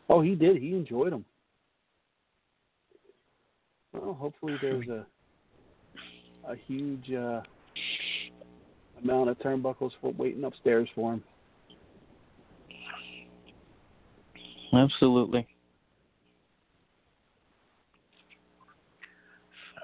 Oh, 0.08 0.20
he 0.20 0.34
did. 0.34 0.56
He 0.56 0.74
enjoyed 0.74 1.12
them. 1.12 1.24
Well, 3.92 4.14
hopefully 4.14 4.56
there's 4.62 4.88
a 4.88 5.06
a 6.48 6.56
huge 6.66 7.10
uh, 7.12 7.40
amount 9.02 9.30
of 9.30 9.38
turnbuckles 9.38 9.92
for 10.00 10.12
waiting 10.12 10.44
upstairs 10.44 10.88
for 10.94 11.14
him. 11.14 11.22
Absolutely. 14.72 15.46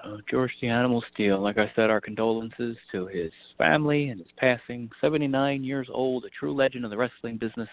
Uh, 0.03 0.17
George 0.29 0.51
the 0.61 0.67
Animal 0.67 1.03
Steele, 1.13 1.39
like 1.39 1.57
I 1.57 1.71
said, 1.75 1.89
our 1.89 2.01
condolences 2.01 2.77
to 2.91 3.05
his 3.07 3.31
family 3.57 4.09
and 4.09 4.19
his 4.19 4.29
passing. 4.37 4.89
79 5.01 5.63
years 5.63 5.87
old, 5.91 6.25
a 6.25 6.29
true 6.29 6.55
legend 6.55 6.85
of 6.85 6.91
the 6.91 6.97
wrestling 6.97 7.37
business. 7.37 7.67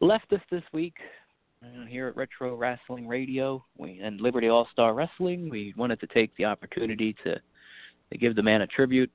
Left 0.00 0.32
us 0.32 0.40
this 0.50 0.62
week 0.72 0.94
uh, 1.62 1.84
here 1.86 2.08
at 2.08 2.16
Retro 2.16 2.56
Wrestling 2.56 3.06
Radio 3.06 3.64
we, 3.76 4.00
and 4.00 4.20
Liberty 4.20 4.48
All 4.48 4.66
Star 4.72 4.94
Wrestling. 4.94 5.50
We 5.50 5.74
wanted 5.76 6.00
to 6.00 6.06
take 6.06 6.34
the 6.36 6.46
opportunity 6.46 7.14
to, 7.24 7.34
to 7.34 8.18
give 8.18 8.34
the 8.34 8.42
man 8.42 8.62
a 8.62 8.66
tribute. 8.66 9.10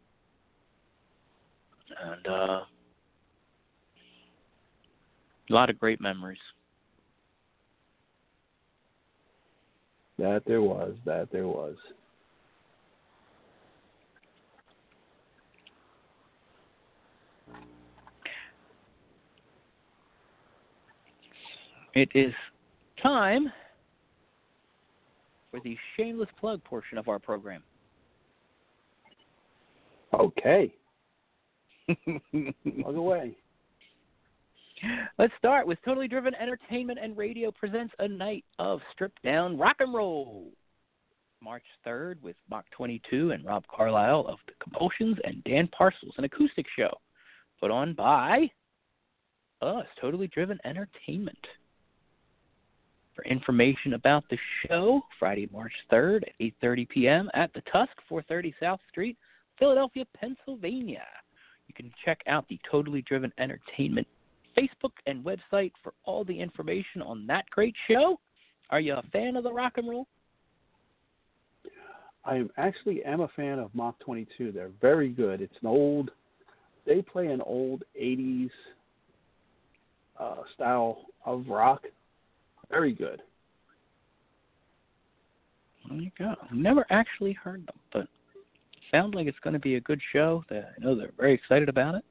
And 2.03 2.27
uh, 2.27 2.61
a 5.49 5.53
lot 5.53 5.69
of 5.69 5.79
great 5.79 5.99
memories. 5.99 6.39
That 10.25 10.41
there 10.47 10.63
was. 10.63 10.95
That 11.05 11.31
there 11.31 11.47
was. 11.47 11.75
It 21.93 22.09
is 22.15 22.33
time 23.03 23.51
for 25.51 25.59
the 25.63 25.77
shameless 25.95 26.27
plug 26.39 26.63
portion 26.63 26.97
of 26.97 27.07
our 27.07 27.19
program. 27.19 27.61
Okay. 30.11 30.73
plug 32.03 32.95
away. 32.95 33.37
Let's 35.17 35.33
start 35.37 35.65
with 35.67 35.79
Totally 35.85 36.07
Driven 36.07 36.35
Entertainment 36.35 36.99
and 37.01 37.17
Radio 37.17 37.51
presents 37.51 37.93
a 37.99 38.07
night 38.07 38.43
of 38.59 38.81
stripped 38.91 39.21
down 39.23 39.57
rock 39.57 39.77
and 39.79 39.93
roll. 39.93 40.51
March 41.41 41.63
3rd 41.85 42.21
with 42.21 42.35
Mach 42.49 42.65
22 42.71 43.31
and 43.31 43.45
Rob 43.45 43.63
Carlisle 43.67 44.25
of 44.27 44.39
The 44.47 44.53
Compulsions 44.61 45.17
and 45.23 45.43
Dan 45.43 45.69
Parcells, 45.79 46.17
an 46.17 46.23
acoustic 46.23 46.65
show 46.77 46.89
put 47.59 47.71
on 47.71 47.93
by 47.93 48.49
us, 49.61 49.85
Totally 50.01 50.27
Driven 50.27 50.59
Entertainment. 50.65 51.37
For 53.15 53.23
information 53.25 53.93
about 53.93 54.23
the 54.29 54.37
show, 54.67 55.01
Friday, 55.17 55.47
March 55.53 55.73
3rd 55.91 56.23
at 56.23 56.39
8:30 56.61 56.89
p.m. 56.89 57.29
at 57.33 57.53
the 57.53 57.61
Tusk, 57.71 57.93
430 58.09 58.53
South 58.59 58.79
Street, 58.89 59.17
Philadelphia, 59.57 60.03
Pennsylvania. 60.19 61.05
You 61.67 61.73
can 61.73 61.93
check 62.03 62.19
out 62.27 62.45
the 62.49 62.59
Totally 62.69 63.03
Driven 63.03 63.31
Entertainment 63.37 64.07
Facebook 64.57 64.91
and 65.05 65.23
website 65.23 65.71
for 65.83 65.93
all 66.05 66.23
the 66.23 66.39
information 66.39 67.01
on 67.01 67.25
that 67.27 67.49
great 67.49 67.75
show. 67.89 68.19
Are 68.69 68.79
you 68.79 68.93
a 68.93 69.03
fan 69.11 69.35
of 69.35 69.43
the 69.43 69.51
rock 69.51 69.73
and 69.77 69.89
roll? 69.89 70.07
I 72.25 72.43
actually 72.57 73.03
am 73.03 73.21
a 73.21 73.27
fan 73.35 73.59
of 73.59 73.73
Mach 73.75 73.99
22. 73.99 74.51
They're 74.51 74.71
very 74.81 75.09
good. 75.09 75.41
It's 75.41 75.55
an 75.61 75.67
old, 75.67 76.09
they 76.85 77.01
play 77.01 77.27
an 77.27 77.41
old 77.41 77.83
80s 77.99 78.49
uh, 80.19 80.35
style 80.55 81.05
of 81.25 81.47
rock. 81.47 81.83
Very 82.69 82.93
good. 82.93 83.21
There 85.87 85.99
you 85.99 86.11
go. 86.17 86.33
Never 86.51 86.85
actually 86.89 87.33
heard 87.33 87.67
them, 87.67 87.75
but 87.93 88.07
sounds 88.91 89.13
like 89.13 89.27
it's 89.27 89.39
going 89.43 89.53
to 89.53 89.59
be 89.59 89.75
a 89.75 89.81
good 89.81 90.01
show. 90.11 90.43
I 90.49 90.63
know 90.79 90.95
they're 90.95 91.11
very 91.17 91.33
excited 91.33 91.69
about 91.69 91.95
it. 91.95 92.03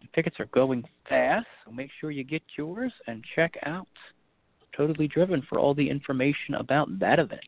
The 0.00 0.08
tickets 0.14 0.40
are 0.40 0.46
going 0.46 0.84
fast, 1.08 1.46
so 1.64 1.70
make 1.70 1.90
sure 2.00 2.10
you 2.10 2.24
get 2.24 2.42
yours 2.56 2.92
and 3.06 3.24
check 3.34 3.54
out 3.64 3.88
Totally 4.76 5.08
Driven 5.08 5.42
for 5.48 5.58
all 5.58 5.74
the 5.74 5.88
information 5.88 6.54
about 6.54 6.98
that 6.98 7.18
event. 7.18 7.40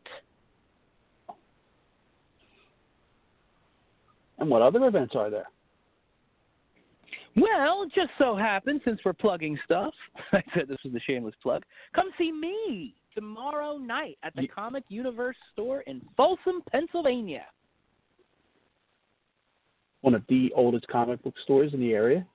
And 4.38 4.50
what 4.50 4.62
other 4.62 4.84
events 4.86 5.14
are 5.14 5.30
there? 5.30 5.46
Well, 7.36 7.86
just 7.94 8.10
so 8.18 8.36
happens, 8.36 8.82
since 8.84 9.00
we're 9.04 9.12
plugging 9.14 9.58
stuff, 9.64 9.94
I 10.32 10.42
said 10.54 10.68
this 10.68 10.78
was 10.84 10.94
a 10.94 11.00
shameless 11.00 11.34
plug. 11.42 11.62
Come 11.94 12.10
see 12.18 12.32
me 12.32 12.94
tomorrow 13.14 13.78
night 13.78 14.18
at 14.22 14.34
the 14.36 14.46
Comic 14.48 14.84
Universe 14.88 15.36
store 15.52 15.80
in 15.82 16.02
Folsom, 16.16 16.62
Pennsylvania. 16.70 17.44
One 20.02 20.14
of 20.14 20.22
the 20.28 20.52
oldest 20.54 20.88
comic 20.88 21.22
book 21.22 21.34
stores 21.44 21.72
in 21.72 21.80
the 21.80 21.92
area. 21.92 22.26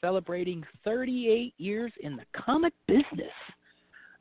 Celebrating 0.00 0.64
38 0.84 1.54
years 1.58 1.92
in 2.00 2.16
the 2.16 2.24
comic 2.34 2.72
business. 2.86 3.32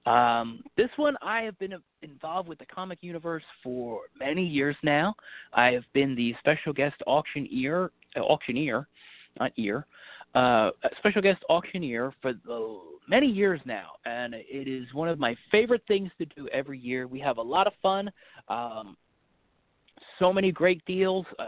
Um, 0.05 0.63
this 0.78 0.89
one, 0.97 1.15
I 1.21 1.41
have 1.41 1.57
been 1.57 1.73
involved 2.03 2.47
with 2.47 2.59
the 2.59 2.65
comic 2.65 2.99
universe 3.01 3.43
for 3.63 4.01
many 4.19 4.45
years 4.45 4.76
now. 4.84 5.15
I 5.53 5.71
have 5.71 5.84
been 5.93 6.15
the 6.15 6.36
special 6.39 6.73
guest 6.73 6.95
auctioneer, 7.07 7.91
uh, 8.15 8.19
auctioneer, 8.19 8.88
not 9.39 9.51
ear, 9.57 9.88
uh, 10.36 10.71
special 10.99 11.21
guest 11.21 11.43
auctioneer 11.49 12.13
for 12.21 12.34
the, 12.34 12.80
many 13.07 13.28
years 13.28 13.59
now, 13.65 13.91
and 14.05 14.36
it 14.36 14.67
is 14.67 14.93
one 14.93 15.07
of 15.09 15.17
my 15.17 15.36
favorite 15.49 15.82
things 15.88 16.11
to 16.19 16.26
do 16.26 16.47
every 16.49 16.78
year. 16.78 17.07
We 17.07 17.19
have 17.21 17.38
a 17.38 17.41
lot 17.41 17.67
of 17.67 17.73
fun, 17.82 18.11
um, 18.47 18.97
so 20.19 20.32
many 20.32 20.51
great 20.51 20.84
deals. 20.86 21.26
Uh, 21.39 21.45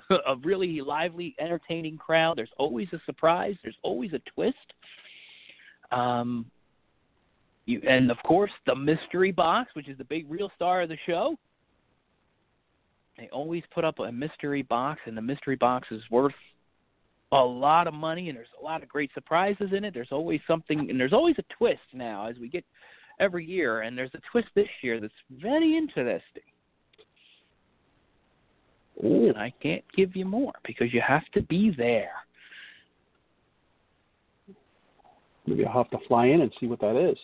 a 0.10 0.36
really 0.42 0.80
lively, 0.80 1.34
entertaining 1.38 1.96
crowd. 1.96 2.36
There's 2.36 2.50
always 2.58 2.88
a 2.92 3.00
surprise. 3.06 3.54
There's 3.62 3.78
always 3.82 4.12
a 4.12 4.20
twist. 4.34 4.56
Um, 5.90 6.46
you, 7.66 7.80
and 7.88 8.10
of 8.10 8.18
course, 8.26 8.50
the 8.66 8.74
mystery 8.74 9.30
box, 9.30 9.70
which 9.74 9.88
is 9.88 9.96
the 9.98 10.04
big 10.04 10.30
real 10.30 10.50
star 10.54 10.82
of 10.82 10.88
the 10.88 10.98
show. 11.06 11.36
They 13.16 13.28
always 13.32 13.62
put 13.72 13.84
up 13.84 14.00
a 14.00 14.10
mystery 14.10 14.62
box, 14.62 15.00
and 15.06 15.16
the 15.16 15.22
mystery 15.22 15.56
box 15.56 15.88
is 15.90 16.02
worth 16.10 16.34
a 17.32 17.36
lot 17.36 17.86
of 17.86 17.94
money, 17.94 18.28
and 18.28 18.36
there's 18.36 18.48
a 18.60 18.64
lot 18.64 18.82
of 18.82 18.88
great 18.88 19.10
surprises 19.14 19.70
in 19.72 19.84
it. 19.84 19.94
There's 19.94 20.12
always 20.12 20.40
something, 20.46 20.90
and 20.90 20.98
there's 20.98 21.12
always 21.12 21.36
a 21.38 21.44
twist 21.56 21.80
now 21.92 22.26
as 22.26 22.36
we 22.38 22.48
get 22.48 22.64
every 23.20 23.44
year, 23.44 23.82
and 23.82 23.96
there's 23.96 24.10
a 24.14 24.20
twist 24.30 24.48
this 24.54 24.68
year 24.82 25.00
that's 25.00 25.12
very 25.30 25.76
interesting. 25.76 26.42
And 29.02 29.36
I 29.36 29.52
can't 29.62 29.84
give 29.96 30.14
you 30.16 30.24
more 30.24 30.52
because 30.64 30.92
you 30.92 31.00
have 31.06 31.24
to 31.34 31.42
be 31.42 31.74
there. 31.76 32.12
Maybe 35.46 35.64
I'll 35.66 35.84
have 35.84 35.90
to 35.90 36.06
fly 36.06 36.26
in 36.26 36.40
and 36.40 36.52
see 36.58 36.66
what 36.66 36.80
that 36.80 36.96
is. 36.96 37.18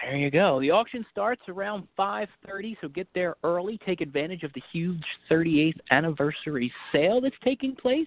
There 0.00 0.16
you 0.16 0.30
go. 0.30 0.60
The 0.60 0.70
auction 0.70 1.04
starts 1.10 1.42
around 1.48 1.88
5:30, 1.98 2.76
so 2.80 2.88
get 2.88 3.08
there 3.14 3.34
early. 3.42 3.78
Take 3.78 4.00
advantage 4.00 4.44
of 4.44 4.52
the 4.52 4.62
huge 4.72 5.04
38th 5.28 5.80
anniversary 5.90 6.72
sale 6.92 7.20
that's 7.20 7.34
taking 7.42 7.74
place. 7.74 8.06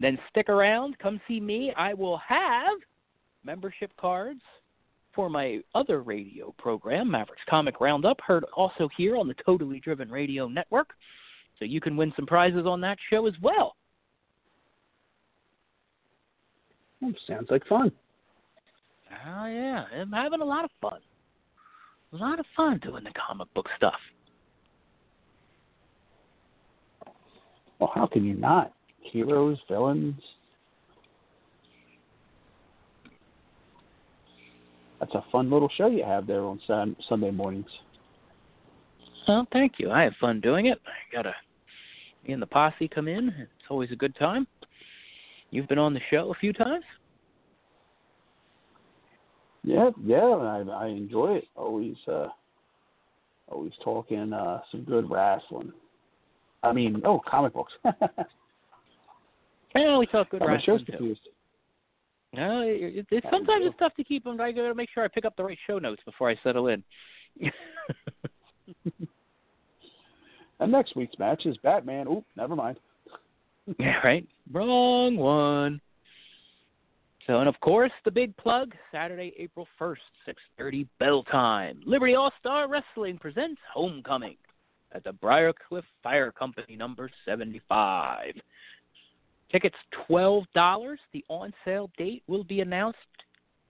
Then 0.00 0.18
stick 0.30 0.48
around. 0.48 0.98
Come 0.98 1.20
see 1.28 1.40
me. 1.40 1.72
I 1.76 1.92
will 1.92 2.16
have 2.18 2.78
membership 3.44 3.94
cards 3.96 4.40
for 5.12 5.28
my 5.28 5.60
other 5.74 6.00
radio 6.02 6.54
program, 6.58 7.10
Mavericks 7.10 7.42
Comic 7.48 7.80
Roundup, 7.80 8.20
heard 8.20 8.44
also 8.54 8.88
here 8.96 9.16
on 9.16 9.26
the 9.26 9.34
Totally 9.44 9.80
Driven 9.80 10.10
Radio 10.10 10.48
Network. 10.48 10.94
So 11.58 11.64
you 11.64 11.80
can 11.80 11.96
win 11.96 12.12
some 12.14 12.26
prizes 12.26 12.66
on 12.66 12.80
that 12.82 12.98
show 13.10 13.26
as 13.26 13.34
well. 13.42 13.74
Sounds 17.26 17.48
like 17.50 17.66
fun. 17.66 17.92
Oh 19.10 19.46
yeah, 19.46 19.84
I'm 19.94 20.12
having 20.12 20.40
a 20.40 20.44
lot 20.44 20.64
of 20.64 20.70
fun. 20.80 21.00
A 22.12 22.16
lot 22.16 22.38
of 22.38 22.46
fun 22.56 22.78
doing 22.82 23.04
the 23.04 23.10
comic 23.10 23.52
book 23.54 23.66
stuff. 23.76 23.94
Well, 27.78 27.92
how 27.94 28.06
can 28.06 28.24
you 28.24 28.34
not? 28.34 28.72
Heroes, 29.00 29.58
villains. 29.68 30.20
That's 35.00 35.14
a 35.14 35.24
fun 35.30 35.50
little 35.50 35.70
show 35.76 35.86
you 35.86 36.04
have 36.04 36.26
there 36.26 36.42
on 36.42 36.60
Sunday 37.08 37.30
mornings. 37.30 37.70
Well, 39.28 39.46
thank 39.52 39.74
you. 39.78 39.90
I 39.90 40.02
have 40.02 40.14
fun 40.20 40.40
doing 40.40 40.66
it. 40.66 40.80
I 40.86 41.14
got 41.14 41.26
me 41.26 41.32
and 42.32 42.42
the 42.42 42.46
posse 42.46 42.88
come 42.88 43.08
in. 43.08 43.28
It's 43.28 43.70
always 43.70 43.90
a 43.90 43.96
good 43.96 44.14
time. 44.16 44.46
You've 45.50 45.68
been 45.68 45.78
on 45.78 45.94
the 45.94 46.00
show 46.10 46.30
a 46.30 46.38
few 46.38 46.52
times. 46.52 46.84
Yeah, 49.64 49.90
yeah, 50.04 50.18
I 50.18 50.60
I 50.60 50.86
enjoy 50.86 51.36
it. 51.36 51.44
Always 51.56 51.96
uh 52.06 52.28
always 53.48 53.72
talking 53.82 54.32
uh 54.32 54.60
some 54.70 54.84
good 54.84 55.10
wrestling. 55.10 55.72
I 56.62 56.72
mean, 56.72 57.02
oh, 57.04 57.20
comic 57.26 57.54
books. 57.54 57.72
Yeah, 59.74 59.98
we 59.98 60.06
talk 60.06 60.30
good 60.30 60.40
My 60.40 60.46
wrestling 60.46 60.78
too. 60.78 60.92
confused. 60.92 61.20
No, 62.34 62.62
it, 62.62 62.98
it, 62.98 63.06
it's 63.10 63.26
sometimes 63.30 63.66
it's 63.66 63.78
tough 63.78 63.94
to 63.96 64.04
keep 64.04 64.24
them. 64.24 64.40
I 64.40 64.52
got 64.52 64.68
to 64.68 64.74
make 64.74 64.90
sure 64.92 65.04
I 65.04 65.08
pick 65.08 65.24
up 65.24 65.36
the 65.36 65.44
right 65.44 65.58
show 65.66 65.78
notes 65.78 66.02
before 66.04 66.30
I 66.30 66.36
settle 66.42 66.68
in. 66.68 66.82
And 70.60 70.72
next 70.72 70.96
week's 70.96 71.18
match 71.18 71.46
is 71.46 71.56
Batman. 71.58 72.06
Oh, 72.08 72.24
never 72.36 72.56
mind. 72.56 72.78
yeah, 73.78 73.98
right. 74.04 74.26
Wrong 74.52 75.16
one. 75.16 75.80
So, 77.26 77.40
and 77.40 77.48
of 77.48 77.60
course, 77.60 77.92
the 78.04 78.10
big 78.10 78.34
plug 78.38 78.74
Saturday, 78.90 79.34
April 79.38 79.68
first, 79.78 80.00
six 80.24 80.40
thirty, 80.56 80.88
bell 80.98 81.22
time. 81.24 81.80
Liberty 81.84 82.14
All 82.14 82.32
Star 82.40 82.68
Wrestling 82.68 83.18
presents 83.18 83.60
Homecoming 83.72 84.36
at 84.92 85.04
the 85.04 85.12
Briarcliff 85.12 85.82
Fire 86.02 86.32
Company, 86.32 86.74
number 86.74 87.10
seventy-five. 87.26 88.32
Tickets 89.52 89.76
twelve 90.06 90.44
dollars. 90.54 90.98
The 91.12 91.22
on 91.28 91.52
sale 91.66 91.90
date 91.98 92.22
will 92.28 92.44
be 92.44 92.60
announced. 92.62 92.98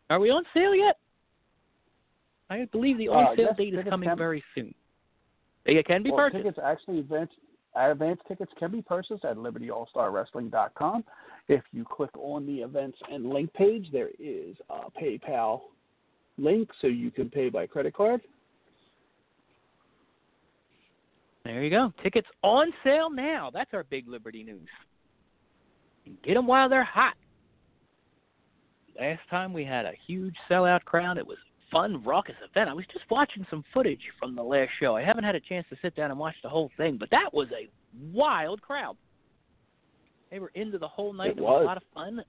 Are 0.08 0.20
we 0.20 0.30
on 0.30 0.44
sale 0.54 0.74
yet? 0.74 0.96
I 2.50 2.64
believe 2.70 2.96
the 2.96 3.08
on 3.08 3.26
Uh, 3.32 3.36
sale 3.36 3.46
yes, 3.48 3.56
date 3.56 3.74
is 3.74 3.84
coming 3.90 4.08
can- 4.08 4.16
very 4.18 4.42
soon. 4.54 4.72
They 5.68 5.82
can 5.82 6.02
be 6.02 6.10
well, 6.10 6.18
purchased. 6.18 6.44
tickets 6.44 6.58
actually 6.64 7.00
advance 7.00 7.30
advance 7.76 8.18
tickets 8.26 8.50
can 8.58 8.72
be 8.72 8.82
purchased 8.82 9.24
at 9.24 9.36
libertyallstarwrestling.com. 9.36 11.04
If 11.48 11.62
you 11.72 11.84
click 11.84 12.10
on 12.16 12.46
the 12.46 12.56
events 12.56 12.98
and 13.10 13.28
link 13.28 13.52
page, 13.52 13.88
there 13.92 14.10
is 14.18 14.56
a 14.70 14.90
PayPal 14.90 15.60
link 16.38 16.70
so 16.80 16.86
you 16.86 17.10
can 17.10 17.28
pay 17.28 17.50
by 17.50 17.66
credit 17.66 17.94
card. 17.94 18.20
There 21.44 21.62
you 21.62 21.70
go. 21.70 21.92
Tickets 22.02 22.28
on 22.42 22.72
sale 22.82 23.10
now. 23.10 23.50
That's 23.52 23.72
our 23.72 23.84
big 23.84 24.08
Liberty 24.08 24.42
news. 24.42 24.68
Get 26.24 26.34
them 26.34 26.46
while 26.46 26.68
they're 26.68 26.84
hot. 26.84 27.14
Last 28.98 29.20
time 29.30 29.52
we 29.52 29.64
had 29.64 29.84
a 29.86 29.92
huge 30.06 30.34
sellout 30.50 30.84
crowd. 30.84 31.18
It 31.18 31.26
was 31.26 31.38
fun, 31.70 32.02
raucous 32.04 32.34
event. 32.48 32.70
I 32.70 32.72
was 32.72 32.84
just 32.92 33.04
watching 33.10 33.46
some 33.50 33.64
footage 33.72 34.00
from 34.18 34.34
the 34.34 34.42
last 34.42 34.70
show. 34.80 34.96
I 34.96 35.02
haven't 35.02 35.24
had 35.24 35.34
a 35.34 35.40
chance 35.40 35.66
to 35.70 35.76
sit 35.82 35.94
down 35.94 36.10
and 36.10 36.18
watch 36.18 36.34
the 36.42 36.48
whole 36.48 36.70
thing, 36.76 36.96
but 36.98 37.10
that 37.10 37.32
was 37.32 37.48
a 37.52 37.68
wild 38.12 38.60
crowd. 38.62 38.96
They 40.30 40.38
were 40.38 40.52
into 40.54 40.78
the 40.78 40.88
whole 40.88 41.12
night. 41.12 41.30
It 41.30 41.38
It 41.38 41.42
was 41.42 41.60
was. 41.60 41.62
a 41.62 41.66
lot 41.66 41.76
of 41.76 41.82
fun. 41.94 42.22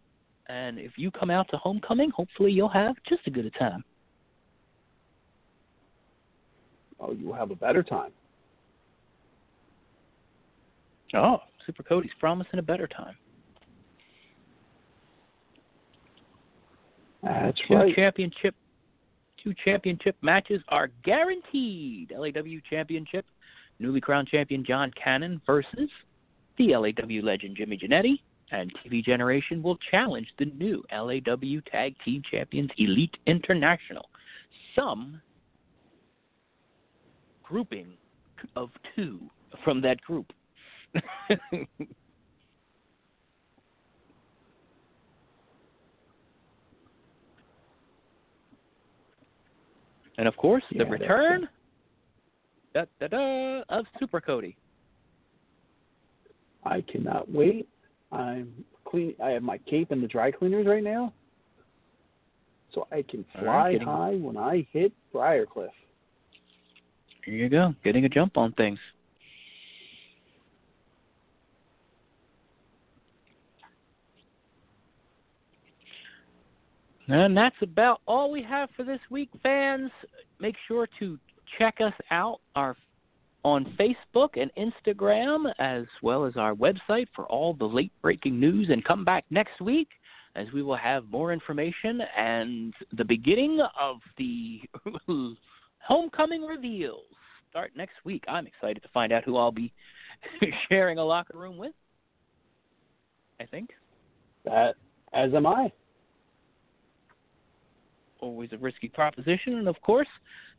And 0.47 0.79
if 0.79 0.93
you 0.97 1.11
come 1.11 1.29
out 1.29 1.47
to 1.51 1.57
homecoming, 1.57 2.09
hopefully 2.09 2.51
you'll 2.51 2.69
have 2.69 2.95
just 3.07 3.21
as 3.27 3.33
good 3.33 3.45
a 3.45 3.51
time. 3.51 3.83
Oh, 6.99 7.13
you 7.13 7.27
will 7.27 7.35
have 7.35 7.51
a 7.51 7.55
better 7.55 7.83
time. 7.83 8.11
Oh, 11.13 11.39
Super 11.65 11.83
Cody's 11.83 12.11
promising 12.19 12.59
a 12.59 12.63
better 12.63 12.87
time. 12.87 13.15
That's 17.23 17.57
two 17.67 17.75
right. 17.75 17.95
championship 17.95 18.55
two 19.43 19.53
championship 19.63 20.15
matches 20.21 20.61
are 20.69 20.89
guaranteed. 21.03 22.13
LAW 22.15 22.59
championship, 22.69 23.25
newly 23.79 24.01
crowned 24.01 24.27
champion 24.27 24.63
John 24.65 24.91
Cannon 25.01 25.41
versus 25.45 25.89
the 26.57 26.75
LAW 26.75 27.21
legend 27.23 27.55
Jimmy 27.57 27.77
Janetti, 27.77 28.19
and 28.51 28.71
TV 28.83 29.03
Generation 29.03 29.61
will 29.61 29.77
challenge 29.91 30.27
the 30.37 30.45
new 30.45 30.83
LAW 30.91 31.61
Tag 31.71 31.95
Team 32.03 32.21
Champions 32.29 32.69
Elite 32.77 33.15
International. 33.27 34.09
Some 34.75 35.21
grouping 37.43 37.93
of 38.55 38.69
two 38.95 39.19
from 39.63 39.81
that 39.81 40.01
group. 40.01 40.31
And 50.19 50.27
of 50.27 50.35
course, 50.35 50.63
Yeah, 50.69 50.83
the 50.83 50.89
return 50.89 51.47
da, 52.73 52.83
da, 52.99 53.07
da, 53.07 53.61
of 53.69 53.85
Super 54.01 54.19
Cody. 54.19 54.57
I 56.65 56.81
cannot 56.81 57.31
wait. 57.31 57.69
I'm 58.11 58.51
clean. 58.83 59.15
I 59.23 59.29
have 59.29 59.43
my 59.43 59.59
cape 59.59 59.93
in 59.93 60.01
the 60.01 60.07
dry 60.07 60.29
cleaners 60.29 60.67
right 60.67 60.83
now, 60.83 61.13
so 62.73 62.85
I 62.91 63.01
can 63.01 63.23
fly 63.31 63.43
right, 63.43 63.81
high 63.81 64.15
when 64.15 64.35
I 64.35 64.67
hit 64.73 64.91
Briarcliff. 65.13 65.69
Here 67.23 67.35
you 67.35 67.47
go, 67.47 67.73
getting 67.85 68.03
a 68.03 68.09
jump 68.09 68.35
on 68.35 68.51
things. 68.53 68.79
And 77.09 77.35
that's 77.35 77.55
about 77.61 78.01
all 78.07 78.31
we 78.31 78.43
have 78.43 78.69
for 78.75 78.83
this 78.83 78.99
week, 79.09 79.29
fans. 79.41 79.89
Make 80.39 80.55
sure 80.67 80.87
to 80.99 81.17
check 81.57 81.77
us 81.81 81.93
out 82.11 82.39
our 82.55 82.75
on 83.43 83.75
Facebook 83.79 84.29
and 84.35 84.51
Instagram, 84.57 85.51
as 85.59 85.85
well 86.03 86.25
as 86.25 86.35
our 86.35 86.53
website 86.53 87.07
for 87.15 87.25
all 87.27 87.53
the 87.53 87.65
late 87.65 87.91
breaking 88.01 88.39
news. 88.39 88.67
And 88.69 88.83
come 88.83 89.05
back 89.05 89.25
next 89.29 89.61
week 89.61 89.87
as 90.35 90.47
we 90.53 90.61
will 90.61 90.75
have 90.75 91.09
more 91.09 91.33
information 91.33 92.01
and 92.17 92.73
the 92.93 93.05
beginning 93.05 93.59
of 93.79 93.97
the 94.17 94.61
homecoming 95.79 96.43
reveals 96.43 97.03
start 97.49 97.71
next 97.75 97.95
week. 98.03 98.23
I'm 98.27 98.45
excited 98.45 98.83
to 98.83 98.89
find 98.89 99.11
out 99.11 99.23
who 99.23 99.37
I'll 99.37 99.51
be 99.51 99.73
sharing 100.69 100.99
a 100.99 101.03
locker 101.03 101.37
room 101.37 101.57
with. 101.57 101.73
I 103.39 103.45
think 103.45 103.69
That 104.45 104.75
as 105.13 105.33
am 105.33 105.47
I. 105.47 105.71
always 108.19 108.51
a 108.53 108.57
risky 108.57 108.89
proposition, 108.89 109.55
and 109.55 109.67
of 109.67 109.81
course, 109.81 110.07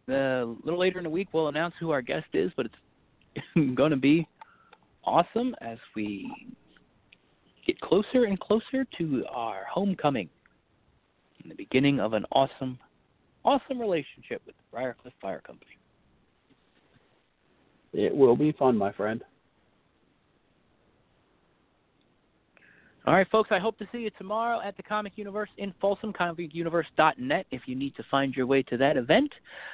a 0.09 0.45
little 0.65 0.79
later 0.79 0.99
in 0.99 1.05
the 1.05 1.11
week 1.11 1.29
we'll 1.33 1.49
announce 1.49 1.75
who 1.79 1.91
our 1.91 2.03
guest 2.03 2.27
is, 2.33 2.51
but 2.57 2.67
it's 2.67 3.75
going 3.75 3.91
to 3.91 3.97
be 3.97 4.27
awesome 5.05 5.55
as 5.61 5.79
we 5.95 6.31
get 7.67 7.81
closer 7.81 8.25
and 8.25 8.39
closer 8.41 8.85
to 8.99 9.25
our 9.31 9.65
homecoming 9.71 10.29
and 11.43 11.51
the 11.51 11.55
beginning 11.55 12.01
of 12.01 12.13
an 12.13 12.25
awesome, 12.33 12.79
awesome 13.45 13.81
relationship 13.81 14.43
with 14.47 14.55
the 14.57 14.77
Briarcliff 14.77 15.13
Fire 15.21 15.41
Company. 15.41 15.71
It 17.93 18.15
will 18.15 18.37
be 18.37 18.53
fun, 18.53 18.77
my 18.77 18.93
friend. 18.93 19.23
All 23.07 23.15
right, 23.15 23.27
folks, 23.31 23.49
I 23.51 23.59
hope 23.59 23.79
to 23.79 23.89
see 23.93 23.99
you 23.99 24.11
tomorrow 24.19 24.61
at 24.63 24.77
the 24.77 24.83
Comic 24.83 25.15
Universe 25.17 25.49
in 25.57 25.73
Folsom, 25.81 26.13
comicuniverse.net 26.13 27.47
if 27.51 27.63
you 27.65 27.75
need 27.75 27.97
to 27.97 28.05
find 28.11 28.35
your 28.35 28.47
way 28.47 28.63
to 28.65 28.77
that 28.77 28.99
event. 28.99 29.33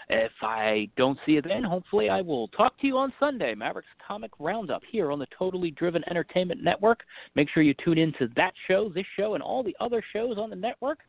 If 0.09 0.31
I 0.43 0.89
don't 0.97 1.19
see 1.27 1.33
you 1.33 1.43
then, 1.43 1.65
hopefully 1.65 2.09
I 2.09 2.21
will 2.21 2.47
talk 2.49 2.79
to 2.81 2.87
you 2.87 2.97
on 2.97 3.13
Sunday, 3.19 3.53
Mavericks 3.57 3.89
Comic 4.07 4.31
Roundup, 4.39 4.83
here 4.93 5.11
on 5.11 5.19
the 5.19 5.27
Totally 5.37 5.73
Driven 5.73 6.05
Entertainment 6.09 6.63
Network. 6.63 7.01
Make 7.35 7.49
sure 7.51 7.65
you 7.65 7.75
tune 7.85 7.99
in 7.99 8.13
to 8.21 8.29
that 8.37 8.55
show, 8.69 8.91
this 8.91 9.07
show, 9.19 9.35
and 9.35 9.43
all 9.43 9.65
the 9.65 9.77
other 9.81 10.05
shows 10.13 10.39
on 10.39 10.49
the 10.49 10.57
network, 10.57 11.01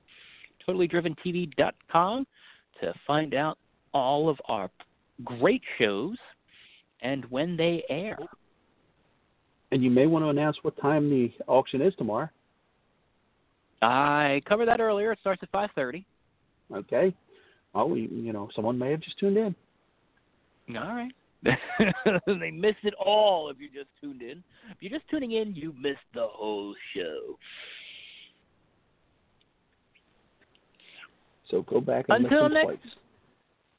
totallydriventv.com, 0.68 2.28
to 2.82 2.94
find 3.06 3.36
out 3.36 3.60
all 3.94 4.28
of 4.28 4.40
our 4.48 4.72
great 5.24 5.62
shows 5.78 6.18
and 7.02 7.26
when 7.26 7.56
they 7.56 7.84
air. 7.90 8.18
And 9.72 9.84
you 9.84 9.90
may 9.90 10.08
want 10.08 10.24
to 10.24 10.30
announce 10.30 10.58
what 10.62 10.80
time 10.82 11.10
the 11.10 11.32
auction 11.48 11.82
is 11.82 11.94
tomorrow. 11.96 12.30
I 13.82 14.42
covered 14.48 14.68
that 14.68 14.80
earlier. 14.80 15.12
It 15.12 15.20
starts 15.20 15.44
at 15.44 15.52
5:30. 15.52 16.04
Okay. 16.74 17.14
Oh, 17.76 17.94
you, 17.96 18.08
you 18.12 18.34
know, 18.34 18.50
someone 18.56 18.78
may 18.78 18.92
have 18.92 19.02
just 19.02 19.20
tuned 19.20 19.38
in. 19.38 19.56
All 20.76 20.96
right. 20.96 21.12
they 21.44 22.52
missed 22.52 22.84
it 22.84 22.94
all 22.96 23.50
if 23.50 23.58
you 23.60 23.70
just 23.70 23.90
tuned 24.02 24.22
in. 24.22 24.44
If 24.72 24.78
you're 24.82 24.98
just 24.98 25.10
tuning 25.10 25.34
in, 25.34 25.54
you 25.54 25.74
missed 25.80 26.00
the 26.14 26.26
whole 26.28 26.74
show. 26.96 27.38
So 31.50 31.62
go 31.62 31.80
back 31.80 32.06
and 32.10 32.26
Until 32.26 32.50
next. 32.50 32.66
twice. 32.66 32.78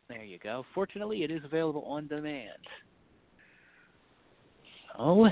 There 0.09 0.24
you 0.24 0.39
go. 0.39 0.64
Fortunately, 0.74 1.24
it 1.24 1.30
is 1.30 1.45
available 1.45 1.82
on 1.82 2.07
demand. 2.07 2.59
So 4.97 5.28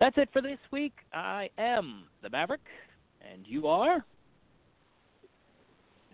that's 0.00 0.16
it 0.18 0.30
for 0.32 0.42
this 0.42 0.58
week. 0.72 0.94
I 1.12 1.50
am 1.58 2.04
the 2.22 2.30
Maverick, 2.30 2.60
and 3.30 3.46
you 3.46 3.68
are. 3.68 4.04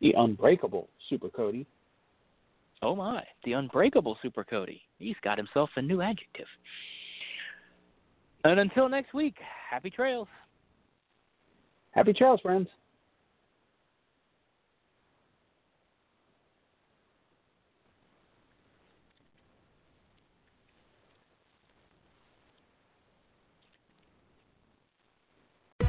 The 0.00 0.12
unbreakable 0.18 0.88
Super 1.08 1.30
Cody. 1.30 1.64
Oh 2.82 2.94
my, 2.94 3.22
the 3.44 3.52
unbreakable 3.52 4.18
Super 4.20 4.44
Cody. 4.44 4.82
He's 4.98 5.16
got 5.22 5.38
himself 5.38 5.70
a 5.76 5.82
new 5.82 6.02
adjective. 6.02 6.46
And 8.44 8.60
until 8.60 8.88
next 8.88 9.14
week, 9.14 9.36
happy 9.70 9.88
trails. 9.88 10.28
Happy 11.92 12.12
trails, 12.12 12.40
friends. 12.42 12.68